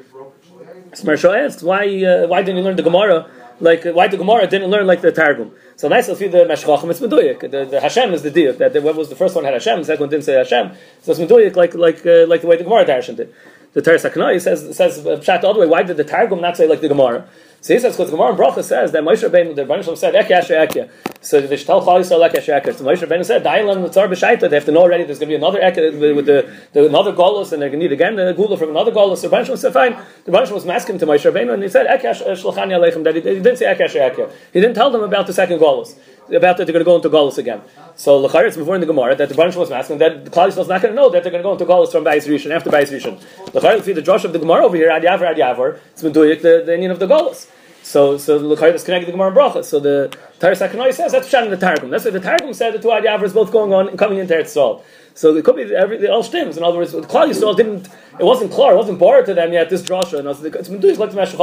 Smersho 0.94 1.36
asked 1.36 1.62
why 1.62 1.84
uh, 2.04 2.26
why 2.26 2.42
didn't 2.42 2.58
you 2.58 2.64
learn 2.64 2.76
the 2.76 2.82
Gemara 2.82 3.26
like 3.60 3.84
why 3.84 4.08
the 4.08 4.16
Gemara 4.16 4.46
didn't 4.46 4.70
learn 4.70 4.86
like 4.86 5.00
the 5.00 5.12
Targum. 5.12 5.52
So 5.76 5.88
nice 5.88 6.06
to 6.06 6.16
see 6.16 6.28
the 6.28 6.38
Meshchachim, 6.38 6.90
it's 6.90 7.00
Meduyik. 7.00 7.40
The, 7.40 7.64
the 7.64 7.80
Hashem 7.80 8.12
is 8.12 8.22
the 8.22 8.30
diuk. 8.30 8.58
That 8.58 8.72
the, 8.72 8.80
what 8.82 8.96
was 8.96 9.08
the 9.08 9.16
first 9.16 9.34
one 9.34 9.44
had 9.44 9.54
Hashem, 9.54 9.80
the 9.80 9.84
second 9.84 10.00
one 10.00 10.10
didn't 10.10 10.24
say 10.24 10.34
Hashem. 10.34 10.72
So 11.02 11.12
it's 11.12 11.20
Meduyik 11.20 11.56
like 11.56 11.74
like 11.74 12.04
uh, 12.06 12.26
like 12.26 12.40
the 12.42 12.46
way 12.46 12.56
the 12.56 12.64
Gemara 12.64 12.84
Darshan 12.84 13.16
did 13.16 13.34
the 13.74 13.82
Teres 13.82 14.04
Haknai 14.04 14.40
says 14.40 14.76
says 14.76 15.04
uh, 15.06 15.18
pshat 15.18 15.42
the 15.42 15.60
way. 15.60 15.66
Why 15.66 15.82
did 15.82 15.96
the 15.96 16.04
Targum 16.04 16.40
not 16.40 16.56
say 16.56 16.66
like 16.66 16.80
the 16.80 16.88
Gemara? 16.88 17.28
So 17.64 17.72
he 17.72 17.80
says 17.80 17.94
because 17.94 18.10
the 18.10 18.16
Gemara 18.18 18.32
in 18.32 18.36
Bracha 18.36 18.62
says 18.62 18.92
that 18.92 19.02
Moshe 19.02 19.26
Rabbeinu 19.26 19.56
the 19.56 19.64
Rebbeinu 19.64 19.96
said 19.96 20.12
Ekya 20.12 20.44
Ekya. 20.44 20.90
So 21.22 21.40
the 21.40 21.54
Shtal 21.54 21.82
Chal 21.82 21.98
Yisrael 21.98 22.28
Ekya 22.28 22.60
Ekya. 22.60 22.76
So 22.76 22.84
Moshe 22.84 22.98
Rabbeinu 22.98 23.24
said 23.24 23.42
Da'ilam 23.42 23.88
Mitzar 23.88 24.06
B'Shaita. 24.06 24.50
They 24.50 24.56
have 24.56 24.66
to 24.66 24.72
know 24.72 24.82
already. 24.82 25.04
There's 25.04 25.18
going 25.18 25.30
to 25.30 25.32
be 25.32 25.36
another 25.36 25.60
Ekya 25.60 25.94
uh, 25.94 26.14
with 26.14 26.26
the, 26.26 26.54
the 26.74 26.86
another 26.86 27.14
Golos, 27.14 27.54
and 27.54 27.62
they're 27.62 27.70
going 27.70 27.80
to 27.80 27.86
need 27.86 27.92
again 27.92 28.16
the 28.16 28.34
Gula 28.34 28.58
from 28.58 28.68
another 28.68 28.92
Golos. 28.92 29.16
So 29.16 29.30
Rebbeinu 29.30 29.56
said 29.56 29.72
fine. 29.72 29.96
The 30.26 30.32
Rebbeinu 30.32 30.52
was 30.52 30.66
masking 30.66 30.98
to 30.98 31.06
Moshe 31.06 31.24
Rabbeinu, 31.24 31.54
and 31.54 31.62
he 31.62 31.70
said 31.70 31.86
Ekya 31.86 32.12
Shlachani 32.36 32.76
Aleichem. 32.76 33.02
That 33.02 33.14
he, 33.14 33.22
he 33.22 33.36
didn't 33.36 33.56
say 33.56 33.64
Ekya 33.64 33.88
Ekya. 33.88 34.30
He 34.52 34.60
didn't 34.60 34.74
tell 34.74 34.90
them 34.90 35.02
about 35.02 35.26
the 35.26 35.32
second 35.32 35.58
Golos 35.58 35.94
about 36.28 36.56
that 36.56 36.64
they're 36.64 36.72
going 36.72 36.80
to 36.80 36.84
go 36.84 36.96
into 36.96 37.10
Golos 37.10 37.38
again. 37.38 37.60
So 37.96 38.26
Lachar, 38.26 38.46
it's 38.46 38.56
before 38.56 38.74
in 38.74 38.80
the 38.80 38.86
Gemara 38.86 39.14
that 39.16 39.28
the 39.28 39.34
Baruch 39.34 39.56
was 39.56 39.70
asking 39.70 39.98
that 39.98 40.24
the 40.24 40.30
Klal 40.30 40.48
is 40.48 40.56
not 40.56 40.80
going 40.80 40.94
to 40.94 40.94
know 40.94 41.10
that 41.10 41.22
they're 41.22 41.32
going 41.32 41.42
to 41.42 41.48
go 41.48 41.52
into 41.52 41.64
Golos 41.64 41.92
from 41.92 42.04
Bais 42.04 42.26
Rishon 42.26 42.50
after 42.50 42.70
Bais 42.70 42.90
Rishon. 42.90 43.20
Lachar, 43.52 43.86
you 43.86 43.94
the 43.94 44.02
Josh 44.02 44.24
of 44.24 44.32
the 44.32 44.38
Gemara 44.38 44.64
over 44.64 44.76
here, 44.76 44.90
Ad 44.90 45.02
Yavar, 45.02 45.30
Ad 45.30 45.36
Yavar, 45.36 45.78
it's 45.92 46.02
been 46.02 46.12
the, 46.12 46.62
the 46.64 46.74
Indian 46.74 46.90
of 46.90 46.98
the 46.98 47.06
Golos. 47.06 47.48
So, 47.82 48.16
so 48.16 48.40
Lachar 48.40 48.72
is 48.74 48.82
connected 48.82 49.06
to 49.06 49.12
the 49.12 49.18
Gemara 49.18 49.28
and 49.28 49.36
Bracha. 49.36 49.62
So 49.62 49.78
the 49.78 50.16
Taris 50.40 50.66
Sakanoi 50.66 50.92
says 50.92 51.12
that's 51.12 51.28
Pshan 51.28 51.44
in 51.44 51.50
the 51.50 51.56
Targum. 51.56 51.90
That's 51.90 52.04
why 52.04 52.10
the 52.10 52.20
Targum 52.20 52.52
said 52.54 52.74
the 52.74 52.78
two 52.78 52.92
Ad 52.92 53.04
Yavars 53.04 53.32
both 53.32 53.52
going 53.52 53.72
on 53.72 53.88
and 53.88 53.98
coming 53.98 54.18
into 54.18 54.34
Eretz 54.34 54.54
Yisrael. 54.54 54.82
So 55.16 55.34
it 55.36 55.44
could 55.44 55.54
be 55.54 55.74
every 55.74 56.08
all 56.08 56.24
stems. 56.24 56.56
In 56.56 56.64
other 56.64 56.78
words, 56.78 56.90
the 56.90 57.00
Klal 57.02 57.30
Yisrael 57.30 57.56
didn't. 57.56 57.88
It 58.18 58.24
wasn't 58.24 58.52
clear. 58.52 58.72
It 58.72 58.76
wasn't 58.76 58.98
bored 58.98 59.26
to 59.26 59.34
them 59.34 59.52
yet. 59.52 59.70
This 59.70 59.82
drasha, 59.82 60.18
and 60.18 60.28
it's 60.28 60.68
been 60.68 60.80
doing 60.80 60.98
like 60.98 61.10
the 61.10 61.16
Meshach 61.16 61.38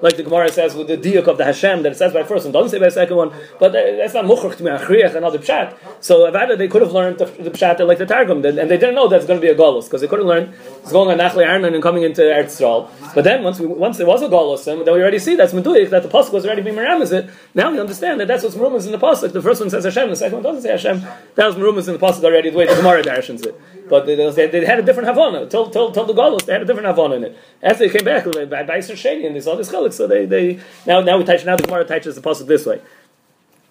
like 0.00 0.16
the 0.16 0.22
Gemara 0.22 0.50
says 0.50 0.74
with 0.74 0.88
the 0.88 0.96
diuk 0.96 1.26
of 1.26 1.38
the 1.38 1.44
Hashem 1.44 1.82
that 1.82 1.92
it 1.92 1.94
says 1.96 2.12
by 2.12 2.22
first 2.24 2.44
one, 2.44 2.52
doesn't 2.52 2.70
say 2.70 2.78
by 2.78 2.88
second 2.88 3.16
one. 3.16 3.32
But 3.58 3.72
that's 3.72 4.14
not 4.14 4.24
muchach 4.24 4.56
to 4.56 4.64
me 4.64 4.70
achriach 4.70 5.14
another 5.14 5.38
pshat. 5.38 5.76
So 6.00 6.30
Avada 6.30 6.58
they 6.58 6.68
could 6.68 6.82
have 6.82 6.92
learned 6.92 7.18
the, 7.18 7.26
the 7.26 7.50
pshat 7.50 7.84
like 7.86 7.98
the 7.98 8.06
Targum, 8.06 8.44
and 8.44 8.58
they 8.58 8.78
didn't 8.78 8.94
know 8.94 9.08
that's 9.08 9.26
going 9.26 9.40
to 9.40 9.44
be 9.44 9.50
a 9.50 9.56
galus 9.56 9.84
because 9.84 10.00
they 10.00 10.08
couldn't 10.08 10.26
learn 10.26 10.52
it's 10.82 10.92
going 10.92 11.08
on 11.08 11.18
Nachli 11.18 11.48
Arnon 11.48 11.74
and 11.74 11.82
coming 11.82 12.02
into 12.02 12.22
Eretz 12.22 12.60
Yisrael. 12.60 12.88
But 13.14 13.24
then 13.24 13.42
once 13.42 13.60
we, 13.60 13.66
once 13.66 13.98
there 13.98 14.06
was 14.06 14.22
a 14.22 14.28
galus, 14.28 14.64
then 14.64 14.78
we 14.78 14.86
already 14.86 15.18
see 15.18 15.36
that's 15.36 15.52
meduik 15.52 15.90
that 15.90 16.02
the 16.02 16.08
pasuk 16.08 16.32
was 16.32 16.44
already 16.46 16.62
being 16.62 16.76
meramizit. 16.76 17.32
Now 17.54 17.70
we 17.70 17.78
understand 17.78 17.91
that 18.00 18.26
that's 18.26 18.42
what's 18.42 18.56
merumas 18.56 18.86
in 18.86 18.92
the 18.92 18.98
pasuk. 18.98 19.32
The 19.32 19.42
first 19.42 19.60
one 19.60 19.70
says 19.70 19.84
Hashem, 19.84 20.10
the 20.10 20.16
second 20.16 20.34
one 20.34 20.42
doesn't 20.42 20.62
say 20.62 20.70
Hashem. 20.70 21.00
That 21.34 21.46
was 21.46 21.56
merumas 21.56 21.88
in 21.88 21.94
the 21.94 21.98
pasuk 21.98 22.24
already 22.24 22.50
the 22.50 22.56
way 22.56 22.66
the 22.66 22.74
Gemara 22.74 23.02
darshans 23.02 23.44
it. 23.46 23.60
But 23.88 24.06
they, 24.06 24.14
they, 24.14 24.46
they, 24.46 24.64
had 24.64 24.78
a 24.78 24.82
different 24.82 25.08
Havana. 25.08 25.46
Till, 25.46 25.68
till, 25.70 25.92
till 25.92 26.04
the 26.04 26.14
Golos, 26.14 26.46
they 26.46 26.52
had 26.52 26.62
a 26.62 26.64
different 26.64 26.86
Havana 26.86 27.16
in 27.16 27.24
it. 27.24 27.38
After 27.62 27.86
they 27.86 27.90
came 27.96 28.04
back 28.04 28.24
by, 28.24 28.62
by 28.62 28.78
Sheni 28.78 29.26
and 29.26 29.36
they 29.36 29.40
saw 29.40 29.54
this 29.54 29.70
Chalik, 29.70 29.92
so 29.92 30.06
they, 30.06 30.26
they 30.26 30.60
now 30.86 31.00
now 31.00 31.18
we 31.18 31.24
touch 31.24 31.44
now 31.44 31.56
the 31.56 31.62
Gemara 31.64 31.84
touches 31.84 32.14
the 32.14 32.20
pasuk 32.20 32.46
this 32.46 32.66
way. 32.66 32.80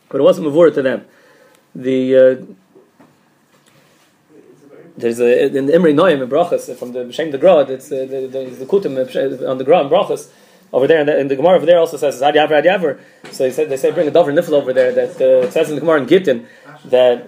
But 0.09 0.19
it 0.19 0.23
wasn't 0.23 0.47
Mavur 0.47 0.73
to 0.73 0.81
them. 0.81 1.05
The 1.73 2.15
uh, 2.15 2.45
there's 4.97 5.19
a 5.19 5.45
in 5.45 5.67
the 5.67 5.75
Imri 5.75 5.93
Noyim 5.93 6.21
in 6.21 6.29
Brachas 6.29 6.75
from 6.75 6.91
the 6.93 7.11
Shem 7.11 7.31
the 7.31 7.37
Grad, 7.37 7.69
it's 7.69 7.91
uh, 7.91 8.05
the, 8.05 8.27
the, 8.27 8.49
the 8.49 8.65
Kutim 8.65 9.49
on 9.49 9.57
the 9.57 9.63
ground 9.63 9.89
Brachas 9.89 10.29
over 10.73 10.87
there, 10.87 10.99
and 10.99 11.09
the, 11.09 11.19
and 11.19 11.29
the, 11.29 11.35
Gemara 11.35 11.55
over 11.57 11.65
there 11.65 11.79
also 11.79 11.97
says 11.97 12.21
Ad 12.21 12.35
Yavar 12.35 12.51
Ad 12.51 12.65
Yavar. 12.65 12.99
So 13.31 13.45
he 13.45 13.51
said 13.51 13.69
they 13.69 13.77
say 13.77 13.91
bring 13.91 14.07
a 14.07 14.11
Dover 14.11 14.31
Nifl 14.31 14.53
over 14.53 14.73
there 14.73 14.91
that 14.93 15.21
uh, 15.21 15.47
it 15.47 15.53
says 15.53 15.69
in 15.69 15.75
the 15.75 15.81
Gemara 15.81 16.01
in 16.01 16.07
Gittin 16.07 16.47
that 16.85 17.27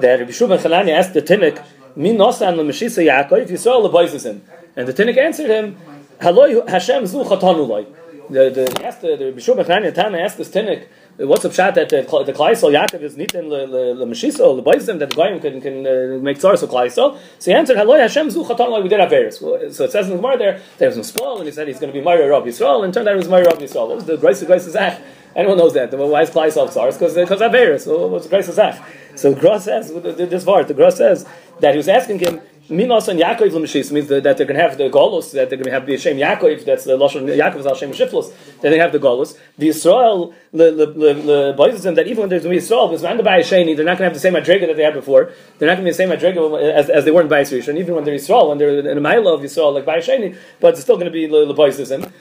that 0.00 0.20
Rabbi 0.20 0.30
Shub 0.30 0.56
Chanani 0.58 0.90
asked 0.90 1.14
the 1.14 1.22
Tinnik 1.22 1.64
Min 1.96 2.16
Nosan 2.16 2.56
Lemeshisa 2.56 3.04
Yaakov 3.04 3.48
Yisrael 3.48 3.90
lebaises 3.90 4.26
him, 4.26 4.42
and 4.76 4.86
the 4.86 4.92
Tinnik 4.92 5.16
answered 5.16 5.50
him 5.50 5.76
Haloi 6.20 6.68
Hashem 6.68 7.06
Zu 7.06 7.24
Chatanu 7.24 7.66
Loi. 7.66 7.86
The 8.28 8.50
the 8.50 8.76
he 8.78 8.84
asked 8.84 9.00
the, 9.00 9.16
the 9.16 9.26
Rabbi 9.26 9.38
Shub 9.38 9.64
Chanani 9.64 9.94
Tana 9.94 10.18
asked 10.18 10.36
this 10.36 10.50
Tinnik 10.50 10.86
what's 11.18 11.44
up 11.44 11.52
shot 11.52 11.74
that 11.74 11.92
uh, 11.92 12.02
the, 12.02 12.24
the 12.24 12.32
Klaisel 12.32 12.72
Yaakov 12.72 13.02
is 13.02 13.16
nitin 13.16 13.48
le 13.48 13.66
le 13.66 13.94
le 13.94 14.06
Meshiso 14.06 14.56
le 14.56 14.62
Boizim 14.62 14.98
that 14.98 15.10
the 15.10 15.16
Goyim 15.16 15.40
can 15.40 15.60
can 15.60 15.86
uh, 15.86 16.18
make 16.18 16.38
tzar 16.38 16.56
so 16.56 16.66
Klaisel. 16.66 17.18
So 17.38 17.50
he 17.50 17.54
answered, 17.54 17.76
"Hello 17.76 17.96
Hashem 17.98 18.30
zu 18.30 18.44
chatan 18.44 18.82
we 18.82 18.88
did 18.88 19.00
Averis." 19.00 19.42
Uh, 19.42 19.72
so 19.72 19.84
it 19.84 19.92
says 19.92 20.08
in 20.08 20.12
the 20.12 20.16
Gemara 20.16 20.38
there 20.38 20.60
there 20.78 20.88
was 20.88 20.96
no 20.96 21.02
spoil, 21.02 21.38
and 21.38 21.46
he 21.46 21.52
said 21.52 21.68
he's 21.68 21.78
going 21.78 21.92
to 21.92 21.98
be 21.98 22.04
Mario 22.04 22.28
Rob 22.28 22.44
Yisrael, 22.44 22.84
and 22.84 22.94
turned 22.94 23.08
out 23.08 23.14
it 23.14 23.18
was 23.18 23.28
Mario 23.28 23.50
Rob 23.50 23.58
Yisrael. 23.58 23.88
What 23.88 23.96
was 23.96 24.04
the 24.06 24.16
Grace 24.16 24.40
of 24.42 24.48
Grace 24.48 24.64
Zach? 24.64 25.00
Anyone 25.34 25.56
knows 25.56 25.74
that? 25.74 25.92
Why 25.92 26.22
is 26.22 26.30
Klaisel 26.30 26.68
tzar? 26.68 26.92
Because 26.92 27.14
because 27.14 27.42
uh, 27.42 27.48
Averis. 27.48 27.86
Well, 27.86 28.10
what's 28.10 28.26
Grace 28.26 28.48
of 28.48 28.54
Zach? 28.54 28.82
So 29.14 29.32
the 29.32 29.40
Gross 29.40 29.64
says 29.64 29.92
this 29.92 30.44
part. 30.44 30.68
The 30.68 30.74
Gross 30.74 30.96
says 30.96 31.26
that 31.60 31.72
he 31.72 31.76
was 31.76 31.88
asking 31.88 32.18
him 32.20 32.40
Minos 32.68 33.08
and 33.08 33.18
Yaakov 33.18 33.52
l'mishis 33.52 33.90
means 33.90 34.08
that 34.08 34.22
they're 34.22 34.34
going 34.34 34.54
to 34.54 34.62
have 34.62 34.78
the 34.78 34.88
golos, 34.88 35.32
that 35.32 35.50
they're 35.50 35.58
going 35.58 35.64
to 35.64 35.72
have 35.72 35.84
the 35.84 35.92
Hashem 35.92 36.16
Yaakov, 36.16 36.64
that's 36.64 36.84
the 36.84 36.96
Lashon 36.96 37.24
Yaakov 37.24 37.56
is 37.56 37.66
Hashem 37.66 37.90
Shiflos, 37.90 38.32
that 38.60 38.70
they 38.70 38.78
have 38.78 38.92
the 38.92 39.00
golos. 39.00 39.36
The 39.58 39.68
Israel, 39.68 40.32
the 40.52 40.70
the 40.70 41.92
that 41.94 42.06
even 42.06 42.20
when 42.20 42.28
there's 42.28 42.42
going 42.42 42.42
to 42.42 42.48
be 42.50 42.56
Israel, 42.56 42.88
because 42.88 43.04
under 43.04 43.24
Sheni, 43.24 43.76
they're 43.76 43.84
not 43.84 43.98
going 43.98 43.98
to 43.98 44.04
have 44.04 44.14
the 44.14 44.20
same 44.20 44.34
Adrega 44.34 44.68
that 44.68 44.76
they 44.76 44.84
had 44.84 44.94
before. 44.94 45.32
They're 45.58 45.68
not 45.68 45.76
going 45.76 45.84
to 45.84 45.84
be 45.84 45.90
the 45.90 45.94
same 45.94 46.10
Adrega 46.10 46.72
as, 46.72 46.88
as 46.88 47.04
they 47.04 47.10
were 47.10 47.22
in 47.22 47.28
Rishon, 47.28 47.78
even 47.78 47.94
when 47.94 48.04
they're 48.04 48.14
Israel, 48.14 48.48
when 48.50 48.58
they're 48.58 48.78
in 48.78 48.96
a 48.96 49.00
mile 49.00 49.26
of 49.28 49.44
Israel 49.44 49.72
like 49.72 49.84
Bayis 49.84 50.08
Sheni, 50.08 50.36
but 50.60 50.74
it's 50.74 50.82
still 50.82 50.96
going 50.96 51.06
to 51.06 51.12
be 51.12 51.26
the 51.26 51.54
Boizism. 51.54 52.12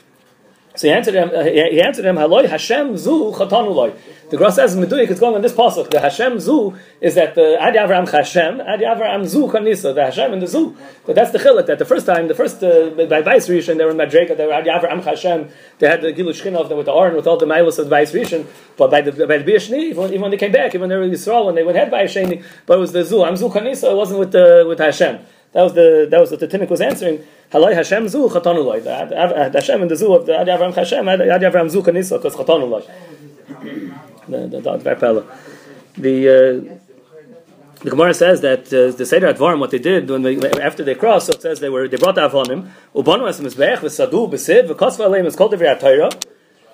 So 0.76 0.88
he 0.88 0.94
answered 0.94 1.16
him. 1.16 1.32
Uh, 1.36 1.44
he 1.44 1.82
answered 1.82 2.06
him, 2.06 2.16
"Haloi 2.16 2.48
Hashem 2.48 2.98
zu 2.98 3.32
chatanuloi." 3.34 3.94
The 4.30 4.38
Gra 4.38 4.50
says 4.50 4.78
Meduik. 4.78 5.10
It's 5.10 5.20
going 5.20 5.36
on 5.36 5.42
this 5.42 5.52
pasuk. 5.52 5.92
The 5.92 6.00
Hashem 6.00 6.40
zu 6.40 6.74
is 7.02 7.16
that 7.16 7.36
the 7.36 7.62
Adi 7.62 7.78
Avram 7.78 8.10
Hashem, 8.10 8.62
Adi 8.62 8.86
Avram 8.86 9.28
zu 9.28 9.48
kanisa. 9.48 9.94
The 9.94 10.06
Hashem 10.06 10.32
and 10.32 10.42
the 10.42 10.48
zu. 10.48 10.78
So 11.06 11.12
that's 11.12 11.32
the 11.32 11.40
chiluk. 11.40 11.66
That 11.66 11.80
the 11.80 11.84
first 11.84 12.06
time, 12.06 12.30
the 12.30 12.34
first 12.34 12.64
uh, 12.64 12.92
by 13.10 13.22
Bais 13.22 13.50
Rishon, 13.50 13.78
they 13.78 13.84
were 13.84 13.92
in 13.92 13.98
Madrega. 13.98 14.38
They 14.38 14.46
were 14.46 14.54
Adi 14.54 14.70
Avram 14.70 15.04
Hashem. 15.04 15.50
They 15.80 15.90
had 15.90 16.02
the 16.02 16.14
Gilu 16.14 16.32
Shchinov 16.32 16.74
with 16.74 16.86
the 16.86 16.94
Aron 16.94 17.18
with 17.18 17.28
all 17.28 17.36
the 17.36 17.46
Milos 17.46 17.78
of 17.78 17.88
Bais 17.88 18.14
Rishon. 18.14 18.48
But 18.78 18.90
by 18.90 19.02
the 19.02 19.12
by 19.12 19.40
the 19.40 19.44
Bishni, 19.44 19.90
even, 19.90 20.06
even 20.06 20.22
when 20.22 20.32
they 20.32 20.38
came 20.38 20.54
back, 20.54 20.70
even 20.70 20.82
when 20.82 20.90
they 20.90 20.96
were 20.96 21.14
Yisrael, 21.14 21.48
when 21.48 21.56
they 21.56 21.66
went 21.66 21.78
head 21.78 21.92
by 21.92 22.06
Sheni, 22.06 22.42
but 22.66 22.78
it 22.78 22.80
was 22.80 22.94
the 22.94 23.04
zu. 23.04 23.26
I'm 23.26 23.36
zu 23.36 23.50
kanisa. 23.50 23.92
It 23.92 23.98
wasn't 23.98 24.20
with 24.20 24.32
the 24.32 24.64
with 24.66 24.80
Hashem. 24.80 25.20
That 25.54 25.64
was 25.64 25.74
the 25.74 26.08
that 26.10 26.20
was 26.20 26.32
what 26.32 26.40
the 26.40 26.48
Tinnik 26.48 26.70
was 26.70 26.82
answering. 26.82 27.26
Halai 27.52 27.76
Hashem 27.76 28.08
zu 28.08 28.30
chatanuloi. 28.30 28.84
The 28.84 29.60
Hashem 29.60 29.82
and 29.82 29.92
the 29.92 29.96
zu 29.96 30.14
of 30.14 30.26
the 30.26 30.40
Adi 30.40 30.52
Avram 30.52 30.74
Hashem, 30.74 31.08
Adi 31.08 31.24
Avram 31.24 31.70
zu 31.70 31.82
kanisa 31.82 32.18
because 32.18 32.36
chatanuloi. 32.36 32.90
The 34.28 34.48
the 34.48 34.62
the 34.62 34.78
the 34.78 35.26
the. 35.98 36.70
Uh, 36.74 36.78
the 37.84 37.90
Gemara 37.90 38.14
says 38.14 38.42
that 38.42 38.72
uh, 38.72 38.96
the 38.96 39.08
Seder 39.08 39.34
Advarim, 39.34 39.58
what 39.58 39.72
they 39.72 39.80
did 39.80 40.08
when 40.08 40.22
they, 40.22 40.38
after 40.62 40.84
they 40.84 40.94
crossed, 40.94 41.26
so 41.26 41.34
it 41.34 41.42
says 41.42 41.62
they 41.62 41.70
were 41.70 41.88
they 41.88 41.98
brought 41.98 42.14
the 42.14 42.30
Avonim, 42.30 42.70
Ubanu 42.94 43.28
as 43.28 43.42
Mizbech, 43.42 43.78
V'Sadu, 43.78 44.32
B'Siv, 44.32 44.68
V'Kosva 44.70 45.08
Aleim 45.08 45.26
is 45.26 45.36
called 45.36 45.54
HaTorah, 45.54 46.24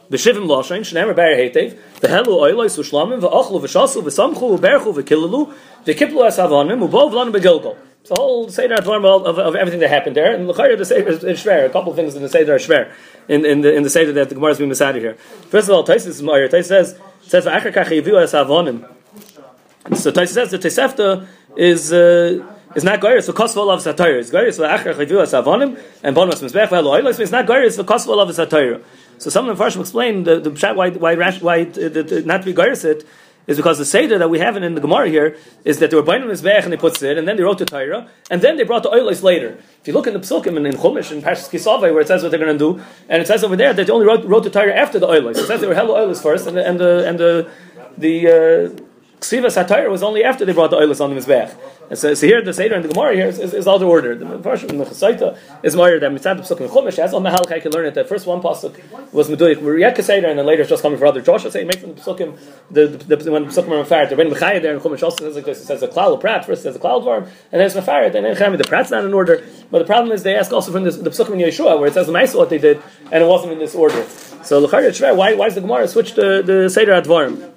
B'Shivim 0.09 0.45
Loshain, 0.47 0.81
Shnemer 0.81 1.15
Ber 1.15 1.35
Hetev, 1.35 1.77
V'Helu 1.99 2.27
Oilois 2.27 2.77
U'Shlamim, 2.77 3.19
V'Ochlu 3.21 3.61
V'Shasu, 3.61 4.01
V'Samchu, 4.01 4.57
V'Berchu, 4.57 4.93
V'Kilalu, 4.95 5.53
V'Kiplu 5.85 6.25
as 6.25 6.37
Avonim, 6.37 6.87
Ubov 6.87 7.11
Lanu 7.11 7.31
Begilgal. 7.31 7.77
It's 8.01 8.09
the 8.09 8.15
whole 8.15 8.47
Seder 8.47 8.75
Advarim 8.75 9.05
of, 9.05 9.37
of, 9.37 9.55
everything 9.55 9.81
that 9.81 9.89
happened 9.89 10.15
there. 10.15 10.33
And 10.33 10.47
L'chayr, 10.47 10.77
the 10.77 10.85
Seder 10.85 11.09
is, 11.09 11.23
is. 11.25 11.45
A 11.45 11.69
couple 11.69 11.93
things 11.93 12.15
in 12.15 12.21
the 12.21 12.29
Seder 12.29 12.55
are 12.55 12.57
shver. 12.57 12.89
In, 13.27 13.45
in, 13.45 13.59
the, 13.59 13.75
in 13.75 13.83
the 13.83 13.89
Seder 13.89 14.13
that 14.13 14.29
the 14.29 14.35
Gemara 14.35 14.51
is 14.51 14.59
being 14.59 14.69
misadi 14.69 14.99
here. 14.99 15.15
First 15.49 15.67
of 15.67 15.75
all, 15.75 15.83
Taisis 15.83 16.07
is 16.07 16.23
Meir. 16.23 16.47
Taisis 16.47 16.65
says, 16.67 16.99
says, 17.23 17.45
V'achar 17.45 17.73
kach 17.73 17.87
yivu 17.87 18.21
as 18.21 18.31
avonim. 18.31 18.89
So 19.97 20.13
Taisis 20.13 20.29
says, 20.29 20.51
the 20.51 20.57
Tesefta 20.57 21.27
is 21.57 21.91
uh, 21.91 22.45
is 22.75 22.83
not 22.83 22.99
goyres 22.99 23.25
for 23.25 23.33
kosval 23.33 23.73
of 23.73 23.81
satire. 23.81 24.19
It's 24.19 24.29
goyres 24.29 24.57
for 24.57 24.63
achar 24.63 24.93
chayvu 24.93 25.23
savonim 25.25 25.81
and 26.03 26.15
bonus 26.15 26.41
mizbech 26.41 26.69
v'elo 26.69 27.01
oilos. 27.01 27.19
It's 27.19 27.31
not 27.31 27.45
goyres 27.45 27.75
for 27.75 27.83
kosval 27.83 28.21
of 28.21 28.33
satire. 28.35 28.81
So 29.19 29.29
some 29.29 29.49
of 29.49 29.57
the 29.57 29.63
Farshim 29.63 29.81
explain 29.81 30.23
the 30.23 30.39
the 30.39 30.51
why 30.75 30.89
why 30.89 31.15
why 31.39 31.63
the, 31.63 31.89
the, 31.89 32.03
the, 32.03 32.21
not 32.21 32.43
to 32.43 32.53
be 32.53 32.61
it 32.61 33.05
is 33.47 33.55
because 33.55 33.77
the 33.77 33.85
Seder 33.85 34.17
that 34.17 34.29
we 34.29 34.39
have 34.39 34.57
in 34.57 34.75
the 34.75 34.81
Gemara 34.81 35.09
here 35.09 35.37
is 35.63 35.79
that 35.79 35.89
they 35.89 35.95
were 35.95 36.03
binding 36.03 36.29
Mizbech 36.29 36.63
and 36.63 36.73
they 36.73 36.77
put 36.77 37.01
it, 37.01 37.17
and 37.17 37.27
then 37.27 37.37
they 37.37 37.43
wrote 37.43 37.57
the 37.57 37.65
Torah, 37.65 38.09
and 38.29 38.41
then 38.41 38.57
they 38.57 38.63
brought 38.63 38.83
the 38.83 38.89
oilis 38.89 39.23
later. 39.23 39.57
If 39.81 39.87
you 39.87 39.93
look 39.93 40.05
in 40.05 40.13
the 40.13 40.19
Psukim 40.19 40.57
and 40.57 40.67
in 40.67 40.73
Chumash 40.73 41.11
and 41.11 41.23
Parshas 41.23 41.49
Kisaveh 41.49 41.93
where 41.93 42.01
it 42.01 42.07
says 42.07 42.23
what 42.23 42.29
they're 42.29 42.39
going 42.39 42.57
to 42.57 42.59
do, 42.59 42.83
and 43.07 43.21
it 43.21 43.27
says 43.27 43.43
over 43.43 43.55
there 43.55 43.73
that 43.73 43.87
they 43.87 43.91
only 43.91 44.05
wrote, 44.05 44.25
wrote 44.25 44.43
the 44.43 44.49
Torah 44.49 44.75
after 44.75 44.99
the 44.99 45.07
oilis. 45.07 45.37
It 45.37 45.47
says 45.47 45.61
they 45.61 45.67
were 45.67 45.75
hella 45.75 45.97
oilis 45.99 46.21
first, 46.21 46.45
and 46.45 46.57
the 46.57 46.67
and 46.67 46.79
the 46.79 47.07
and 47.07 47.17
the, 47.17 47.49
the 47.97 48.27
uh, 48.27 49.89
was 49.89 50.03
only 50.03 50.23
after 50.23 50.45
they 50.45 50.53
brought 50.53 50.69
the 50.71 50.77
oilus 50.77 51.01
on 51.01 51.15
the 51.15 51.19
Mizbech. 51.19 51.55
And 51.89 51.97
so, 51.97 52.13
so 52.13 52.27
here 52.27 52.41
the 52.41 52.53
Seder 52.53 52.75
and 52.75 52.83
the 52.83 52.89
Gemara 52.89 53.15
here 53.15 53.27
is, 53.27 53.39
is, 53.39 53.53
is 53.53 53.67
all 53.67 53.79
the 53.79 53.85
order. 53.85 54.13
The 54.13 54.37
version 54.37 54.69
in 54.69 54.77
the 54.77 54.83
Chesaita 54.83 55.37
is 55.63 55.75
more 55.75 55.97
that 55.97 56.11
Mitzad 56.11 56.39
Pesuk 56.39 56.59
and 56.59 56.69
Chumash 56.69 57.13
on 57.13 57.23
the 57.23 57.29
halakha 57.29 57.53
I 57.53 57.59
can 57.61 57.71
learn 57.71 57.85
it. 57.85 57.93
The 57.93 58.03
first 58.03 58.27
one 58.27 58.41
pasuk 58.41 58.75
was 59.13 59.29
Meduyik 59.29 59.57
Riyek 59.57 60.01
Seder 60.03 60.27
and 60.27 60.37
then 60.37 60.45
later 60.45 60.63
it's 60.63 60.69
just 60.69 60.81
coming 60.81 60.99
for 60.99 61.05
other 61.05 61.21
Joshua 61.21 61.49
say 61.49 61.63
make 61.63 61.79
from 61.79 61.95
the 61.95 62.01
Pesukim 62.01 62.37
the, 62.69 62.87
the, 62.87 63.15
the 63.15 63.31
when 63.31 63.45
the 63.45 63.49
Pesukim 63.49 63.69
are 63.69 63.85
Mefarid. 63.85 64.09
The 64.09 64.17
Ben 64.17 64.29
Mechayah 64.29 64.61
there 64.61 64.73
in 64.73 64.81
Chumash 64.81 65.01
also 65.01 65.23
says 65.23 65.35
like 65.35 65.45
this. 65.45 65.61
It 65.61 65.65
says 65.65 65.81
a 65.81 65.87
cloud 65.87 66.13
of 66.13 66.19
Prat 66.19 66.45
first 66.45 66.63
says 66.63 66.75
a 66.75 66.79
cloud 66.79 67.03
form 67.03 67.23
and 67.23 67.61
then 67.61 67.61
it's 67.61 67.75
Mefarid 67.75 68.15
and 68.15 68.25
then 68.25 68.35
Chami 68.35 68.57
the 68.57 68.65
Prat's 68.65 68.91
not 68.91 69.05
in 69.05 69.13
order. 69.13 69.45
But 69.71 69.79
the 69.79 69.85
problem 69.85 70.11
is 70.11 70.23
they 70.23 70.35
ask 70.35 70.51
also 70.51 70.73
from 70.73 70.83
this, 70.83 70.97
the 70.97 71.09
Pesukim 71.09 71.33
in 71.33 71.39
Yeshua 71.39 71.79
where 71.79 71.87
it 71.87 71.93
says 71.93 72.07
the 72.07 72.13
Maisa 72.13 72.35
what 72.35 72.49
they 72.49 72.57
did 72.57 72.81
and 73.11 73.23
it 73.23 73.27
wasn't 73.27 73.53
in 73.53 73.59
this 73.59 73.75
order. 73.75 74.05
So 74.43 74.65
why 74.67 75.33
why 75.35 75.47
is 75.47 75.55
the 75.55 75.61
Gemara 75.61 75.87
switch 75.87 76.15
the 76.15 76.41
the 76.41 76.69
Seder 76.69 77.01
Advarim? 77.01 77.53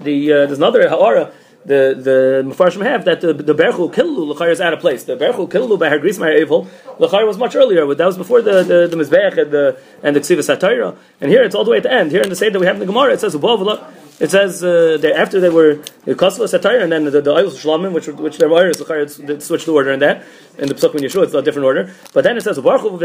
The 0.00 0.32
uh, 0.32 0.36
there's 0.46 0.58
another 0.58 0.88
Ha'ara 0.88 1.32
the 1.64 1.94
the 1.96 2.42
Mefarshim 2.44 2.84
have 2.84 3.04
that 3.04 3.20
the 3.20 3.32
the 3.32 3.54
Berchu 3.54 3.92
Killu 3.92 4.34
Lachar 4.34 4.50
is 4.50 4.60
out 4.60 4.72
of 4.72 4.80
place. 4.80 5.04
The 5.04 5.16
Berchu 5.16 5.48
Killu 5.48 5.78
by 5.78 5.88
Hargris 5.88 6.18
Meir 6.18 6.36
Evil 6.36 6.68
Lachar 6.98 7.26
was 7.26 7.38
much 7.38 7.54
earlier. 7.54 7.86
but 7.86 7.98
That 7.98 8.06
was 8.06 8.18
before 8.18 8.42
the 8.42 8.62
the, 8.62 8.88
the 8.88 8.98
and 8.98 9.50
the 9.52 9.78
and 10.02 10.16
the 10.16 10.20
Ksiva 10.20 10.40
Satira. 10.40 10.96
And 11.20 11.30
here 11.30 11.42
it's 11.42 11.54
all 11.54 11.64
the 11.64 11.70
way 11.70 11.76
at 11.78 11.84
the 11.84 11.92
end. 11.92 12.10
Here 12.10 12.22
in 12.22 12.28
the 12.28 12.36
Seder 12.36 12.52
that 12.52 12.60
we 12.60 12.66
have 12.66 12.76
in 12.76 12.80
the 12.80 12.86
Gemara, 12.86 13.12
it 13.12 13.20
says 13.20 13.34
above 13.34 13.60
Allah. 13.60 13.92
It 14.20 14.30
says 14.30 14.62
uh, 14.62 14.98
after 15.16 15.40
they 15.40 15.48
were 15.50 15.76
the 16.04 16.14
Kosva 16.14 16.46
Satira 16.46 16.82
and 16.82 16.92
then 16.92 17.04
the 17.04 17.20
the 17.20 17.30
Oil 17.30 17.50
Shlamim, 17.50 17.92
which 17.92 18.08
which 18.08 18.38
their 18.38 18.68
is 18.68 18.80
Lachar 18.80 19.42
switched 19.42 19.66
the 19.66 19.72
order 19.72 19.92
in 19.92 20.00
that. 20.00 20.24
In 20.58 20.68
the 20.68 20.74
Pesach 20.74 20.92
Yeshua, 20.92 21.24
it's 21.24 21.34
a 21.34 21.42
different 21.42 21.66
order. 21.66 21.92
But 22.12 22.24
then 22.24 22.36
it 22.36 22.42
says 22.42 22.58
Ubarchu 22.58 22.98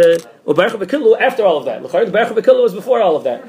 Killu 0.46 1.20
after 1.20 1.46
all 1.46 1.58
of 1.58 1.66
that. 1.66 1.84
Lachar 1.84 2.06
the 2.06 2.12
Berchu 2.12 2.42
Killu 2.42 2.64
was 2.64 2.74
before 2.74 3.02
all 3.02 3.16
of 3.16 3.24
that. 3.24 3.48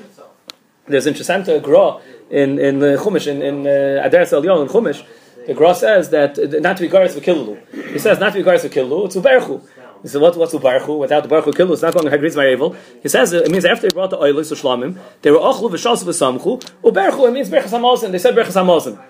There's 0.88 1.06
interesting 1.06 1.44
to 1.44 1.60
grow 1.60 2.00
in 2.30 2.58
in 2.58 2.78
the 2.78 2.96
Chumash 2.96 3.26
in 3.26 3.42
in 3.42 3.66
uh, 3.66 4.06
Adaras 4.06 4.32
in 4.32 4.68
Chumash, 4.68 5.04
the 5.46 5.54
Gra 5.54 5.74
says 5.74 6.10
that 6.10 6.38
uh, 6.38 6.60
not 6.60 6.76
to 6.76 6.82
be 6.82 6.88
garis 6.88 7.18
v'kilu. 7.18 7.56
He 7.92 7.98
says 7.98 8.18
not 8.18 8.32
to 8.32 8.38
be 8.38 8.44
garis 8.44 8.68
v'kilu. 8.68 9.06
It's 9.06 9.16
uberchu. 9.16 9.66
He 10.02 10.08
said, 10.08 10.20
what, 10.20 10.36
what's 10.36 10.54
ubarchu? 10.54 10.98
Without 10.98 11.22
the 11.22 11.28
baruch 11.28 11.46
kilu, 11.54 11.72
it's 11.72 11.82
not 11.82 11.94
going 11.94 12.04
to 12.04 12.16
hagriz 12.16 12.36
ma'evil. 12.36 12.76
He 13.02 13.08
says 13.08 13.32
it 13.32 13.50
means 13.50 13.64
after 13.64 13.88
they 13.88 13.94
brought 13.94 14.10
the 14.10 14.18
oilus 14.18 14.52
shlamim, 14.54 14.98
they 15.22 15.30
were 15.30 15.38
ochlu 15.38 15.70
v'shas 15.70 16.04
v'samchu. 16.04 16.60
Uberchu 16.82 17.28
it 17.28 17.32
means 17.32 17.48
berchas 17.50 17.70
hamazon. 17.70 18.12
They 18.12 18.18
said 18.18 18.34
berchas 18.34 18.54
hamazon. 18.62 19.02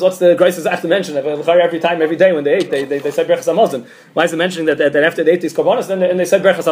What's 0.00 0.18
the 0.18 0.34
grace 0.34 0.58
is 0.58 0.66
after 0.66 0.86
mention 0.86 1.16
every 1.16 1.80
time, 1.80 2.02
every 2.02 2.16
day 2.16 2.32
when 2.32 2.44
they 2.44 2.54
ate, 2.54 2.70
they, 2.70 2.84
they, 2.84 2.98
they 2.98 3.10
said 3.10 3.26
berchas. 3.26 3.86
Why 4.12 4.24
is 4.24 4.32
it 4.32 4.36
mentioning 4.36 4.66
that, 4.66 4.78
that, 4.78 4.92
that 4.92 5.04
after 5.04 5.24
they 5.24 5.32
ate 5.32 5.40
these 5.40 5.54
korbanos, 5.54 5.86
then 5.88 6.00
they, 6.00 6.10
and 6.10 6.20
they 6.20 6.26
said 6.26 6.42
berchas? 6.42 6.66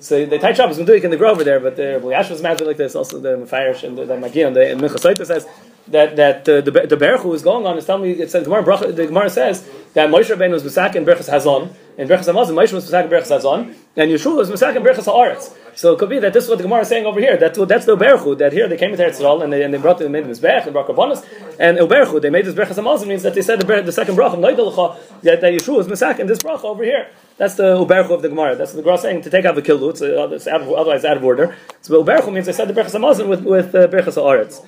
So 0.00 0.24
they 0.26 0.38
tie 0.38 0.52
Shabbos 0.52 0.78
Meduik 0.78 1.02
in 1.02 1.10
the 1.10 1.16
grove 1.16 1.36
over 1.36 1.44
there, 1.44 1.58
but 1.58 1.76
the 1.76 2.00
Yash 2.10 2.30
was 2.30 2.40
mad 2.40 2.60
like 2.60 2.76
this. 2.76 2.94
Also 2.94 3.18
the 3.18 3.36
Mefarish 3.36 3.82
and 3.82 3.98
the, 3.98 4.04
the 4.04 4.14
Magion, 4.14 4.54
the 4.54 4.60
Minchasoita 4.60 5.26
says 5.26 5.46
that 5.88 6.16
that 6.16 6.48
uh, 6.48 6.60
the 6.60 6.70
the 6.70 6.96
Baruch 6.96 7.22
who 7.22 7.32
is 7.34 7.42
going 7.42 7.66
on 7.66 7.76
is 7.76 7.86
telling 7.86 8.02
me 8.02 8.12
it 8.12 8.30
says 8.30 8.44
Gemara 8.44 8.92
the 8.92 9.06
Gemara 9.06 9.28
says 9.30 9.68
that 9.94 10.08
Moshe 10.10 10.34
Rabbeinu 10.34 10.52
was 10.52 10.62
Mesak 10.62 10.94
in 10.94 11.04
Berachas 11.04 11.28
Hazon, 11.28 11.74
and 11.96 12.08
Berachas 12.08 12.32
Hamazon 12.32 12.54
Moshe 12.54 12.72
was 12.72 12.88
Mesak 12.88 13.04
in 13.04 13.10
Berachas 13.10 13.40
Hazon, 13.40 13.74
and 13.96 14.10
Yeshua 14.10 14.36
was 14.36 14.50
Mesak 14.50 14.76
in 14.76 14.82
Berachas 14.82 15.06
Haaretz. 15.12 15.54
So 15.74 15.92
it 15.92 15.98
could 15.98 16.10
be 16.10 16.18
that 16.18 16.32
this 16.32 16.44
is 16.44 16.50
what 16.50 16.58
the 16.58 16.64
Gemara 16.64 16.82
is 16.82 16.88
saying 16.88 17.06
over 17.06 17.20
here. 17.20 17.36
That 17.36 17.54
that's 17.54 17.86
the 17.86 17.96
Uberchu. 17.96 18.38
That 18.38 18.52
here 18.52 18.68
they 18.68 18.76
came 18.76 18.96
to 18.96 19.02
Eretz 19.02 19.42
and 19.42 19.52
they, 19.52 19.62
and 19.62 19.72
they 19.72 19.78
brought 19.78 19.98
the 19.98 20.08
made 20.08 20.24
the 20.24 20.30
Mizbech 20.30 20.64
and 20.64 20.72
brought 20.72 20.86
Karbonis 20.86 21.24
and 21.58 21.78
Uberchu. 21.78 22.20
They 22.20 22.30
made 22.30 22.44
this 22.44 22.54
Berachas 22.54 22.82
Hamazon 22.82 23.06
means 23.08 23.22
that 23.22 23.34
they 23.34 23.42
said 23.42 23.60
the, 23.60 23.82
the 23.82 23.92
second 23.92 24.16
bracha 24.16 24.96
that, 25.22 25.40
that 25.40 25.52
Yeshua 25.52 25.76
was 25.78 25.88
Mesak 25.88 26.18
in 26.18 26.26
this 26.26 26.38
bracha 26.38 26.64
over 26.64 26.84
here. 26.84 27.08
That's 27.38 27.54
the 27.54 27.76
uberchu 27.76 28.10
of 28.10 28.22
the 28.22 28.28
Gemara. 28.28 28.56
That's 28.56 28.72
the 28.72 28.82
Gemara 28.82 28.98
saying 28.98 29.22
to 29.22 29.30
take 29.30 29.44
out 29.44 29.54
the 29.54 29.62
kilu. 29.62 29.90
It's, 29.90 30.02
uh, 30.02 30.28
it's 30.32 30.48
out 30.48 30.60
of, 30.60 30.72
otherwise 30.72 31.04
out 31.04 31.16
of 31.16 31.24
order. 31.24 31.56
So 31.82 32.02
uberchu 32.02 32.32
means 32.32 32.46
they 32.46 32.52
said 32.52 32.68
the 32.68 32.74
berachas 32.74 32.98
hamazon 32.98 33.28
with 33.28 33.42
with 33.44 33.74
uh, 33.74 33.86
berachas 33.86 34.16
haaretz. 34.16 34.64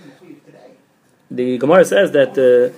The 1.33 1.59
Gemara 1.59 1.85
says 1.85 2.13
that 2.13 2.31
uh, 2.31 2.73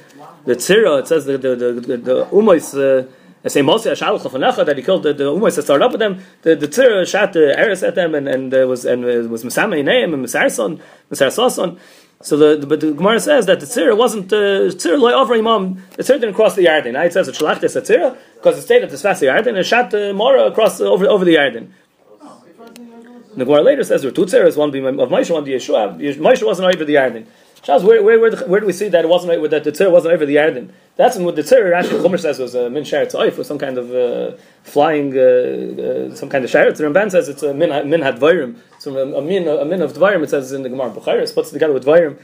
the 0.46 0.54
tzira. 0.54 1.00
It 1.00 1.08
says 1.08 1.26
the 1.26 1.36
the 1.36 1.54
the, 1.54 1.72
the, 1.72 1.96
the 1.98 2.24
umois. 2.26 2.74
Uh, 2.74 3.06
I 3.44 3.48
say 3.48 3.60
Moshe 3.60 3.90
Ashal 3.90 4.20
Chafanecha 4.20 4.64
that 4.64 4.76
he 4.76 4.84
killed 4.84 5.02
the, 5.02 5.12
the 5.12 5.24
umois 5.24 5.56
that 5.56 5.62
started 5.62 5.84
up 5.84 5.90
with 5.90 6.00
them. 6.00 6.22
The 6.40 6.56
the 6.56 6.68
tzira 6.68 7.06
shot 7.06 7.34
the 7.34 7.58
eris 7.58 7.82
at 7.82 7.94
them 7.94 8.14
and 8.14 8.28
and 8.28 8.54
uh, 8.54 8.66
was 8.66 8.86
and 8.86 9.04
uh, 9.04 9.28
was 9.28 9.44
Mesame 9.44 9.82
Ineim 9.82 10.14
and 10.14 10.24
Mesarson 10.24 10.80
Mesarsoson. 11.10 11.78
So 12.22 12.36
the, 12.36 12.56
the, 12.56 12.66
but 12.66 12.80
the 12.80 12.92
Gemara 12.92 13.18
says 13.18 13.46
that 13.46 13.58
the 13.58 13.66
tzir 13.66 13.96
wasn't 13.96 14.32
uh, 14.32 14.70
tzir 14.80 14.98
loy 14.98 15.12
over 15.12 15.34
imam. 15.34 15.82
The 15.96 16.04
tzir 16.04 16.20
didn't 16.20 16.34
cross 16.34 16.54
the 16.54 16.66
Yarden. 16.66 16.92
Now 16.92 17.02
it 17.02 17.12
says 17.12 17.26
a 17.26 17.32
shalachtes 17.32 17.74
a 17.74 17.82
tzir 17.82 18.16
because 18.34 18.58
it 18.58 18.62
stayed 18.62 18.82
at 18.84 18.90
the 18.90 18.96
fast 18.96 19.20
the 19.20 19.26
Yarden 19.26 19.56
and 19.56 19.66
shot 19.66 19.90
the 19.90 20.14
Mora 20.14 20.46
across 20.46 20.80
uh, 20.80 20.84
over 20.84 21.06
over 21.06 21.24
the 21.24 21.34
Yarden. 21.34 21.72
The 23.36 23.44
Gemara 23.44 23.62
later 23.62 23.82
says 23.82 24.02
there 24.02 24.10
were 24.10 24.14
two 24.14 24.26
tziras, 24.26 24.56
one 24.56 24.68
of 24.68 25.08
Moshe, 25.08 25.30
one 25.30 25.42
being 25.42 25.58
Yeshua. 25.58 25.98
Moshe 26.18 26.46
wasn't 26.46 26.72
over 26.72 26.84
the 26.84 26.94
Yarden. 26.94 27.26
Shaz, 27.64 27.84
where, 27.84 28.02
where, 28.02 28.18
where, 28.18 28.36
where, 28.48 28.60
do 28.60 28.66
we 28.66 28.72
see 28.72 28.88
that 28.88 29.04
it 29.04 29.08
wasn't 29.08 29.40
that 29.50 29.62
the 29.62 29.70
tzir 29.70 29.90
wasn't 29.90 30.12
over 30.12 30.26
the 30.26 30.34
Yarden? 30.34 30.70
That's 30.96 31.16
what 31.16 31.36
the 31.36 31.42
tzir 31.42 31.72
actually 31.72 32.00
Chumash 32.00 32.20
says 32.20 32.40
was 32.40 32.56
a 32.56 32.68
min 32.68 32.82
sheret 32.82 33.12
tzayif, 33.12 33.36
was 33.36 33.46
some 33.46 33.58
kind 33.58 33.78
of 33.78 33.94
uh, 33.94 34.36
flying, 34.64 35.16
uh, 35.16 35.20
uh, 36.10 36.14
some 36.16 36.28
kind 36.28 36.44
of 36.44 36.50
sheret. 36.50 36.76
The 36.76 36.84
Ramban 36.84 37.12
says 37.12 37.28
it's 37.28 37.44
a 37.44 37.54
min 37.54 37.70
min 37.88 38.00
hadvayrim. 38.00 38.58
So 38.80 38.96
a, 38.96 39.18
a 39.18 39.22
min 39.22 39.46
a 39.46 39.64
min 39.64 39.80
of 39.80 39.92
dvayrim. 39.92 40.24
It 40.24 40.30
says 40.30 40.50
in 40.52 40.64
the 40.64 40.70
Gemara 40.70 40.90
Bukhari. 40.90 41.32
puts 41.32 41.52
together 41.52 41.72
with 41.72 41.84
dvayrim. 41.84 42.18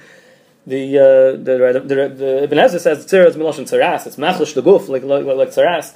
The 0.67 0.99
uh, 0.99 1.03
the 1.37 1.85
the, 1.87 2.09
the 2.09 2.43
Ibn 2.43 2.59
Ezra 2.59 2.81
says 2.81 3.07
tzir 3.07 3.25
is 3.25 3.37
miloshin 3.37 3.63
tzaras. 3.71 4.09
It's 4.09 4.17
machlish 4.17 4.55
the 4.55 4.63
guf 4.63 4.89
like 4.89 5.05
like, 5.05 5.25
like 5.25 5.51
tzaras. 5.51 5.95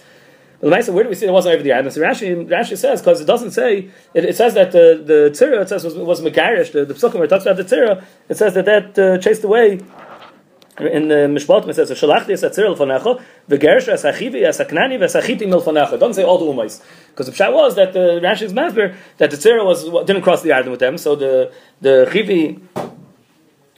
The 0.62 0.92
where 0.92 1.02
do 1.02 1.08
we 1.08 1.16
see 1.16 1.26
it 1.26 1.32
wasn't 1.32 1.56
over 1.56 1.62
the? 1.64 1.90
So 1.90 2.00
Rashi, 2.00 2.46
Rashi 2.46 2.78
says 2.78 3.00
because 3.00 3.20
it 3.20 3.24
doesn't 3.24 3.50
say 3.50 3.90
it, 4.14 4.24
it, 4.24 4.36
says 4.36 4.54
that 4.54 4.70
the 4.70 5.02
the 5.04 5.30
tzira 5.32 5.60
it 5.62 5.68
says 5.68 5.82
was 5.82 5.96
was 5.96 6.20
megarish 6.20 6.70
the 6.70 6.84
the 6.84 6.94
psukim 6.94 7.14
where 7.14 7.24
it 7.24 7.30
talks 7.30 7.44
about 7.44 7.56
the 7.56 7.64
tzira 7.64 8.04
it 8.28 8.36
says 8.36 8.54
that 8.54 8.66
that 8.66 8.96
uh, 8.96 9.18
chased 9.18 9.42
away 9.42 9.80
in 10.78 11.08
the 11.08 11.26
Mishpatim 11.26 11.68
it 11.68 11.74
says 11.74 11.90
shalachti 11.90 12.30
es 12.30 12.44
atzir 12.44 12.70
l'fanecha 12.70 13.20
v'gerish 13.48 13.88
es 13.88 14.04
achivi 14.04 14.44
es 14.44 14.60
aknani 14.60 15.00
v'es 15.00 15.20
achiti 15.20 15.48
milfanecha. 15.48 15.98
Don't 15.98 16.14
say 16.14 16.22
all 16.22 16.38
the 16.38 16.44
umais 16.44 16.80
because 17.08 17.26
the 17.26 17.32
pshat 17.32 17.52
was 17.52 17.74
that 17.74 17.92
the 17.92 18.20
Rashi's 18.22 18.52
masber 18.52 18.94
that 19.18 19.32
the 19.32 19.36
tzira 19.36 19.66
was 19.66 19.82
didn't 20.06 20.22
cross 20.22 20.42
the 20.42 20.50
Yarden 20.50 20.70
with 20.70 20.78
them, 20.78 20.96
so 20.96 21.16
the 21.16 21.52
the 21.80 22.08
chivi 22.08 22.60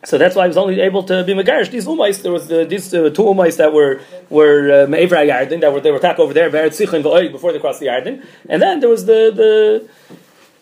so 0.05 0.19
that's 0.19 0.37
why 0.37 0.45
I 0.45 0.49
was 0.49 0.57
only 0.57 0.81
able 0.81 1.03
to 1.05 1.25
be 1.25 1.35
megarish 1.35 1.71
these 1.71 1.87
umais. 1.87 2.23
There 2.23 2.33
was 2.33 2.49
the, 2.49 2.65
these 2.65 2.93
uh, 2.93 3.11
two 3.11 3.23
umais 3.23 3.57
that 3.57 3.73
were 3.73 4.01
were 4.31 4.87
meivra 4.87 5.29
uh, 5.29 5.33
Yarden 5.33 5.61
that 5.61 5.73
were 5.73 5.81
they 5.81 5.91
were 5.91 5.99
attacked 5.99 6.21
over 6.21 6.35
there 6.35 6.51
Be'eretz 6.51 6.79
Sichin 6.81 7.03
v'Oig 7.03 7.33
before 7.33 7.53
they 7.53 7.59
crossed 7.59 7.81
the 7.81 7.87
Yarden, 7.87 8.25
and 8.49 8.63
then 8.63 8.81
there 8.81 8.91
was 8.91 9.07
the 9.07 9.33
the. 9.35 9.89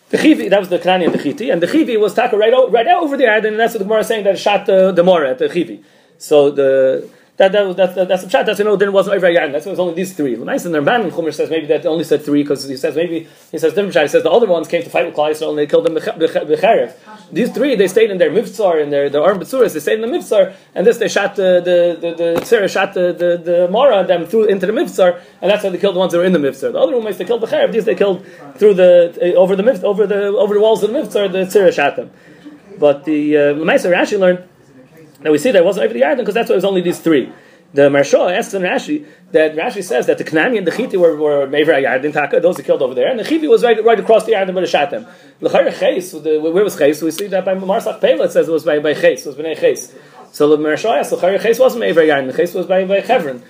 The 0.09 0.19
chivi, 0.19 0.47
that 0.51 0.59
was 0.59 0.69
the 0.69 0.77
Knani 0.77 1.05
and 1.05 1.13
the 1.15 1.17
Chiti, 1.17 1.51
and 1.51 1.59
the 1.59 1.65
chivi 1.65 1.99
was 1.99 2.13
taka 2.13 2.37
right, 2.37 2.53
right 2.69 2.85
out 2.85 3.01
over 3.01 3.17
the 3.17 3.23
Yarden, 3.23 3.47
and 3.47 3.59
that's 3.59 3.73
what 3.73 3.79
the 3.79 3.85
Gemara 3.85 4.01
is 4.01 4.07
saying 4.07 4.25
that 4.25 4.37
shot 4.37 4.67
the, 4.67 4.91
the 4.91 5.01
Mora 5.01 5.31
at 5.31 5.39
the 5.39 5.49
chivi. 5.49 5.83
So 6.19 6.51
the 6.51 7.09
that, 7.37 7.51
that, 7.51 7.75
that, 7.77 7.95
that, 7.95 8.07
that's 8.07 8.23
the 8.23 8.29
pshat. 8.29 8.45
That's 8.45 8.59
you 8.59 8.65
know, 8.65 8.75
then 8.75 8.93
wasn't 8.93 9.15
over 9.15 9.25
Yayin. 9.25 9.51
That's 9.51 9.65
it 9.65 9.69
was 9.71 9.79
only 9.79 9.95
these 9.95 10.13
three. 10.13 10.35
Nice 10.35 10.65
and 10.65 10.75
Ramban 10.75 11.09
Chumash 11.09 11.33
says 11.33 11.49
maybe 11.49 11.65
that 11.65 11.83
only 11.87 12.03
said 12.03 12.23
three 12.23 12.43
because 12.43 12.67
he 12.67 12.77
says 12.77 12.95
maybe 12.95 13.27
he 13.51 13.57
says 13.57 13.73
different 13.73 13.95
pshat. 13.95 14.03
He 14.03 14.07
says 14.09 14.21
the 14.21 14.29
other 14.29 14.45
ones 14.45 14.67
came 14.67 14.83
to 14.83 14.89
fight 14.89 15.07
with 15.07 15.15
Yisrael 15.15 15.49
and 15.49 15.57
they 15.57 15.65
killed 15.65 15.87
them 15.87 15.95
b'cherev. 15.95 16.93
These 17.31 17.51
three 17.51 17.75
they 17.75 17.87
stayed 17.87 18.11
in 18.11 18.19
their 18.19 18.29
mivtzar 18.29 18.83
and 18.83 18.93
their 18.93 19.09
their 19.09 19.23
arm 19.23 19.39
betzuras. 19.39 19.73
They 19.73 19.79
stayed 19.79 19.99
in 19.99 20.01
the 20.01 20.15
mivtzar 20.15 20.53
and 20.75 20.85
this 20.85 20.99
they 20.99 21.07
shot 21.07 21.35
the 21.35 21.59
the 21.59 21.97
the, 21.99 22.15
the 22.15 22.41
tzara 22.41 22.69
shot 22.69 22.93
the 22.93 23.11
the, 23.13 23.37
the 23.43 23.67
mara 23.67 24.05
them 24.05 24.27
through 24.27 24.45
into 24.45 24.67
the 24.67 24.73
mivtzar 24.73 25.19
and 25.41 25.49
that's 25.49 25.63
how 25.63 25.69
they 25.69 25.79
killed 25.79 25.95
the 25.95 25.99
ones 25.99 26.11
that 26.11 26.19
were 26.19 26.25
in 26.25 26.33
the 26.33 26.39
mivtzar. 26.39 26.71
The 26.71 26.79
other 26.79 26.95
ones 26.95 27.17
they 27.17 27.25
killed 27.25 27.41
b'cherev. 27.41 27.71
These 27.71 27.85
they 27.85 27.95
killed 27.95 28.23
through 28.57 28.75
the 28.75 29.33
over 29.35 29.55
the 29.55 29.83
over 29.83 30.05
the 30.05 30.25
over 30.27 30.53
the 30.53 30.61
walls 30.61 30.83
of 30.83 30.91
the 30.91 30.99
mivtzar. 30.99 31.31
The 31.31 31.45
tzara 31.45 31.73
shot 31.73 31.95
them. 31.95 32.11
But 32.77 33.05
the 33.05 33.37
uh, 33.37 33.53
Rashi 33.53 34.19
learned 34.19 34.47
now 35.23 35.31
we 35.31 35.37
see 35.37 35.51
that 35.51 35.59
it 35.59 35.65
wasn't 35.65 35.85
over 35.85 35.93
the 35.93 36.01
Yarden 36.01 36.17
because 36.17 36.33
that's 36.33 36.49
why 36.49 36.53
it 36.53 36.57
was 36.57 36.65
only 36.65 36.81
these 36.81 36.99
three. 36.99 37.31
The 37.73 37.89
Maharsha 37.89 38.37
asks 38.37 38.53
in 38.53 38.61
Rashi 38.61 39.05
that 39.31 39.55
Rashi 39.55 39.83
says 39.83 40.05
that 40.05 40.19
the 40.19 40.23
Knani 40.23 40.59
and 40.59 40.67
the 40.67 40.71
Chiti 40.71 40.95
were, 40.95 41.15
were 41.15 41.47
Mever 41.47 41.73
Yarden 41.73 42.13
Taka, 42.13 42.39
those 42.39 42.59
are 42.59 42.63
killed 42.63 42.83
over 42.83 42.93
there, 42.93 43.09
and 43.09 43.19
the 43.19 43.23
Chivi 43.23 43.49
was 43.49 43.63
right, 43.63 43.83
right 43.83 43.99
across 43.99 44.25
the 44.25 44.33
Yarden 44.33 44.53
but 44.53 44.63
it 44.63 44.67
shot 44.67 44.91
them. 44.91 45.07
Where 45.39 46.63
was 46.63 46.77
Ches? 46.77 47.01
We 47.01 47.09
see 47.09 47.27
that 47.27 47.45
by 47.45 47.55
Marsach 47.55 47.99
Pela 47.99 48.25
it 48.25 48.31
says 48.31 48.47
it 48.47 48.51
was 48.51 48.63
by, 48.63 48.77
by 48.77 48.93
Ches, 48.93 49.25
it 49.25 49.27
was 49.27 49.35
by 49.35 49.55
Ches. 49.55 49.91
So 50.31 50.49
the 50.49 50.57
Maharsha 50.57 50.99
asks, 50.99 51.43
Ches 51.43 51.57
wasn't 51.57 51.79
Mever 51.79 52.01
Yarden, 52.01 52.31
the 52.31 52.37
Ches 52.37 52.53
was 52.53 52.67
by, 52.67 52.85
by 52.85 53.01
Chevron. 53.01 53.41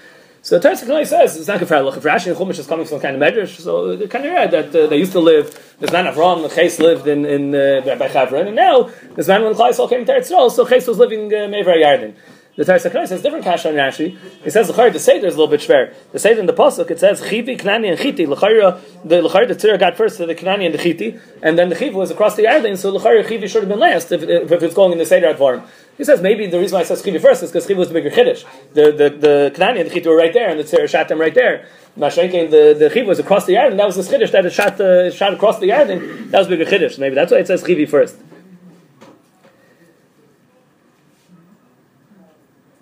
So 0.43 0.59
the 0.59 0.67
Terzak 0.67 1.07
says 1.07 1.37
it's 1.37 1.47
not 1.47 1.59
good 1.59 1.69
for 1.69 1.75
If 1.75 2.03
Rashi 2.03 2.27
and 2.27 2.35
Chumash 2.35 2.59
is 2.59 2.67
coming 2.67 2.85
from 2.85 2.99
kind 2.99 3.15
of 3.15 3.21
medrash, 3.21 3.57
so 3.61 3.95
they're 3.95 4.09
kind 4.09 4.25
of 4.25 4.33
right 4.33 4.51
that 4.51 4.75
uh, 4.75 4.87
they 4.87 4.97
used 4.97 5.13
to 5.13 5.21
live. 5.21 5.77
There's 5.79 5.93
man 5.93 6.03
Avram, 6.03 6.45
the 6.45 6.53
Ches 6.53 6.79
lived 6.79 7.07
in 7.07 7.25
in 7.25 7.55
uh, 7.55 7.95
by 7.97 8.09
Chavron, 8.09 8.47
and 8.47 8.55
now 8.57 8.89
there's 9.15 9.29
man 9.29 9.43
when 9.43 9.53
Klaisol 9.53 9.87
came 9.87 10.03
to 10.05 10.11
Eretz 10.11 10.51
so 10.51 10.67
Ches 10.67 10.85
was 10.85 10.97
living 10.97 11.33
uh, 11.33 11.47
Mever 11.47 11.71
Yarden. 11.71 12.13
The 12.55 12.65
Taras 12.65 12.83
HaKnai 12.83 13.07
says 13.07 13.23
different 13.23 13.43
kasha 13.43 13.69
on 13.69 13.75
Rashi. 13.75 14.15
He 14.43 14.49
says 14.51 14.67
the 14.67 14.89
the 14.91 14.99
Seder 14.99 15.25
is 15.25 15.33
a 15.33 15.37
little 15.39 15.47
bit 15.47 15.61
schwer. 15.61 15.91
The 16.11 16.19
Seder 16.19 16.39
in 16.39 16.45
the 16.45 16.53
pasuk 16.53 16.91
it 16.91 16.99
says 16.99 17.19
Chivi, 17.19 17.59
Knani, 17.59 17.89
and 17.89 17.97
Chiti. 17.97 18.27
L'chayra, 18.27 18.79
the 19.03 19.23
L'chayra 19.23 19.47
the 19.47 19.55
Tzira 19.55 19.79
got 19.79 19.97
first 19.97 20.17
to 20.17 20.27
the 20.27 20.35
Knani 20.35 20.65
and 20.67 20.73
the 20.75 20.77
Chiti, 20.77 21.19
and 21.41 21.57
then 21.57 21.69
the 21.69 21.75
Chiv 21.75 21.95
was 21.95 22.11
across 22.11 22.35
the 22.35 22.43
Yarden. 22.43 22.77
So 22.77 22.91
L'chayra 22.91 23.23
Chivi 23.23 23.49
should 23.49 23.63
have 23.63 23.69
been 23.69 23.79
last 23.79 24.11
if, 24.11 24.21
if, 24.21 24.51
it's 24.51 24.75
going 24.75 24.91
in 24.91 24.99
the 24.99 25.05
Seder 25.05 25.33
Advarim. 25.33 25.65
He 25.97 26.03
says 26.03 26.21
maybe 26.21 26.45
the 26.45 26.59
reason 26.59 26.75
why 26.75 26.81
it 26.81 26.85
says 26.85 27.01
Chivi 27.01 27.19
first 27.19 27.41
is 27.41 27.49
because 27.49 27.65
Chivi 27.65 27.77
was 27.77 27.87
the 27.87 27.95
bigger 27.95 28.11
Chiddush. 28.11 28.45
The 28.73 28.91
the 28.91 29.09
the 29.09 29.51
Knani 29.55 29.81
and 29.81 29.89
the 29.89 29.99
Chiti 29.99 30.05
were 30.05 30.15
right 30.15 30.33
there, 30.33 30.49
and 30.49 30.59
the 30.59 30.63
Tzira 30.63 30.87
shot 30.87 31.07
them 31.07 31.19
right 31.19 31.33
there. 31.33 31.65
Mashenkin, 31.97 32.51
the 32.51 32.75
the 32.77 32.91
Chiv 32.91 33.07
was 33.07 33.17
across 33.17 33.47
the 33.47 33.53
Yarden. 33.53 33.77
That 33.77 33.87
was 33.87 33.95
the 33.95 34.03
Chiddush 34.03 34.31
that 34.31 34.45
it 34.45 34.53
shot 34.53 34.79
uh, 34.79 35.09
shot 35.09 35.33
across 35.33 35.57
the 35.57 35.69
Yarden. 35.69 36.29
That 36.29 36.37
was 36.37 36.47
bigger 36.47 36.65
Chiddush. 36.65 36.99
Maybe 36.99 37.15
that's 37.15 37.31
why 37.31 37.39
it 37.39 37.47
says 37.47 37.63
Chivi 37.63 37.89
first. 37.89 38.15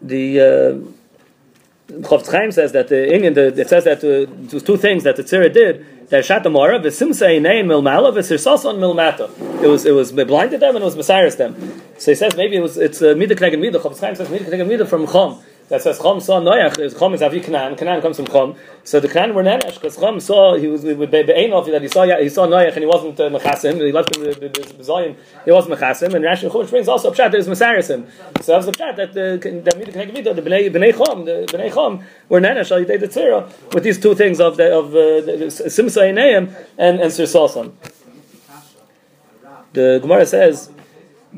The 0.01 0.39
uh, 0.39 2.01
Chofetz 2.01 2.31
Chaim 2.31 2.51
says 2.51 2.71
that 2.71 2.87
the 2.87 3.13
Indian, 3.13 3.33
the, 3.33 3.47
it 3.59 3.69
says 3.69 3.83
that 3.83 4.03
uh, 4.03 4.55
it 4.55 4.65
two 4.65 4.77
things 4.77 5.03
that 5.03 5.15
the 5.15 5.23
Tzira 5.23 5.51
did. 5.53 6.09
That 6.09 6.25
shot 6.25 6.43
the 6.43 6.49
Mora, 6.49 6.77
v'simsa 6.79 7.29
inei 7.39 7.63
milmala, 7.63 8.11
v'sirsason 8.13 8.79
milmata. 8.79 9.29
It 9.63 9.67
was 9.67 9.85
it 9.85 9.91
was 9.91 10.11
blinded 10.11 10.59
them 10.59 10.75
and 10.75 10.83
it 10.83 10.85
was 10.85 10.95
messiahs 10.95 11.37
them. 11.37 11.81
So 11.97 12.11
he 12.11 12.15
says 12.15 12.35
maybe 12.35 12.57
it 12.57 12.61
was 12.61 12.77
it's 12.77 13.01
uh, 13.01 13.13
midah 13.15 13.37
knegen 13.37 13.59
midah. 13.59 13.81
Chofetz 13.81 13.99
Chaim 13.99 14.15
says 14.15 14.27
midah 14.27 14.49
knegen 14.49 14.67
midah 14.67 14.87
from 14.87 15.07
chom 15.07 15.41
that 15.71 15.81
says 15.81 15.97
Chom 15.99 16.21
saw 16.21 16.41
Noach. 16.41 16.75
Chom 16.75 17.13
is 17.15 17.21
Avi 17.21 17.39
Canaan. 17.39 17.77
Canaan 17.77 18.01
comes 18.01 18.17
from 18.17 18.25
Chom. 18.25 18.57
So 18.83 18.99
the 18.99 19.07
Canaan 19.07 19.33
were 19.33 19.41
Nenesh 19.41 19.75
because 19.75 19.95
Chom 19.95 20.21
saw 20.21 20.57
he 20.57 20.67
was 20.67 20.83
with 20.83 21.09
Be'enov 21.09 21.65
that 21.71 21.81
he 21.81 21.87
saw 21.87 22.03
he 22.19 22.27
saw 22.27 22.45
Noach 22.45 22.73
and 22.73 22.79
he 22.79 22.85
wasn't 22.85 23.17
uh, 23.17 23.29
Mechasim. 23.29 23.75
He 23.75 23.91
left 23.93 24.13
him 24.13 24.23
with 24.23 24.83
Zion. 24.83 25.15
He 25.45 25.51
wasn't 25.51 25.79
Mechasim. 25.79 26.13
And 26.13 26.25
Rashi 26.25 26.49
Chumash 26.51 26.69
brings 26.69 26.89
also 26.89 27.09
a 27.09 27.15
pshat 27.15 27.31
that 27.31 27.35
is. 27.35 27.45
So 27.47 28.51
that's 28.51 28.65
the 28.65 28.71
pshat 28.73 28.95
that 28.97 29.13
the 29.13 29.61
that 29.63 29.75
Midah 29.75 30.35
the 30.35 30.41
Bnei 30.41 30.69
Bnei 30.69 30.91
Chom 30.91 31.23
the 31.23 31.57
Bnei 31.57 31.71
Chom 31.71 32.03
were 32.27 32.41
Nenesh 32.41 32.71
Al 32.71 32.83
Yidei 32.83 32.99
Tzira 32.99 33.73
with 33.73 33.83
these 33.83 33.97
two 33.97 34.13
things 34.13 34.41
of 34.41 34.57
the 34.57 34.77
of 34.77 34.93
uh, 34.93 35.47
Simsa 35.69 36.01
Ineim 36.03 36.53
and 36.77 36.99
and 36.99 37.13
Sir 37.13 37.23
Salson. 37.25 37.71
The 39.71 39.99
Gemara 40.01 40.25
says 40.25 40.69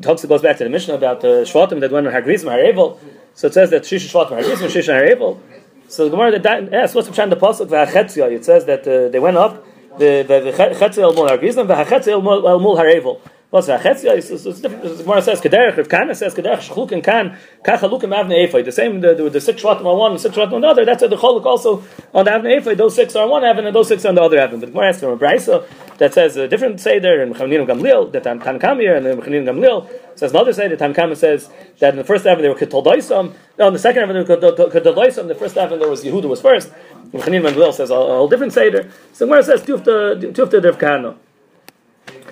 talks 0.01 0.23
it 0.23 0.27
goes 0.27 0.41
back 0.41 0.57
to 0.57 0.63
the 0.63 0.71
Mishnah 0.71 0.95
about 0.95 1.21
the 1.21 1.43
Shvatim 1.45 1.81
that 1.81 1.91
went 1.91 2.07
on 2.07 2.13
Hagrizim 2.13 2.45
Harevel. 2.45 2.97
So 3.35 3.47
it 3.47 3.53
says 3.53 3.69
that 3.71 3.83
Shisha 3.83 4.09
Shvat 4.11 4.29
Mahagis 4.29 4.61
and 4.61 4.71
Shisha 4.71 4.93
Harevil. 4.93 5.39
So 5.87 6.05
the 6.05 6.11
Gemara 6.11 6.39
that 6.39 6.73
asks 6.73 6.95
what's 6.95 7.07
the 7.07 7.13
pshat 7.13 7.29
the 7.29 7.35
pasuk. 7.35 8.31
It 8.31 8.45
says 8.45 8.65
that 8.65 8.87
uh, 8.87 9.09
they 9.09 9.19
went 9.19 9.37
up 9.37 9.65
the 9.97 10.25
chetzia 10.55 11.03
el 11.03 11.13
mul 11.13 11.27
hargizim 11.27 11.67
v'hachetzia 11.67 12.13
el 12.13 12.59
mul. 12.59 13.21
What's 13.53 13.67
v'hachetzia? 13.67 14.17
It's, 14.17 14.31
it's, 14.31 14.61
different. 14.61 14.81
The 14.81 15.03
Gemara 15.03 15.21
says 15.21 15.39
kederech. 15.39 15.77
If 15.77 15.87
Kana 15.87 16.15
says 16.15 16.33
kederech 16.33 16.67
shchluk 16.67 16.91
and 16.91 17.03
kan 17.03 17.37
kachalukim 17.63 18.09
avne 18.09 18.49
efay. 18.49 18.65
The 18.65 18.71
same 18.71 18.99
the, 18.99 19.13
the, 19.13 19.29
the 19.29 19.39
six 19.39 19.61
shvatim 19.61 19.85
on 19.85 19.99
one, 19.99 20.13
the 20.13 20.17
six 20.17 20.35
shvatim 20.35 20.53
on 20.53 20.61
the 20.61 20.67
other. 20.69 20.83
That's 20.85 21.01
the 21.01 21.15
choluk 21.15 21.45
also 21.45 21.83
on 22.15 22.25
the 22.25 22.31
avne 22.31 22.59
efay. 22.59 22.75
Those 22.75 22.95
six 22.95 23.15
are 23.15 23.25
on 23.25 23.29
one 23.29 23.43
avne 23.43 23.67
and 23.67 23.75
those 23.75 23.89
six 23.89 24.05
on 24.05 24.15
the 24.15 24.23
other 24.23 24.37
avne. 24.37 24.53
But 24.53 24.61
the 24.61 24.65
Gemara 24.65 24.89
asks 24.89 25.01
from 25.01 25.11
a 25.11 25.17
brisa 25.17 25.67
that 25.99 26.15
says 26.15 26.35
a 26.35 26.47
different 26.47 26.79
seder 26.79 27.21
and 27.21 27.35
Chanin 27.35 27.67
Gamliel 27.67 28.11
that 28.13 28.23
Tan 28.23 28.39
here 28.79 28.95
and 28.95 29.05
Chanin 29.21 29.45
Gamliel 29.45 29.87
says 30.17 30.31
another 30.31 30.51
seder. 30.51 30.75
Tan 30.75 30.95
Kam 30.95 31.13
says 31.13 31.47
that 31.77 31.91
in 31.91 31.97
the 31.97 32.03
first 32.03 32.25
heaven 32.25 32.41
they 32.41 32.49
were 32.49 32.55
Ketoldaisam. 32.55 33.35
No, 33.59 33.67
in 33.67 33.73
the 33.73 33.77
second 33.77 33.99
heaven 33.99 34.15
they 34.15 34.33
were 34.33 34.35
Ketoldaisam. 34.35 35.27
The 35.27 35.35
first 35.35 35.53
heaven 35.53 35.77
there 35.77 35.89
was 35.89 36.03
Yehuda 36.03 36.27
was 36.27 36.41
first. 36.41 36.71
And 37.13 37.21
Chanin 37.21 37.47
Gamliel 37.47 37.71
says 37.71 37.91
a, 37.91 37.95
whole 37.95 38.27
different 38.27 38.53
seder. 38.53 38.89
So 39.11 39.27
where 39.27 39.41
it 39.41 39.45
says 39.45 39.61
Tufta 39.61 40.33
Tufta 40.33 40.79
Kana. 40.79 41.15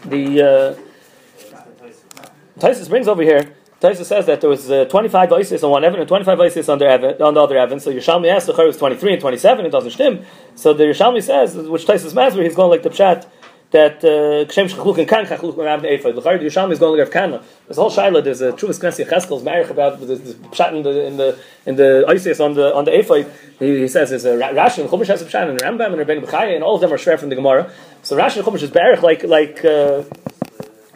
The 0.05 0.41
uh, 0.41 0.90
Taisus 2.61 2.87
brings 2.87 3.07
over 3.07 3.23
here. 3.23 3.55
Taisa 3.81 4.05
says 4.05 4.27
that 4.27 4.41
there 4.41 4.49
was 4.49 4.69
uh, 4.69 4.85
25 4.85 5.33
ISIS 5.33 5.63
on 5.63 5.71
one 5.71 5.83
Evan 5.83 5.99
and 5.99 6.07
25 6.07 6.39
ISIS 6.39 6.69
on 6.69 6.81
on 6.83 7.33
the 7.33 7.41
other 7.41 7.57
Evan. 7.57 7.79
So 7.79 7.91
Yerushalmi 7.91 8.29
asks 8.29 8.45
the 8.45 8.53
was 8.53 8.77
23 8.77 9.13
and 9.13 9.21
27. 9.21 9.65
It 9.65 9.69
doesn't 9.71 9.89
stem. 9.89 10.23
So 10.53 10.71
the 10.71 10.83
Yerushalmi 10.83 11.23
says, 11.23 11.55
which 11.55 11.87
Taisus 11.87 12.13
where 12.13 12.43
he's 12.43 12.55
going 12.55 12.69
like 12.69 12.83
the 12.83 12.91
Pshat 12.91 13.25
that 13.71 14.01
Kshem 14.01 14.69
Shechluk 14.69 14.99
and 14.99 15.07
Kan 15.07 15.25
Chachluk 15.25 15.55
Merav 15.55 15.81
Ne'efay. 15.81 16.13
The 16.13 16.21
Chayr 16.21 16.39
Yerushalmi 16.39 16.73
is 16.73 16.79
going 16.79 16.99
like 16.99 17.11
Rav 17.11 17.23
Kahana. 17.31 17.43
This 17.67 17.77
whole 17.77 17.89
Shaila, 17.89 18.23
there's 18.23 18.41
a 18.41 18.51
Chuvas 18.51 18.79
Knesi 18.79 19.09
Cheskel's 19.09 19.43
marriage 19.43 19.71
about 19.71 19.99
the 19.99 20.15
Pshat 20.15 20.75
in 20.75 20.83
the 20.83 21.05
in 21.07 21.17
the 21.17 21.39
in 21.65 21.75
the 21.77 22.05
ISIS 22.07 22.39
on 22.39 22.53
the 22.53 22.75
on 22.75 22.85
the 22.85 22.91
Ephod. 22.91 23.31
He, 23.57 23.79
he 23.79 23.87
says 23.87 24.11
there's 24.11 24.25
a 24.25 24.37
Rashi 24.37 24.79
and 24.79 24.89
Chumash 24.89 25.07
has 25.07 25.21
a 25.23 25.25
Pshat 25.25 25.49
and 25.49 25.59
Rambam 25.59 25.99
and 25.99 26.07
Rabbeinu 26.07 26.25
Bechaya 26.25 26.53
and 26.53 26.63
all 26.63 26.75
of 26.75 26.81
them 26.81 26.93
are 26.93 26.97
shver 26.97 27.17
from 27.17 27.29
the 27.29 27.35
Gemara. 27.35 27.71
So 28.03 28.15
Rashi 28.15 28.37
and 28.37 28.45
Chumash 28.45 28.61
is 28.61 28.69
Berich 28.69 29.01
like 29.01 29.23
like. 29.23 29.65
Uh, 29.65 30.03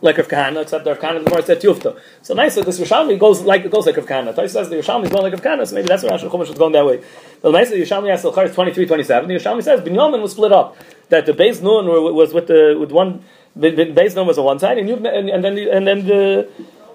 like 0.06 0.18
Rav 0.18 0.28
Kahana, 0.28 0.62
except 0.62 0.86
Rav 0.86 1.00
Kahana 1.00 1.24
the 1.24 1.30
Gemara 1.30 1.44
said 1.44 1.62
Tufta. 1.62 2.00
So 2.22 2.34
nice 2.34 2.56
that 2.56 2.66
this 2.66 2.80
Yerushalmi 2.80 3.20
goes 3.20 3.42
like 3.42 3.70
goes 3.70 3.86
like 3.86 3.98
Rav 3.98 4.06
Kahana. 4.06 4.34
Tais 4.34 4.50
says 4.50 4.70
the 4.70 4.78
Yerushalmi 4.78 5.06
is 5.06 5.10
going 5.10 5.24
like 5.24 5.34
Rav 5.34 5.42
Kahana, 5.42 5.68
so 5.68 5.76
maybe 5.76 5.88
that's 5.88 6.04
why 6.04 6.12
Rashi 6.12 6.30
Chumash 6.30 6.50
is 6.50 6.58
going 6.58 6.72
that 6.74 6.86
way. 6.86 7.04
But 7.42 7.52
the 7.52 7.58
nice 7.58 7.70
the 7.70 7.76
Yerushalmi 7.76 8.10
has 8.10 8.24
Elchar 8.24 8.54
23, 8.54 8.86
27. 8.86 9.28
The 9.28 9.36
Yerushalmi 9.36 9.64
says 9.64 9.82
Binyamin 9.82 10.22
was 10.22 10.32
split 10.32 10.52
up. 10.54 10.78
That 11.10 11.26
the 11.26 11.34
Beis 11.34 11.62
Nun 11.62 11.86
was 11.88 12.34
with 12.34 12.48
the 12.48 12.78
with 12.80 12.92
one 12.92 13.24
Beis 13.58 14.16
Nun 14.16 14.28
was 14.28 14.38
on 14.38 14.46
one 14.46 14.60
side, 14.60 14.78
and 14.78 14.90
Yud, 14.90 14.98
and, 14.98 15.30
and 15.30 15.44
then 15.44 15.56
the, 15.56 15.70
and 15.70 15.88
then 15.88 16.06
the 16.06 16.50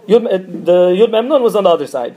Yud, 0.08 0.64
the 0.64 0.90
Yud 0.90 1.10
Mem 1.10 1.28
Nun 1.28 1.42
was 1.42 1.56
on 1.56 1.64
the 1.64 1.70
other 1.70 1.86
side. 1.86 2.16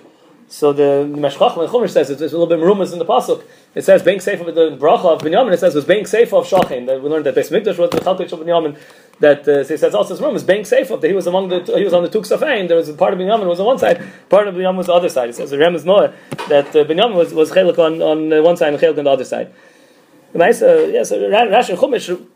So 0.53 0.71
the 0.71 1.09
Meshchach 1.09 1.57
and 1.57 1.67
Chumash 1.67 1.89
says 1.89 2.11
it's, 2.11 2.21
it's 2.21 2.31
a 2.31 2.37
little 2.37 2.45
bit 2.45 2.63
rumors 2.63 2.93
in 2.93 2.99
the 2.99 3.05
pasuk. 3.05 3.43
It 3.73 3.83
says 3.83 4.03
being 4.03 4.19
safe 4.19 4.39
of 4.39 4.53
the 4.53 4.77
bracha 4.79 5.05
of 5.05 5.21
Binyamin. 5.21 5.51
It 5.51 5.59
says 5.59 5.73
it 5.73 5.79
was 5.79 5.85
being 5.85 6.05
safe 6.05 6.31
of 6.31 6.45
Shachin. 6.45 6.85
That 6.85 7.01
we 7.01 7.09
learned 7.09 7.25
that 7.25 7.33
Beis 7.33 7.49
Mikdash 7.49 7.79
was 7.79 7.89
the 7.89 7.97
Chalkei 7.97 8.31
of 8.31 8.39
Binyamin 8.39 8.77
that 9.19 9.47
uh, 9.47 9.63
he 9.63 9.75
says 9.75 9.95
also 9.95 10.13
is 10.35 10.43
being 10.43 10.63
safe 10.63 10.91
of 10.91 11.01
that 11.01 11.07
he 11.07 11.15
was 11.15 11.25
among 11.25 11.49
the 11.49 11.63
he 11.75 11.83
was 11.83 11.91
on 11.91 12.03
the 12.03 12.09
Tuk 12.09 12.25
Safein. 12.25 12.67
There 12.67 12.77
was 12.77 12.87
a 12.87 12.93
part 12.93 13.13
of 13.13 13.19
Binyamin 13.19 13.47
was 13.47 13.59
on 13.59 13.65
one 13.65 13.79
side, 13.79 13.99
part 14.29 14.47
of 14.47 14.53
Binyamin 14.53 14.77
was 14.77 14.85
the 14.85 14.93
other 14.93 15.09
side. 15.09 15.29
It 15.29 15.33
says 15.33 15.49
the 15.49 15.57
Rem 15.57 15.73
is 15.73 15.85
Noah 15.85 16.13
that 16.49 16.67
uh, 16.67 16.85
Binyamin 16.85 17.15
was 17.15 17.33
was 17.33 17.49
chelik 17.51 17.79
on 17.79 17.99
on 18.03 18.31
uh, 18.31 18.43
one 18.43 18.55
side 18.55 18.73
and 18.73 18.79
chelik 18.79 18.99
on 18.99 19.05
the 19.05 19.09
other 19.09 19.25
side. 19.25 19.51
The 20.33 20.37
nice, 20.37 20.61
uh, 20.61 20.87
yes, 20.91 21.11
Rashi 21.11 21.69
and 21.69 21.79
Chumash. 21.79 22.27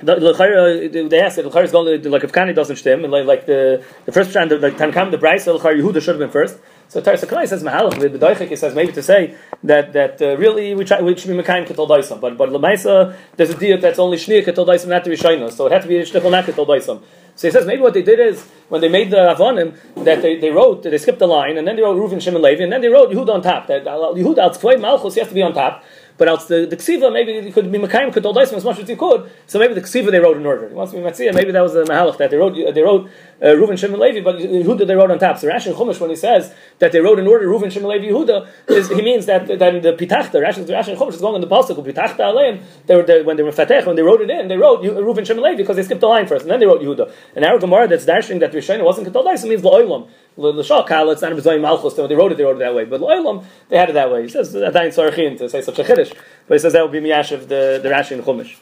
The, 0.00 0.14
the, 0.14 1.08
they 1.10 1.20
ask 1.20 1.34
that 1.34 1.42
the 1.42 1.58
is 1.58 1.72
going 1.72 2.00
like 2.04 2.22
if 2.22 2.30
Kani 2.30 2.54
doesn't 2.54 2.76
stem 2.76 3.02
and 3.02 3.12
like, 3.12 3.26
like 3.26 3.46
the 3.46 3.82
the 4.04 4.12
first 4.12 4.30
strand 4.30 4.52
like 4.52 4.74
Tankam 4.74 5.10
the 5.10 5.18
Bryce 5.18 5.46
the 5.46 5.58
Yehuda 5.58 5.94
should 5.94 6.14
have 6.14 6.18
been 6.18 6.30
first. 6.30 6.58
So 6.90 7.02
Taras 7.02 7.20
Sakai 7.20 7.46
says 7.46 7.62
Mahalach 7.62 8.00
the 8.00 8.08
B'daichik 8.08 8.56
says 8.56 8.74
maybe 8.74 8.92
to 8.92 9.02
say 9.02 9.34
that 9.62 9.92
that 9.92 10.22
uh, 10.22 10.38
really 10.38 10.74
we 10.74 10.86
try 10.86 11.02
we 11.02 11.14
should 11.16 11.28
be 11.28 11.42
Mekayim 11.42 11.66
Ketol 11.66 11.86
Daisam, 11.86 12.18
but 12.18 12.38
but 12.38 12.48
Lemaisa 12.48 13.14
there's 13.36 13.50
a 13.50 13.58
deal 13.58 13.78
that's 13.78 13.98
only 13.98 14.16
Shnia 14.16 14.42
Ketol 14.42 14.66
Daisam 14.66 14.88
not 14.88 15.04
the 15.04 15.10
Rishayna, 15.10 15.52
so 15.52 15.66
it 15.66 15.72
had 15.72 15.82
to 15.82 15.88
be 15.88 15.96
Shnichel 15.96 16.30
not 16.30 16.46
Ketol 16.46 16.66
Daisam. 16.66 17.02
So 17.36 17.46
he 17.46 17.52
says 17.52 17.66
maybe 17.66 17.82
what 17.82 17.92
they 17.92 18.02
did 18.02 18.18
is 18.18 18.42
when 18.70 18.80
they 18.80 18.88
made 18.88 19.10
the 19.10 19.18
Avonim 19.18 19.76
that 20.02 20.22
they, 20.22 20.38
they 20.38 20.50
wrote 20.50 20.82
they 20.82 20.96
skipped 20.96 21.18
the 21.18 21.26
line 21.26 21.58
and 21.58 21.68
then 21.68 21.76
they 21.76 21.82
wrote 21.82 21.96
Reuven 21.98 22.22
Shimon 22.22 22.40
Levi 22.40 22.62
and 22.62 22.72
then 22.72 22.80
they 22.80 22.88
wrote 22.88 23.10
Yehuda 23.10 23.34
on 23.34 23.42
top 23.42 23.66
that 23.66 23.84
Yehuda 23.84 24.38
al 24.38 24.78
Malchus 24.78 25.14
he 25.14 25.20
has 25.20 25.28
to 25.28 25.34
be 25.34 25.42
on 25.42 25.52
top 25.52 25.84
but 26.18 26.26
else 26.26 26.46
the, 26.46 26.66
the 26.66 26.76
ksiva 26.76 27.12
maybe 27.12 27.32
it 27.32 27.54
could 27.54 27.70
be 27.70 27.78
Mekayim 27.78 28.12
Ketol 28.12 28.34
Daisam 28.34 28.54
as 28.54 28.64
much 28.64 28.78
as 28.80 28.88
you 28.88 28.96
could. 28.96 29.30
So 29.46 29.58
maybe 29.60 29.74
the 29.74 29.80
ksiva 29.80 30.10
they 30.10 30.18
wrote 30.18 30.36
in 30.36 30.44
order. 30.44 30.64
It 30.64 30.72
wants 30.72 30.92
to 30.92 30.98
be 30.98 31.04
Matzia. 31.04 31.32
Maybe 31.32 31.52
that 31.52 31.62
was 31.62 31.74
the 31.74 31.84
Mahalach 31.84 32.18
that 32.18 32.30
they 32.30 32.36
wrote. 32.36 32.54
They 32.54 32.82
wrote 32.82 33.08
uh, 33.40 33.46
Reuven 33.46 33.78
Shimon 33.78 34.00
Levi, 34.00 34.20
but 34.20 34.36
Yehuda 34.36 34.86
they 34.86 34.94
wrote 34.94 35.10
on 35.10 35.18
top. 35.18 35.38
So 35.38 35.48
Rashi 35.48 35.72
Chumash 35.72 36.00
when 36.00 36.10
he 36.10 36.16
says 36.16 36.52
that 36.78 36.92
they 36.92 37.00
wrote 37.00 37.18
in 37.18 37.26
order 37.26 37.46
Reuven 37.46 37.70
Shimon 37.70 37.88
Levi 37.90 38.06
Yehuda, 38.06 38.48
is, 38.68 38.88
he 38.88 39.02
means 39.02 39.26
that 39.26 39.46
then 39.46 39.80
the 39.82 39.92
Pitachta 39.92 40.34
Rashi 40.34 40.64
Rashi 40.66 40.96
Chumash 40.96 41.14
is 41.14 41.20
going 41.20 41.34
on 41.34 41.40
the 41.40 41.46
pasuk 41.46 41.76
Pitachta 41.84 42.18
Aleim. 42.18 42.62
They 42.86 42.96
were 42.96 43.02
they, 43.02 43.22
when 43.22 43.36
they 43.36 43.42
were 43.42 43.52
Fateh 43.52 43.84
when 43.86 43.96
they 43.96 44.02
wrote 44.02 44.20
it 44.20 44.30
in 44.30 44.48
they 44.48 44.56
wrote 44.56 44.82
Reuven 44.82 45.26
Shimon 45.26 45.42
Levi 45.42 45.56
because 45.56 45.76
they 45.76 45.82
skipped 45.82 46.00
the 46.00 46.08
line 46.08 46.26
first 46.26 46.42
and 46.42 46.50
then 46.50 46.60
they 46.60 46.66
wrote 46.66 46.80
Yehuda. 46.80 47.12
And 47.36 47.44
our 47.44 47.58
Gemara 47.58 47.88
that's 47.88 48.04
dashing 48.04 48.38
that 48.40 48.52
Rishayna 48.52 48.84
wasn't 48.84 49.08
Ketol 49.08 49.24
Daisam 49.24 49.48
means 49.48 49.62
La'olam. 49.62 50.08
L'shal 50.38 50.86
kala, 50.86 51.12
it's 51.12 51.22
not 51.22 51.32
a 51.32 51.34
B'zoyim 51.34 51.60
Malchus. 51.60 51.94
They 51.94 52.14
wrote 52.14 52.32
it, 52.32 52.38
they 52.38 52.44
wrote 52.44 52.56
it 52.56 52.60
that 52.60 52.74
way. 52.74 52.84
But 52.84 53.00
Lo'ilam, 53.00 53.44
they 53.68 53.76
had 53.76 53.90
it 53.90 53.94
that 53.94 54.10
way. 54.10 54.22
He 54.22 54.28
says, 54.28 54.54
Adayin 54.54 54.94
Sarachin, 54.94 55.36
to 55.38 55.48
say 55.48 55.60
such 55.62 55.78
a 55.80 55.82
Chiddush. 55.82 56.16
But 56.46 56.54
he 56.54 56.58
says 56.60 56.74
that 56.74 56.82
would 56.82 56.92
be 56.92 57.00
Miyashiv, 57.00 57.48
the, 57.48 57.80
the 57.82 57.88
Rashi 57.88 58.12
and 58.12 58.22
Chumash. 58.22 58.56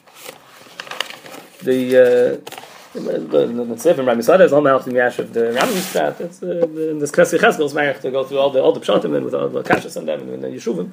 The, 1.61 2.41
uh, 2.47 2.66
the 3.05 3.75
Tzivim 3.75 4.07
Rami 4.07 4.21
Sada 4.21 4.43
is 4.43 4.53
all 4.53 4.61
Malchus 4.61 4.93
Miyashiv, 4.93 5.33
the 5.33 5.53
Rami 5.53 5.73
Yisrat, 5.73 6.19
it's 6.21 6.41
uh, 6.41 6.47
the 6.47 7.09
Kresi 7.11 7.37
Cheskel's 7.37 7.73
marriage 7.73 8.01
to 8.01 8.11
go 8.11 8.23
through 8.23 8.39
all 8.39 8.49
the, 8.49 8.61
all 8.61 8.71
the 8.71 8.79
Pshatim 8.79 9.15
and 9.15 9.25
with 9.25 9.33
all 9.33 9.49
the 9.49 9.63
Kashas 9.63 9.95
and 9.97 10.07
them 10.07 10.29
and 10.29 10.43
the 10.43 10.47
Yeshuvim. 10.47 10.91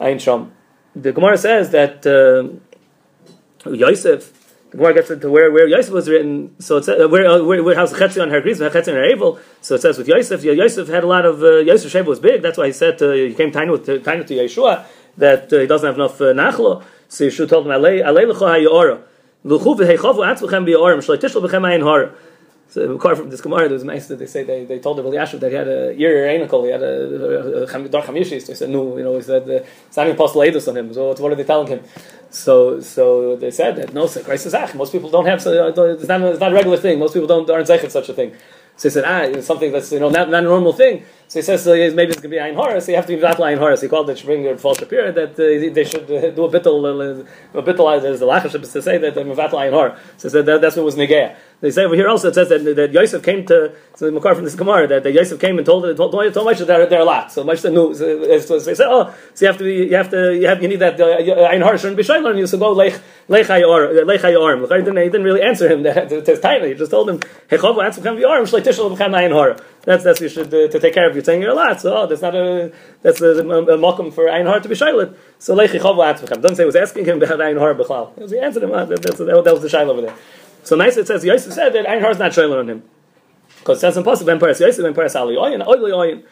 Ayin 0.00 0.16
Shom. 0.16 0.50
The 0.96 1.12
Gemara 1.12 1.38
says 1.38 1.70
that 1.70 2.04
uh, 2.06 3.70
Yosef, 3.70 4.32
the 4.70 4.76
Gemara 4.76 4.94
gets 4.94 5.10
into 5.10 5.30
where, 5.30 5.52
where 5.52 5.68
Yosef 5.68 5.92
was 5.92 6.08
written. 6.08 6.56
So 6.60 6.78
it's 6.78 6.88
uh, 6.88 7.06
where, 7.08 7.26
uh, 7.26 7.42
where, 7.42 7.62
where 7.62 7.76
how's 7.76 7.92
Chetzi 7.92 8.20
on 8.20 8.30
her 8.30 8.40
Greece, 8.40 8.58
Chetzi 8.58 8.88
on 8.88 8.94
her 8.94 9.04
Abel. 9.04 9.38
So 9.60 9.74
it 9.76 9.82
says 9.82 9.98
with 9.98 10.08
Yosef, 10.08 10.42
Yosef 10.42 10.88
had 10.88 11.04
a 11.04 11.06
lot 11.06 11.24
of 11.26 11.42
uh, 11.42 11.58
Yosef 11.58 11.92
Sheva 11.92 12.06
was 12.06 12.18
big. 12.18 12.42
That's 12.42 12.58
why 12.58 12.66
he 12.66 12.72
said 12.72 13.00
uh, 13.02 13.12
he 13.12 13.34
came 13.34 13.52
tiny 13.52 13.70
with 13.70 13.86
tiny 14.04 14.24
to 14.24 14.34
Yeshua 14.34 14.84
that 15.18 15.52
uh, 15.52 15.58
he 15.58 15.66
doesn't 15.66 15.86
have 15.86 15.96
enough 15.96 16.20
uh, 16.20 16.32
nachlo. 16.32 16.82
So 17.08 17.24
Yeshua 17.24 17.48
told 17.48 17.66
him, 17.66 17.72
"Alei 17.72 18.02
alei 18.02 18.24
lecho 18.32 18.48
hayora 18.48 19.02
luchu 19.44 19.78
v'heichavu 19.78 20.20
atzvachem 20.24 20.66
b'yorim 20.66 20.98
shloi 20.98 21.18
tishlo 21.18 21.46
b'chem 21.46 21.62
ayin 21.62 21.82
hara." 21.82 22.14
So 22.70 22.96
car 22.98 23.16
from 23.16 23.30
this 23.30 23.40
Gemara, 23.40 23.62
there 23.62 23.72
was 23.72 23.82
nice 23.82 24.06
that 24.06 24.20
they 24.20 24.26
say 24.26 24.44
they, 24.44 24.64
they 24.64 24.78
told 24.78 24.98
the 24.98 25.02
Eliashiv 25.02 25.40
that 25.40 25.50
he 25.50 25.56
had 25.56 25.66
a 25.66 25.92
year 25.92 26.28
anical, 26.28 26.64
he 26.64 26.70
had 26.70 26.84
a, 26.84 27.64
a, 27.64 27.84
a 27.84 27.88
Dar 27.88 28.02
Chamishis. 28.02 28.46
They 28.46 28.54
said 28.54 28.70
no, 28.70 28.96
you 28.96 29.02
know, 29.02 29.16
he 29.16 29.22
said 29.22 29.42
uh, 29.50 29.64
it's 29.88 29.96
not 29.96 30.06
even 30.06 30.16
on 30.20 30.76
him. 30.76 30.94
So 30.94 31.08
what 31.08 31.32
are 31.32 31.34
they 31.34 31.42
telling 31.42 31.66
him? 31.66 31.82
So 32.30 32.80
so 32.80 33.34
they 33.34 33.50
said 33.50 33.74
that 33.74 33.92
no, 33.92 34.06
Christ 34.06 34.46
is. 34.46 34.74
Most 34.74 34.92
people 34.92 35.10
don't 35.10 35.26
have. 35.26 35.44
Uh, 35.44 35.72
it's 35.74 36.06
not 36.06 36.20
it's 36.22 36.38
not 36.38 36.52
a 36.52 36.54
regular 36.54 36.76
thing. 36.76 37.00
Most 37.00 37.14
people 37.14 37.26
don't 37.26 37.50
aren't 37.50 37.66
zeichet 37.66 37.90
such 37.90 38.08
a 38.08 38.14
thing. 38.14 38.36
So 38.76 38.88
he 38.88 38.92
said, 38.92 39.04
ah, 39.04 39.22
it's 39.22 39.48
something 39.48 39.72
that's 39.72 39.90
you 39.90 39.98
know 39.98 40.08
not, 40.08 40.30
not 40.30 40.44
a 40.44 40.46
normal 40.46 40.72
thing. 40.72 41.04
So 41.30 41.38
he 41.38 41.44
says 41.44 41.62
so 41.62 41.74
maybe 41.74 42.10
it's 42.10 42.16
going 42.16 42.22
to 42.22 42.28
be 42.28 42.40
Ein 42.40 42.56
Horus. 42.56 42.88
You 42.88 42.96
have 42.96 43.06
to 43.06 43.14
be 43.14 43.20
that 43.20 43.38
Ein 43.40 43.56
Horus. 43.56 43.82
He 43.82 43.86
called 43.86 44.10
it 44.10 44.18
Springer 44.18 44.56
False 44.56 44.78
Shapira 44.78 45.14
that 45.14 45.34
uh, 45.34 45.72
they 45.72 45.84
should 45.84 46.10
uh, 46.10 46.30
do 46.32 46.42
a 46.42 46.50
bittel, 46.50 47.24
uh, 47.54 47.56
a 47.56 47.62
bittel. 47.62 48.02
There's 48.02 48.18
the 48.18 48.26
lachash 48.26 48.50
to 48.50 48.82
say 48.82 48.98
that 48.98 49.14
they're 49.14 49.24
Mevat 49.24 49.54
Ein 49.54 49.72
Horus. 49.72 50.00
So 50.16 50.28
that, 50.42 50.60
that's 50.60 50.74
what 50.74 50.84
was 50.84 50.96
Negea. 50.96 51.36
They 51.60 51.70
say 51.70 51.84
over 51.84 51.94
here 51.94 52.08
also 52.08 52.30
it 52.30 52.34
says 52.34 52.48
that, 52.48 52.64
that 52.74 52.92
Yosef 52.92 53.22
came 53.22 53.46
to 53.46 53.76
so 53.94 54.10
Makar 54.10 54.34
from 54.34 54.42
this 54.42 54.56
Gemara 54.56 54.88
that, 54.88 55.04
that 55.04 55.12
Yosef 55.12 55.38
came 55.38 55.56
and 55.58 55.64
told 55.64 55.84
told, 55.96 56.10
told, 56.10 56.34
told 56.34 56.48
Moshe 56.48 56.66
that 56.66 56.90
they're 56.90 57.00
a 57.00 57.04
lot. 57.04 57.30
So 57.30 57.44
Moshe 57.44 57.70
knew. 57.70 57.94
So, 57.94 58.38
so 58.40 58.58
they 58.58 58.74
said, 58.74 58.88
oh, 58.88 59.14
so 59.34 59.44
you 59.44 59.46
have 59.46 59.58
to 59.58 59.64
be, 59.64 59.74
you 59.74 59.94
have 59.94 60.10
to, 60.10 60.34
you 60.34 60.48
have, 60.48 60.60
you 60.60 60.68
need 60.68 60.80
that 60.80 61.00
uh, 61.00 61.44
Ein 61.44 61.60
Horus 61.60 61.82
shouldn't 61.82 61.96
be 61.96 62.02
Shaila, 62.02 62.30
and 62.30 62.40
you 62.40 62.48
said, 62.48 62.58
go 62.58 62.72
Lech 62.72 63.00
Lech 63.28 63.46
Hayor 63.46 64.04
Lech 64.04 64.22
Hayor. 64.22 64.60
He 64.62 64.84
didn't, 64.84 64.96
he 64.96 65.04
didn't 65.04 65.22
really 65.22 65.42
answer 65.42 65.68
him. 65.68 65.86
It's 65.86 66.40
tiny. 66.40 66.68
He 66.70 66.74
just 66.74 66.90
told 66.90 67.08
him 67.08 67.20
Hechov 67.48 67.84
answer 67.84 68.00
B'chem 68.00 68.18
V'Yorim 68.18 68.50
Shlei 68.50 68.64
Tishel 68.64 68.96
B'chem 68.96 69.14
Ein 69.14 69.30
Horus. 69.30 69.60
That's 69.82 70.04
that's 70.04 70.20
you 70.20 70.28
should 70.28 70.52
uh, 70.52 70.68
to 70.68 70.78
take 70.78 70.92
care 70.92 71.08
of. 71.08 71.14
You're 71.14 71.24
saying 71.24 71.40
you're 71.40 71.52
a 71.52 71.54
lot. 71.54 71.80
So 71.80 71.96
oh, 71.96 72.06
that's 72.06 72.20
not 72.20 72.34
a 72.34 72.72
that's 73.02 73.20
a, 73.20 73.26
a, 73.26 73.78
a 73.78 74.10
for 74.10 74.30
Ein 74.30 74.46
Har 74.46 74.60
to 74.60 74.68
be 74.68 74.74
shaylet. 74.74 75.16
So 75.38 75.56
Lechi 75.56 75.80
Chov 75.80 75.96
Latzvechem. 75.96 76.42
Doesn't 76.42 76.56
say 76.56 76.62
he 76.62 76.66
was 76.66 76.76
asking 76.76 77.06
him 77.06 77.22
about 77.22 77.40
Ein 77.40 77.56
Har 77.56 77.74
B'chlal. 77.74 78.30
He 78.30 78.38
answered 78.38 78.64
him. 78.64 78.72
Uh, 78.72 78.84
that, 78.84 79.02
that, 79.02 79.16
that 79.16 79.54
was 79.54 79.62
the 79.62 79.68
shayla 79.68 79.88
over 79.88 80.02
there. 80.02 80.16
So 80.64 80.76
nice 80.76 80.98
it 80.98 81.06
says 81.06 81.24
Yosef 81.24 81.54
said 81.54 81.72
that 81.72 81.88
Ein 81.88 82.02
Har 82.02 82.10
is 82.10 82.18
not 82.18 82.32
shayla 82.32 82.58
on 82.58 82.68
him 82.68 82.82
because 83.58 83.78
it 83.78 83.80
says 83.80 83.96
impossible. 83.96 84.26
Ben 84.26 84.38
Paras 84.38 84.60
Yosef, 84.60 84.84
Ben 84.84 84.92
Paras 84.92 85.16
Ali 85.16 85.36
Oyin, 85.36 85.66
Oily 85.66 85.92
Oyin. 85.92 86.24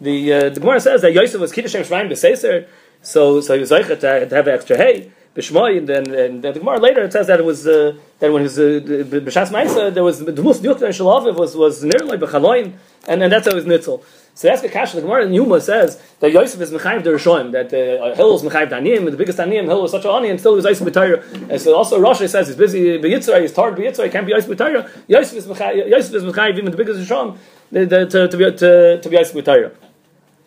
The 0.00 0.32
uh, 0.32 0.48
the 0.48 0.60
Gemara 0.60 0.80
says 0.80 1.02
that 1.02 1.12
Yosef 1.12 1.40
was 1.40 1.52
Kiddush 1.52 1.72
Shem 1.72 1.82
Shemaim 1.82 2.10
B'Seiser, 2.10 2.66
so 3.02 3.42
so 3.42 3.54
he 3.54 3.60
was 3.60 3.70
zeichet 3.70 4.00
to 4.00 4.34
have 4.34 4.48
extra 4.48 4.78
hay. 4.78 5.12
B'Shmoy, 5.34 5.78
and 5.78 5.88
then 5.88 6.14
and 6.14 6.42
the 6.42 6.52
Gemara 6.52 6.78
later 6.78 7.02
it 7.04 7.12
says 7.12 7.26
that 7.28 7.40
it 7.40 7.44
was 7.44 7.66
uh, 7.66 7.96
that 8.18 8.30
when 8.30 8.42
his 8.42 8.58
uh, 8.58 8.62
b'Shas 8.62 9.48
Ma'isa 9.48 9.92
there 9.94 10.04
was 10.04 10.22
the 10.22 10.42
most 10.42 10.62
Yukta 10.62 10.82
and 10.82 10.94
Shalaviv 10.94 11.36
was 11.36 11.56
was 11.56 11.82
nearly 11.82 12.18
b'Chaloin, 12.18 12.74
and 13.08 13.22
then 13.22 13.30
that's 13.30 13.46
how 13.46 13.52
it 13.52 13.54
was 13.54 13.64
Nitzel. 13.64 14.04
So 14.34 14.48
that's 14.48 14.62
the 14.62 14.68
Kash. 14.68 14.92
The 14.92 15.00
Gemara 15.02 15.26
in 15.26 15.32
Yuma 15.32 15.60
says 15.60 16.00
that 16.20 16.32
Yosef 16.32 16.60
is 16.60 16.70
Mechayiv 16.70 17.02
Derushoim, 17.02 17.52
that 17.52 17.66
uh, 17.66 18.14
Hill 18.14 18.34
is 18.34 18.42
Mechayiv 18.42 18.70
Daniyim, 18.70 19.10
the 19.10 19.16
biggest 19.16 19.38
Daniyim, 19.38 19.64
Hill 19.64 19.82
was 19.82 19.90
such 19.90 20.06
a 20.06 20.10
ani, 20.10 20.30
and 20.30 20.40
still 20.40 20.52
he 20.52 20.56
was 20.56 20.64
Yosef 20.64 20.86
B'Tayra. 20.86 21.50
And 21.50 21.60
so 21.60 21.74
also 21.74 22.00
Rosh 22.00 22.18
says 22.18 22.46
he's 22.46 22.56
busy 22.56 22.98
B'Yitzray, 22.98 23.42
he's 23.42 23.52
tired 23.52 23.76
B'Yitzray, 23.76 24.04
he 24.04 24.10
can't 24.10 24.26
be 24.26 24.32
Yosef 24.32 24.50
B'Tayra. 24.50 24.88
Yosef 25.06 25.36
is 25.36 25.46
Mechayiv, 25.46 26.56
even 26.56 26.70
the 26.70 26.76
biggest 26.76 27.00
Rishon, 27.00 27.36
to, 27.72 28.06
to, 28.06 28.36
be, 28.36 28.56
to, 28.56 29.00
to 29.02 29.08
be 29.08 29.16
Yosef 29.16 29.34
B'Tayra. 29.34 29.72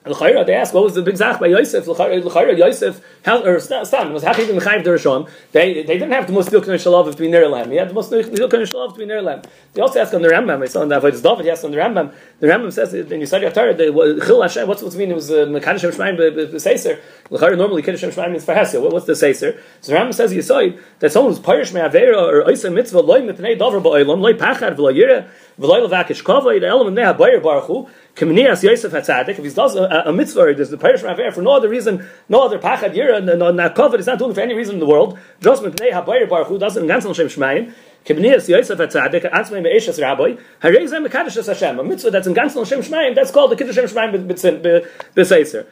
L'chayra, 0.06 0.46
they 0.46 0.54
ask, 0.54 0.74
what 0.74 0.84
was 0.84 0.94
the 0.94 1.02
big 1.02 1.18
zach 1.18 1.40
by 1.40 1.48
Yosef? 1.48 1.88
L'chayra, 1.88 2.58
Yosef, 2.58 3.02
how, 3.24 3.44
or 3.44 3.60
Stam, 3.60 4.14
was 4.14 4.24
happy 4.24 4.44
in 4.44 4.56
Mechayiv 4.56 4.84
Dereshon. 4.84 5.30
They 5.52 5.84
they 5.84 5.98
didn't 5.98 6.12
have 6.12 6.28
the 6.28 6.34
most 6.34 6.50
Dilkan 6.50 6.76
Shalav 6.76 7.12
to 7.12 7.18
be 7.18 7.28
near 7.28 7.48
Lam. 7.48 7.72
He 7.72 7.78
had 7.78 7.90
the 7.90 7.94
most 7.94 8.12
Dilkan 8.12 8.32
Shalav 8.32 8.94
to 8.94 9.00
be 9.00 9.06
near 9.06 9.22
Lam. 9.22 9.42
They 9.74 9.82
also 9.82 10.00
ask 10.00 10.14
on 10.14 10.22
the 10.22 10.30
Rambam, 10.30 10.62
I 10.62 10.66
saw 10.68 10.84
in 10.84 10.90
that 10.90 11.02
Avodah 11.02 11.22
David, 11.22 11.46
he 11.46 11.52
asked 11.52 11.66
on 11.66 11.72
the 11.72 11.78
Rambam, 11.78 12.14
the 12.40 12.48
Rambam 12.48 12.72
says, 12.72 12.94
in 12.94 13.08
Yisrael 13.08 13.52
Yatar, 13.52 14.26
Chil 14.26 14.42
Hashem, 14.42 14.68
what's 14.68 14.82
what's 14.82 14.96
mean? 14.96 15.12
It 15.12 15.16
was 15.16 15.32
uh, 15.32 15.46
Mekadosh 15.46 15.82
Shem 15.82 15.92
Shemaim 15.92 16.18
b'Seiser. 16.18 17.00
L'chayra, 17.30 17.58
normally 17.58 17.82
Kiddush 17.82 18.02
Shem 18.02 18.12
Shemaim 18.12 18.32
means 18.32 18.46
Fahasia. 18.46 18.80
What's 18.92 19.06
the 19.06 19.14
Seiser? 19.14 19.60
So 19.82 19.92
the 19.92 19.98
Rambam 19.98 20.14
says, 20.14 20.34
Yisoid, 20.34 20.80
that 21.00 21.12
someone 21.12 21.34
who's 21.34 21.42
Parish 21.42 21.74
Me'avera, 21.74 22.16
or 22.16 22.44
Oisa 22.44 22.72
Mitzvah, 22.72 23.00
Loi 23.00 23.22
Mipnei 23.22 23.58
Dover 23.58 23.82
Ba'olam, 23.82 24.20
Loi 24.20 24.34
Pachad, 24.34 24.76
V'lo 24.76 24.94
Yireh, 24.94 25.28
V'lo 25.60 25.88
Levakish 25.88 26.60
the 26.60 26.68
element 26.68 26.96
Neha 26.98 27.14
Bayer 27.14 27.40
Baruch 27.40 27.66
Hu, 27.66 27.88
Yosef 28.18 28.92
Hatzadik, 28.92 29.30
if 29.30 29.38
he 29.38 29.50
does 29.50 29.76
a, 29.76 30.04
a 30.06 30.12
mitzvah, 30.12 30.54
there's 30.54 30.70
the 30.70 30.78
parish 30.78 31.02
Rav 31.02 31.34
for 31.34 31.42
no 31.42 31.52
other 31.52 31.70
reason, 31.70 32.06
no 32.28 32.44
other 32.44 32.60
pachad 32.60 32.94
yira, 32.94 33.24
no, 33.24 33.52
no, 33.52 33.70
covet, 33.70 34.00
it's 34.00 34.08
not 34.08 34.20
doing 34.20 34.32
it 34.32 34.34
for 34.34 34.42
any 34.42 34.54
reason 34.54 34.76
in 34.76 34.80
the 34.80 34.86
world. 34.86 35.18
Just 35.40 35.64
Mipnei 35.64 35.92
HaBayer 35.92 36.28
Baruch 36.28 36.48
Hu 36.48 36.60
doesn't 36.60 36.86
ganzen 36.86 37.16
Shem 37.16 37.28
Shmayim. 37.28 37.74
Kaminias 38.06 38.50
Yosef 38.50 38.78
Hatzadik, 38.78 39.32
Atzmei 39.32 39.64
Me'eshes 39.64 40.02
Rabbi, 40.02 40.36
Harezem 40.62 41.08
Mekadosh 41.08 41.48
Hashem, 41.48 41.80
a 41.80 41.84
mitzvah 41.84 42.12
that's 42.12 42.28
in 42.28 42.34
ganzen 42.34 42.68
Shem 42.68 42.82
Shmayim, 42.82 43.16
that's 43.16 43.32
called 43.32 43.52
the 43.52 43.56
Kiddush 43.56 43.76
Shem 43.76 43.86
Shmayim 43.86 44.28
b'Seiser. 44.28 45.66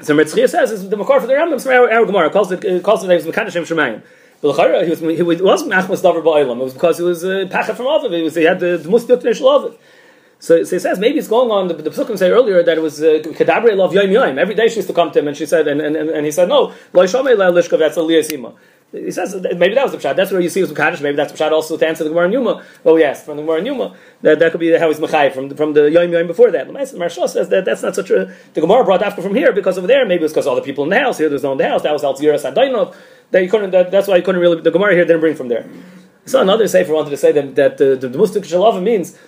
So 0.00 0.14
Metzriya 0.16 0.48
says, 0.48 0.72
is 0.72 0.88
the 0.88 0.96
Makar 0.96 1.20
for 1.20 1.28
the 1.28 1.34
Rambam, 1.34 1.62
from 1.62 1.72
our 1.72 2.04
Gemara, 2.04 2.28
calls 2.30 2.50
it, 2.50 2.82
calls 2.82 3.04
it, 3.04 3.10
it 3.10 3.24
Mekadosh 3.24 3.52
Shem 3.52 3.64
Shmayim. 3.64 4.02
He 4.44 4.50
was 4.50 5.00
he 5.00 5.22
wasn't 5.22 5.72
Achmas 5.72 6.02
Davar 6.02 6.22
Ba'ilam. 6.22 6.60
It 6.60 6.64
was 6.64 6.74
because 6.74 6.98
he 6.98 7.04
was 7.04 7.24
uh, 7.24 7.48
Pachat 7.50 7.76
from 7.76 7.86
Aviv. 7.86 8.14
He 8.14 8.22
was 8.22 8.34
he 8.34 8.44
had 8.44 8.60
the, 8.60 8.76
most 8.86 9.08
Muslim 9.08 9.20
Nishal 9.20 9.70
Aviv. 9.70 9.78
So, 10.38 10.62
so 10.64 10.76
he 10.76 10.80
says 10.80 10.98
maybe 10.98 11.18
it's 11.18 11.28
going 11.28 11.50
on. 11.50 11.68
The, 11.68 11.74
the 11.74 12.16
say 12.18 12.30
earlier 12.30 12.62
that 12.62 12.76
it 12.76 12.80
was 12.82 13.00
Kadabre 13.00 13.72
uh, 13.72 13.76
love 13.76 13.94
Yom 13.94 14.10
Yom. 14.10 14.38
Every 14.38 14.54
day 14.54 14.68
she 14.68 14.76
used 14.76 14.88
to 14.88 14.94
come 14.94 15.10
to 15.12 15.18
him 15.18 15.28
and 15.28 15.36
she 15.36 15.46
said, 15.46 15.66
and, 15.66 15.80
and, 15.80 15.96
and 15.96 16.26
he 16.26 16.30
said, 16.30 16.50
no, 16.50 16.74
Lo 16.92 17.04
Shomei 17.04 17.38
La 17.38 17.46
Lishkav, 17.46 17.78
that's 17.78 17.96
Aliyasima. 17.96 18.54
He 18.92 19.10
says 19.10 19.34
maybe 19.34 19.74
that 19.74 19.82
was 19.82 19.92
the 19.92 19.98
pshat. 19.98 20.14
That's 20.14 20.30
where 20.30 20.40
you 20.40 20.48
see 20.48 20.60
it 20.60 20.68
was 20.68 20.72
Mekadosh. 20.72 21.00
Maybe 21.00 21.16
that's 21.16 21.32
pshat 21.32 21.50
also 21.50 21.76
to 21.76 21.88
answer 21.88 22.04
the 22.04 22.10
Gemara 22.10 22.30
Yuma. 22.30 22.62
Well, 22.84 22.98
yes, 22.98 23.24
from 23.24 23.38
the 23.38 23.42
Gemara 23.42 23.64
Yuma, 23.64 23.96
that, 24.20 24.38
that 24.38 24.52
could 24.52 24.60
be 24.60 24.76
how 24.78 24.88
he's 24.88 25.00
Mechai 25.00 25.32
from 25.32 25.48
the, 25.48 25.56
from 25.56 25.72
the 25.72 25.90
Yom 25.90 26.12
Yom 26.12 26.26
before 26.26 26.52
that. 26.52 26.68
The 26.68 26.72
Maharsha 26.72 27.28
says 27.28 27.48
that 27.48 27.64
that's 27.64 27.82
not 27.82 27.96
such 27.96 28.10
a. 28.10 28.32
The 28.52 28.60
Gemara 28.60 28.84
brought 28.84 29.02
after 29.02 29.20
from 29.22 29.34
here 29.34 29.52
because 29.52 29.78
over 29.78 29.86
there 29.86 30.04
maybe 30.04 30.20
it 30.20 30.22
was 30.22 30.32
because 30.32 30.46
all 30.46 30.54
the 30.54 30.62
people 30.62 30.84
in 30.84 30.90
the 30.90 31.00
house 31.00 31.18
here 31.18 31.28
there's 31.28 31.42
no 31.42 31.50
one 31.50 31.60
in 31.60 31.66
the 31.66 31.70
house. 31.70 31.82
That 31.82 31.92
was 31.92 32.04
Al 32.04 32.14
Tzira 32.14 32.38
Sadainov. 32.38 32.94
That 33.34 33.42
you 33.42 33.50
couldn't. 33.50 33.72
That, 33.72 33.90
that's 33.90 34.06
why 34.06 34.14
you 34.14 34.22
couldn't 34.22 34.40
really. 34.40 34.60
The 34.60 34.70
Gemara 34.70 34.94
here 34.94 35.04
didn't 35.04 35.18
bring 35.18 35.34
from 35.34 35.48
there. 35.48 35.68
So 36.24 36.40
another 36.40 36.68
sefer 36.68 36.92
wanted 36.92 37.10
to 37.10 37.16
say 37.16 37.32
that, 37.32 37.56
that 37.56 37.72
uh, 37.72 37.96
the, 37.96 38.08
the 38.08 38.16
Mustik 38.16 38.44
Shalava 38.44 38.80
means 38.80 39.18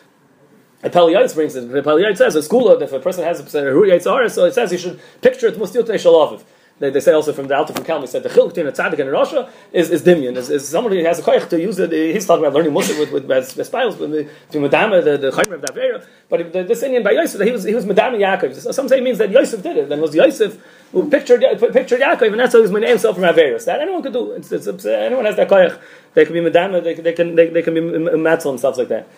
and 0.84 0.92
Peliyot 0.92 1.34
brings 1.34 1.56
it. 1.56 1.68
The 1.68 1.82
Peliyot 1.82 2.16
says 2.16 2.36
a 2.36 2.42
school 2.44 2.70
if 2.80 2.92
a 2.92 3.00
person 3.00 3.24
has 3.24 3.40
a 3.40 3.60
Hu 3.72 3.82
Yitzhara, 3.82 4.30
so 4.30 4.44
it 4.44 4.54
says 4.54 4.70
he 4.70 4.78
should 4.78 5.00
picture 5.22 5.48
it 5.48 5.56
Mustil 5.56 5.82
Shalaviv. 5.82 6.44
They, 6.78 6.90
they 6.90 7.00
say 7.00 7.12
also 7.12 7.32
from 7.32 7.48
the 7.48 7.56
Alta 7.56 7.72
from 7.72 7.84
Kalmi 7.84 8.06
said 8.06 8.22
the 8.22 8.28
chiluk 8.28 8.48
between 8.48 8.66
a 8.66 8.72
tzaddik 8.72 8.98
and 8.98 9.08
a 9.08 9.12
rasha 9.12 9.50
is 9.72 9.90
is 9.90 10.02
dimion 10.02 10.36
is, 10.36 10.50
is 10.50 10.68
somebody 10.68 10.98
who 10.98 11.06
has 11.06 11.18
a 11.18 11.22
koyach 11.22 11.48
to 11.48 11.58
use 11.58 11.78
it. 11.78 11.90
He's 11.90 12.26
talking 12.26 12.44
about 12.44 12.54
learning 12.54 12.74
musik 12.74 12.98
with 12.98 13.24
with 13.24 13.66
spiles 13.66 13.96
with 13.96 14.10
the 14.50 14.60
madama 14.60 15.00
the 15.00 15.16
the 15.16 15.28
of 15.28 15.62
that 15.62 15.74
area. 15.74 16.06
But 16.28 16.52
the, 16.52 16.64
this 16.64 16.82
Indian 16.82 17.02
by 17.02 17.12
Yosef 17.12 17.40
he 17.40 17.50
was 17.50 17.64
he 17.64 17.74
was 17.74 17.86
madama 17.86 18.18
Yaakov. 18.18 18.74
Some 18.74 18.88
say 18.88 18.98
it 18.98 19.04
means 19.04 19.16
that 19.16 19.30
Yosef 19.30 19.62
did 19.62 19.78
it. 19.78 19.88
Then 19.88 20.00
it 20.00 20.02
was 20.02 20.14
Yosef 20.14 20.62
who 20.92 21.08
pictured 21.08 21.40
pictured 21.72 22.00
Yaakov, 22.00 22.32
and 22.32 22.40
that's 22.40 22.52
how 22.52 22.58
he 22.58 22.62
was 22.62 22.70
name 22.72 22.90
himself 22.90 23.16
from 23.16 23.24
Averis. 23.24 23.64
That 23.64 23.80
anyone 23.80 24.02
could 24.02 24.12
do. 24.12 24.32
It's, 24.32 24.52
it's, 24.52 24.66
it's, 24.66 24.84
anyone 24.84 25.24
has 25.24 25.36
that 25.36 25.48
koyach. 25.48 25.80
They 26.12 26.26
can 26.26 26.34
be 26.34 26.42
madama. 26.42 26.82
They, 26.82 26.92
they 26.92 27.14
can 27.14 27.36
they, 27.36 27.48
they 27.48 27.62
can 27.62 27.72
be 27.72 27.80
matzel 27.80 28.50
and 28.50 28.58
stuff 28.58 28.76
like 28.76 28.88
that. 28.88 29.08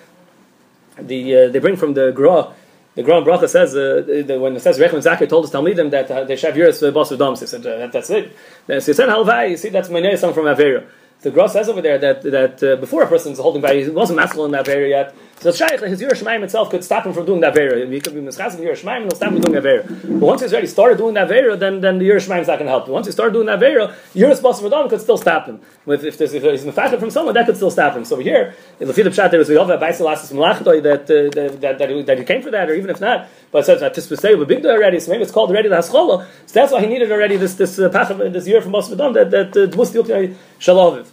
The 1.01 1.37
uh, 1.37 1.49
they 1.49 1.59
bring 1.59 1.75
from 1.75 1.94
the 1.94 2.12
Gra 2.12 2.53
the 2.99 3.05
Grand 3.05 3.25
Bracha 3.25 3.49
says 3.49 3.77
uh, 3.77 4.03
the, 4.27 4.41
when 4.41 4.57
it 4.57 4.61
says 4.61 4.77
Rechem 4.77 5.01
Zakir 5.01 5.29
told 5.29 5.45
us 5.45 5.53
Talmidim 5.53 5.93
that 5.93 6.11
uh, 6.11 6.25
they 6.25 6.35
shav 6.35 6.55
yiras 6.55 6.87
uh, 6.87 6.91
boss 6.91 7.13
of 7.13 7.21
dom. 7.21 7.37
He 7.37 7.47
said 7.47 7.65
uh, 7.65 7.87
that's 7.87 8.11
it. 8.11 8.37
Then 8.67 8.81
he 8.83 8.93
said 8.93 9.09
halvai. 9.09 9.51
You 9.51 9.57
see, 9.57 9.69
that's 9.69 9.89
my 9.89 10.17
song 10.17 10.35
from 10.35 10.47
Avera. 10.47 10.85
The 11.21 11.31
Gra 11.31 11.49
says 11.49 11.69
over 11.69 11.81
there 11.81 11.99
that 11.99 12.23
that 12.23 12.61
uh, 12.61 12.75
before 12.75 13.05
a 13.05 13.07
person 13.07 13.35
is 13.35 13.39
holding 13.39 13.63
by, 13.63 13.77
he 13.77 13.89
wasn't 13.89 14.17
masculine 14.17 14.53
in 14.53 14.65
Avera 14.65 14.89
yet. 14.91 15.15
So 15.40 15.53
Shaykh, 15.53 15.79
his 15.81 16.01
Yerushalayim 16.01 16.42
itself 16.42 16.68
could 16.70 16.83
stop 16.83 17.07
him 17.07 17.12
from 17.12 17.24
doing 17.24 17.40
that 17.42 17.55
Avera. 17.55 17.88
He 17.92 18.01
could 18.01 18.12
be 18.12 18.20
Mischas 18.20 18.59
in 18.59 18.64
Yerushalayim 18.64 18.96
and 18.96 19.05
he'll 19.05 19.14
stop 19.14 19.33
him 19.33 19.40
from 19.40 19.53
doing 19.53 19.62
Avera. 19.62 19.87
But 20.18 20.27
once 20.27 20.42
he's 20.42 20.53
already 20.53 20.66
started 20.66 20.98
doing 20.98 21.14
that 21.14 21.29
Avera, 21.29 21.57
then, 21.57 21.81
then 21.81 21.98
the 21.98 22.09
Yerushalayim 22.09 22.40
is 22.40 22.48
not 22.48 22.59
going 22.59 22.66
to 22.66 22.70
help. 22.70 22.87
But 22.87 22.92
once 22.92 23.07
he 23.07 23.12
started 23.12 23.35
doing 23.35 23.46
that 23.46 23.61
Avera, 23.61 23.94
Yerus 24.14 24.42
Bas 24.42 24.61
Vadam 24.61 24.90
could 24.90 25.01
still 25.01 25.16
stop 25.16 25.46
him. 25.46 25.61
If, 25.87 26.03
if, 26.03 26.18
there's, 26.18 26.35
if 26.35 26.42
he's 26.42 26.64
Mefachah 26.64 26.98
from 26.98 27.11
someone, 27.11 27.35
that 27.35 27.46
could 27.46 27.55
still 27.55 27.70
stop 27.70 27.96
him. 27.96 28.05
So 28.05 28.18
here, 28.18 28.57
in 28.81 28.88
the 28.88 28.94
Fidab 28.94 29.14
Shat, 29.14 29.31
there 29.31 29.38
was 29.38 29.48
Yova 29.48 29.79
Baisilasis 29.79 30.33
Malachdoi 30.33 30.83
that, 30.83 31.03
uh, 31.03 31.31
that, 31.31 31.61
that, 31.61 32.07
that, 32.07 32.18
he, 32.18 32.24
came 32.24 32.42
for 32.42 32.51
that, 32.51 32.68
or 32.68 32.74
even 32.74 32.90
if 32.90 33.01
not, 33.01 33.29
but 33.53 33.64
says 33.64 33.79
that 33.79 33.94
Tispesei 33.94 34.37
with 34.37 34.48
big 34.48 34.66
already, 34.66 34.98
so 34.98 35.12
maybe 35.12 35.22
it's 35.22 35.31
called 35.31 35.51
already 35.51 35.68
the 35.68 35.77
Haschola. 35.77 36.27
So 36.46 36.53
that's 36.53 36.72
why 36.72 36.81
he 36.81 36.88
needed 36.88 37.12
already 37.12 37.37
this 37.37 37.55
this 37.55 37.79
uh, 37.79 37.88
this 38.31 38.48
year 38.48 38.61
from 38.61 38.72
Bas 38.72 38.88
Vadam 38.88 39.14
that, 39.14 39.31
that 39.31 39.57
uh, 39.57 39.70
Dmus 39.70 40.35
Shalaviv 40.59 41.07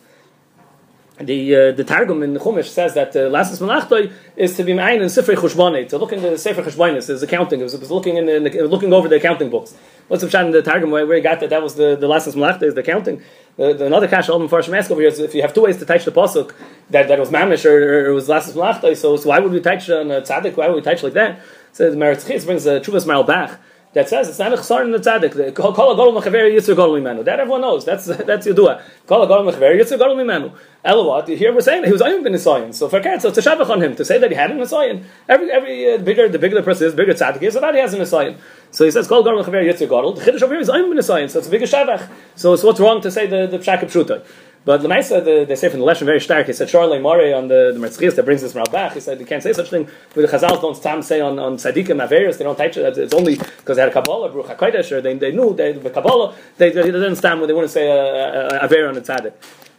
the 1.19 1.55
uh, 1.55 1.71
the 1.71 1.83
Targum 1.83 2.23
in 2.23 2.33
Chumash 2.35 2.65
says 2.65 2.93
that 2.95 3.15
uh, 3.15 3.29
Lasses 3.29 3.61
Malachtoi 3.61 4.11
is 4.35 4.57
to 4.57 4.63
be 4.63 4.73
mine 4.73 5.01
in 5.01 5.07
Sifrei 5.07 5.35
Chushbonei, 5.35 5.87
to 5.89 5.97
look 5.97 6.11
in 6.11 6.21
the 6.21 6.37
Sefer 6.37 6.61
Chushbonis, 6.61 7.09
is 7.09 7.23
accounting, 7.23 7.61
it 7.61 7.63
was, 7.63 7.73
it 7.73 7.79
was 7.79 7.89
looking 7.89 8.17
in, 8.17 8.25
the, 8.25 8.67
looking 8.67 8.91
over 8.91 9.07
the 9.07 9.15
accounting 9.15 9.49
books. 9.49 9.73
What's 10.09 10.23
the 10.23 10.39
in 10.41 10.51
the 10.51 10.61
Targum 10.61 10.91
where, 10.91 11.11
he 11.15 11.21
got 11.21 11.39
that? 11.39 11.49
That 11.51 11.63
was 11.63 11.75
the 11.75 11.95
the 11.95 12.07
Lasses 12.07 12.35
Malachtoi 12.35 12.63
is 12.63 12.73
the 12.73 12.81
accounting. 12.81 13.21
The, 13.55 13.73
the 13.73 13.85
another 13.85 14.09
cash 14.09 14.27
Alden 14.27 14.49
Farshim 14.49 14.77
ask 14.77 14.91
over 14.91 14.99
here 14.99 15.09
is 15.09 15.19
if 15.19 15.33
you 15.33 15.41
have 15.41 15.53
two 15.53 15.61
ways 15.61 15.77
to 15.77 15.85
touch 15.85 16.03
the 16.03 16.11
pasuk 16.11 16.53
that, 16.89 17.07
that 17.07 17.17
was 17.17 17.29
mamish 17.29 17.63
or, 17.63 17.77
or 17.77 18.05
it 18.07 18.13
was 18.13 18.27
Lasses 18.27 18.55
Malachtoi, 18.55 18.97
so 18.97 19.15
so 19.15 19.29
why 19.29 19.39
would 19.39 19.53
we 19.53 19.61
touch 19.61 19.89
on 19.89 20.11
a 20.11 20.21
tzaddik? 20.21 20.57
Why 20.57 20.67
would 20.67 20.75
we 20.75 20.81
touch 20.81 21.01
like 21.01 21.13
that? 21.13 21.39
So 21.71 21.89
the 21.89 21.95
Meretz 21.95 22.45
brings 22.45 22.65
a 22.65 22.81
Chuvas 22.81 23.05
Maral 23.05 23.25
Bach 23.25 23.59
that 23.95 24.09
says 24.09 24.27
it's 24.27 24.39
not 24.39 24.51
a 24.51 24.57
chsar 24.57 24.83
in 24.83 24.91
the 24.91 24.97
tzaddik. 24.97 25.55
Kol 25.55 25.73
agol 25.73 26.21
mechaver 26.21 26.51
yitzur 26.51 26.75
gadol 26.75 26.99
mimenu. 26.99 27.23
That 27.23 27.39
everyone 27.39 27.61
knows. 27.61 27.85
That's 27.85 28.05
that's 28.05 28.45
Yedua. 28.45 28.81
Kol 29.07 29.25
agol 29.25 29.49
mechaver 29.49 29.73
yitzur 29.73 29.97
gadol 29.97 30.17
mimenu. 30.17 30.51
Elawat. 30.83 31.29
Here 31.29 31.53
we're 31.53 31.61
saying 31.61 31.81
that 31.81 31.87
he 31.87 31.93
was 31.93 32.01
ayim 32.01 32.21
ben 32.21 32.33
Nisayan. 32.33 32.73
So 32.73 32.89
for 32.89 33.01
so 33.01 33.29
it's 33.29 33.37
a 33.37 33.41
shavach 33.41 33.69
on 33.69 33.81
him 33.81 33.95
to 33.95 34.03
say 34.03 34.17
that 34.17 34.29
he 34.29 34.35
had 34.35 34.51
a 34.51 34.55
Nisayan. 34.55 35.05
Every 35.29 35.49
every 35.49 35.93
uh, 35.93 35.97
bigger 35.99 36.27
the 36.27 36.37
bigger 36.37 36.55
the 36.55 36.61
person 36.61 36.87
is, 36.87 36.93
bigger 36.93 37.13
tzaddik 37.13 37.41
is, 37.41 37.53
that 37.53 37.73
he 37.73 37.79
has 37.79 37.93
a 37.93 37.97
Nisayan. 37.97 38.37
So 38.71 38.83
he 38.83 38.91
says 38.91 39.07
kol 39.07 39.23
agol 39.23 39.41
mechaver 39.41 39.63
yitzur 39.63 39.87
gadol. 39.87 40.11
The 40.11 40.29
chiddush 40.29 40.41
over 40.41 40.55
here 40.55 40.61
is 40.61 40.69
ayim 40.69 40.89
ben 40.89 40.97
Nisayan. 40.97 41.29
So 41.29 41.39
it's 41.39 41.47
a 41.47 41.51
bigger 41.51 41.65
shavach. 41.65 42.09
So, 42.35 42.57
so 42.57 42.67
what's 42.67 42.81
wrong 42.81 42.99
to 42.99 43.09
say 43.09 43.27
the 43.27 43.47
the 43.47 43.59
pshak 43.59 43.79
pshuta? 43.79 44.25
But 44.65 44.81
the 44.81 44.87
Maisa, 44.87 45.17
uh, 45.17 45.19
the, 45.19 45.45
they 45.47 45.55
say 45.55 45.69
from 45.69 45.79
the 45.79 45.85
lesson 45.85 46.07
very 46.07 46.19
stark. 46.19 46.47
He 46.47 46.53
said 46.53 46.67
Charlie 46.67 46.99
Mare 46.99 47.35
on 47.35 47.47
the 47.47 47.71
the 47.71 47.79
Metzchias 47.79 48.15
that 48.15 48.25
brings 48.25 48.41
this 48.41 48.53
from. 48.53 48.65
He 48.93 48.99
said 48.99 49.19
you 49.19 49.25
can't 49.25 49.43
say 49.43 49.53
such 49.53 49.69
thing. 49.69 49.87
But 50.13 50.21
the 50.21 50.37
Chazal 50.37 50.59
don't 50.59 50.81
tam 50.81 51.03
say 51.03 51.21
on 51.21 51.37
on 51.37 51.57
Tzadikim 51.57 52.05
Averis. 52.05 52.39
They 52.39 52.43
don't 52.43 52.57
touch 52.57 52.75
it. 52.75 52.97
It's 52.97 53.13
only 53.13 53.35
because 53.35 53.75
they 53.77 53.83
had 53.83 53.89
a 53.89 53.93
Kabbalah, 53.93 54.29
Baruch 54.29 54.47
Hakodesh, 54.47 54.91
or 54.91 55.01
they, 55.01 55.13
they 55.13 55.31
knew 55.31 55.53
they, 55.53 55.73
the 55.73 55.91
Kabbalah. 55.91 56.35
They, 56.57 56.71
they 56.71 56.81
didn't 56.81 57.15
stand. 57.15 57.39
When 57.39 57.47
they 57.47 57.53
wouldn't 57.53 57.71
say 57.71 57.87
a, 57.89 58.57
a, 58.57 58.59
a 58.61 58.65
Aver 58.65 58.87
on 58.87 58.97
a 58.97 59.01
Tzadik. 59.01 59.33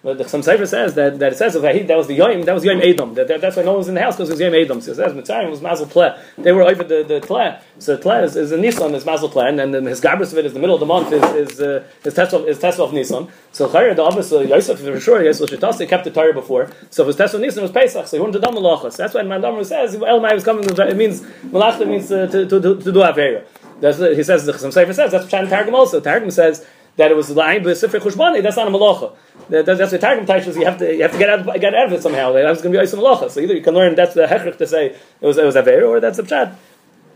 But 0.06 0.18
the, 0.18 0.28
some 0.28 0.40
Sefer 0.40 0.66
says 0.66 0.94
that, 0.94 1.18
that 1.18 1.32
it 1.32 1.36
says 1.36 1.54
that, 1.54 1.96
was 1.96 2.06
the 2.06 2.14
Yom, 2.14 2.42
that 2.42 2.54
was 2.54 2.64
Yom 2.64 2.80
Edom. 2.80 3.14
That, 3.14 3.26
that, 3.26 3.40
that's 3.40 3.56
why 3.56 3.64
no 3.64 3.70
one 3.70 3.78
was 3.78 3.88
in 3.88 3.96
the 3.96 4.02
house 4.02 4.14
because 4.14 4.28
it 4.28 4.34
was 4.34 4.40
Yom 4.40 4.54
Edom. 4.54 4.80
So 4.80 4.92
it 4.92 4.94
says 4.94 5.12
Mitzrayim 5.12 5.50
was 5.50 5.60
Mazel 5.60 5.86
Tle. 5.86 6.16
They 6.38 6.52
were 6.52 6.62
over 6.62 6.84
the, 6.84 7.02
the 7.02 7.18
Tle. 7.18 7.58
So 7.80 7.96
Tle 7.96 8.22
is, 8.22 8.36
is 8.36 8.52
a 8.52 8.56
Nisan, 8.56 8.94
is 8.94 9.04
Mazel 9.04 9.28
Tle, 9.28 9.58
and 9.58 9.74
then 9.74 9.84
his 9.84 10.00
Gabris 10.00 10.30
of 10.30 10.38
it 10.38 10.46
is 10.46 10.52
the 10.52 10.60
middle 10.60 10.76
of 10.76 10.78
the 10.78 10.86
month 10.86 11.12
is 11.12 11.24
is 11.50 11.60
uh, 11.60 11.82
is 12.04 12.14
Tesla 12.60 12.84
of 12.84 12.92
Nisan. 12.92 13.26
So 13.50 13.68
Chayr 13.68 13.96
the 13.96 14.04
Abbas 14.04 14.30
uh, 14.32 14.42
Yosef 14.42 14.78
for 14.78 15.00
sure 15.00 15.24
Yosef 15.24 15.50
Shitas 15.50 15.88
kept 15.88 16.04
the 16.04 16.12
Torah 16.12 16.32
before. 16.32 16.70
So 16.90 17.02
it 17.02 17.08
was 17.08 17.16
Tesla 17.16 17.40
of 17.40 17.42
Nisan 17.42 17.58
it 17.58 17.62
was 17.62 17.72
Pesach. 17.72 18.06
So 18.06 18.16
he 18.16 18.20
wanted 18.20 18.38
to 18.38 18.46
do 18.46 18.52
Malachas. 18.56 18.96
That's 18.96 19.12
why 19.12 19.22
Mandamar 19.22 19.66
says 19.66 19.96
El 19.96 20.20
Mai 20.20 20.34
was 20.34 20.44
coming. 20.44 20.70
It 20.70 20.96
means 20.96 21.26
Malachta 21.50 21.84
means 21.84 22.12
uh, 22.12 22.28
to, 22.28 22.46
to, 22.46 22.60
to, 22.60 22.76
to 22.76 22.92
do 22.92 23.00
Avera. 23.00 23.44
That's 23.80 23.98
he 23.98 24.22
says. 24.22 24.44
Some 24.60 24.70
Sefer 24.70 24.92
says 24.92 25.10
that's 25.10 25.26
Pshat 25.26 25.48
Targum 25.48 25.74
also. 25.74 26.00
Targum 26.00 26.30
says 26.30 26.64
that 26.96 27.10
it 27.10 27.16
was 27.16 27.30
La'ayin 27.30 27.62
B'Sifrei 27.62 28.00
Chushbani. 28.00 28.42
That's 28.42 28.56
not 28.56 28.68
a 28.68 28.70
Malacha. 28.70 29.14
That, 29.48 29.66
that's 29.66 29.92
what 29.92 30.00
Targum 30.00 30.26
teaches. 30.26 30.56
You 30.56 30.64
have 30.64 30.78
to 30.78 30.94
you 30.94 31.02
have 31.02 31.12
to 31.12 31.18
get 31.18 31.28
out 31.28 31.60
get 31.60 31.74
out 31.74 31.86
of 31.86 31.92
it 31.92 32.02
somehow. 32.02 32.32
That 32.32 32.48
was 32.48 32.62
going 32.62 32.72
to 32.72 32.78
be 32.78 32.84
Oisam 32.84 33.00
Malacha. 33.00 33.30
So 33.30 33.40
either 33.40 33.54
you 33.54 33.62
can 33.62 33.74
learn 33.74 33.94
that's 33.94 34.14
the 34.14 34.26
hechrich 34.26 34.58
to 34.58 34.66
say 34.66 34.96
it 35.20 35.26
was 35.26 35.38
it 35.38 35.44
was 35.44 35.54
Avera, 35.54 35.88
or 35.88 36.00
that's 36.00 36.18
a 36.18 36.22
Pshat 36.22 36.56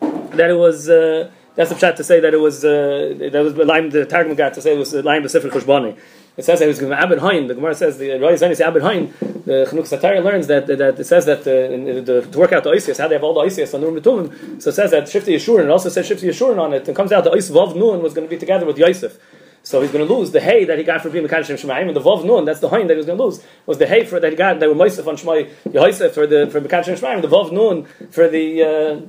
that 0.01 0.51
it 0.51 0.55
was. 0.55 0.89
Uh, 0.89 1.31
that's 1.57 1.71
the 1.71 1.77
pshat 1.77 1.97
to 1.97 2.05
say 2.05 2.21
that 2.21 2.33
it 2.33 2.39
was 2.39 2.65
uh, 2.65 3.29
that 3.33 3.43
was 3.43 3.55
line 3.57 3.91
the 3.91 4.07
Targum 4.07 4.35
got 4.37 4.55
to 4.55 4.63
say 4.63 4.75
it 4.75 4.79
was 4.79 4.95
line 4.95 5.23
B'Sifrei 5.23 5.51
Chushbani. 5.51 5.99
It 6.37 6.45
says 6.45 6.61
that 6.61 6.65
it 6.65 6.69
was 6.69 6.81
Abed 6.81 7.19
Hain. 7.19 7.49
The 7.49 7.55
Gemara 7.55 7.75
says 7.75 7.99
the 7.99 8.13
Roy 8.19 8.35
Zani 8.35 8.57
say 8.57 8.65
Abed 8.65 8.83
Hain. 8.83 9.13
The 9.45 9.67
Chanuk 9.69 9.89
Satari 9.89 10.23
learns 10.23 10.47
that, 10.47 10.69
that 10.69 10.99
it 10.99 11.05
says 11.05 11.27
that 11.27 11.41
uh, 11.41 11.45
the, 11.45 12.27
to 12.31 12.39
work 12.39 12.53
out 12.53 12.63
the 12.65 12.71
Oisius, 12.71 12.99
how 12.99 13.09
they 13.09 13.17
have 13.17 13.25
all 13.25 13.35
the 13.35 13.41
Oisius 13.41 13.75
on 13.75 13.81
the 13.81 14.01
Betumim. 14.01 14.63
So 14.63 14.71
it 14.71 14.75
says 14.75 14.93
that 14.93 15.05
Shifti 15.05 15.35
Yeshurun. 15.35 15.65
It 15.65 15.71
also 15.71 15.89
says 15.89 16.09
Shifti 16.09 16.29
Yeshurun 16.29 16.59
on 16.59 16.73
it. 16.73 16.87
And 16.87 16.97
comes 16.97 17.11
out 17.11 17.25
the 17.25 17.31
Ois 17.31 17.51
Vav 17.51 17.77
Nun 17.77 18.01
was 18.01 18.15
going 18.15 18.27
to 18.27 18.31
be 18.31 18.39
together 18.39 18.65
with 18.65 18.79
Yosef. 18.79 19.19
So 19.71 19.81
he's 19.81 19.93
going 19.93 20.05
to 20.07 20.13
lose 20.13 20.33
the 20.33 20.41
hay 20.41 20.65
that 20.65 20.79
he 20.79 20.83
got 20.83 21.01
for 21.01 21.11
being 21.11 21.25
Mekadosh 21.25 21.57
Shemayim, 21.57 21.87
and 21.87 21.97
the 21.97 22.01
Vav 22.01 22.25
Nun, 22.25 22.45
that's 22.45 22.59
the 22.59 22.69
hain 22.69 22.89
that 22.89 22.95
he 22.95 22.97
was 22.97 23.07
going 23.07 23.19
to 23.19 23.25
lose, 23.25 23.41
was 23.67 23.79
the 23.79 23.87
hay 23.87 24.05
for 24.05 24.19
that 24.19 24.33
he 24.33 24.37
got 24.37 24.59
that 24.59 24.69
were 24.69 24.75
Moisef 24.75 25.07
on 25.07 25.17
Shmai 25.17 25.49
Yosef 25.73 26.13
for 26.13 26.27
the 26.27 26.49
for 26.51 26.61
Mekadosh 26.61 26.99
Shemayim, 26.99 27.23
the 27.23 27.29
Vav 27.29 27.53
Nun 27.53 27.85
for 28.11 28.27
the 28.27 28.63
uh, 28.65 29.01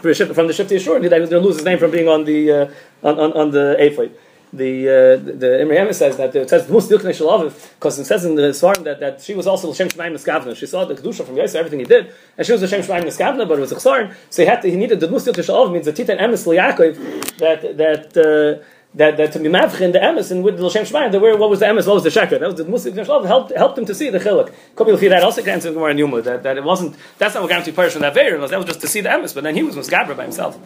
for 0.00 0.14
from 0.14 0.46
the 0.46 0.54
Shifti 0.54 0.76
Yeshurun, 0.78 1.02
that 1.02 1.16
he 1.16 1.20
was 1.20 1.28
going 1.28 1.42
to 1.42 1.46
lose 1.46 1.56
his 1.56 1.66
name 1.66 1.78
from 1.78 1.90
being 1.90 2.08
on 2.08 2.24
the 2.24 2.50
uh, 2.50 2.70
on, 3.02 3.20
on, 3.20 3.32
on 3.34 3.50
the 3.50 3.76
Ephod 3.78 4.12
the 4.52 4.88
uh, 4.88 5.16
the 5.16 5.60
Imre 5.62 5.94
says 5.94 6.16
that 6.18 6.34
it 6.36 6.48
says 6.48 6.66
the 6.66 6.72
most 6.72 6.90
because 6.90 7.98
it 7.98 8.04
says 8.04 8.24
in 8.24 8.34
the 8.34 8.42
Svarim 8.42 8.84
that, 8.84 9.00
that 9.00 9.22
she 9.22 9.34
was 9.34 9.46
also 9.46 9.68
L'Shem 9.68 9.88
Shemaim 9.88 10.12
Miskavna. 10.12 10.54
She 10.54 10.66
saw 10.66 10.84
the 10.84 10.94
kedusha 10.94 11.24
from 11.24 11.36
Yosef, 11.36 11.56
everything 11.56 11.78
he 11.78 11.86
did, 11.86 12.12
and 12.36 12.46
she 12.46 12.52
was 12.52 12.62
L'Shem 12.62 12.82
Shemaim 12.82 13.04
Miskavna, 13.04 13.48
but 13.48 13.58
it 13.58 13.62
was 13.62 13.72
a 13.72 13.76
Chsarim, 13.76 14.14
so 14.28 14.42
he 14.42 14.48
had 14.48 14.60
to, 14.60 14.70
he 14.70 14.76
needed 14.76 15.00
the 15.00 15.08
most 15.08 15.26
Dilknei 15.26 15.72
means 15.72 15.86
the 15.86 15.92
Titan 15.92 16.18
Emes 16.18 16.46
Liakov 16.46 17.36
that 17.38 17.76
that. 17.76 18.60
Uh, 18.62 18.64
that, 18.94 19.16
that 19.16 19.32
to 19.32 19.38
be 19.38 19.48
mavchin 19.48 19.92
the 19.92 19.98
emes 19.98 20.42
with 20.42 20.58
the 20.58 20.66
L'Shem 20.66 20.84
Shemaim, 20.84 21.18
where 21.20 21.36
what 21.36 21.48
was 21.48 21.60
the 21.60 21.66
emes, 21.66 21.86
what 21.86 21.94
was 21.94 22.04
the 22.04 22.10
sheker? 22.10 22.38
That 22.38 22.42
was 22.42 22.54
the 22.56 22.64
Muslim 22.64 22.94
helped 23.26 23.52
helped 23.52 23.78
him 23.78 23.86
to 23.86 23.94
see 23.94 24.10
the 24.10 24.18
chiluk. 24.18 24.52
Could 24.76 25.00
be 25.00 25.08
that 25.08 25.22
also 25.22 25.42
answer 25.42 25.72
Gemara 25.72 25.94
Yuma 25.94 26.20
that, 26.22 26.42
that 26.42 26.56
it 26.58 26.64
wasn't 26.64 26.96
that's 27.18 27.34
not 27.34 27.42
what 27.42 27.48
guaranteed 27.48 27.74
Parish 27.74 27.94
from 27.94 28.02
that 28.02 28.14
very 28.14 28.38
that 28.38 28.56
was 28.56 28.66
just 28.66 28.80
to 28.82 28.88
see 28.88 29.00
the 29.00 29.08
emes, 29.08 29.34
but 29.34 29.44
then 29.44 29.54
he 29.54 29.62
was 29.62 29.76
musgabra 29.76 30.16
by 30.16 30.24
himself. 30.24 30.58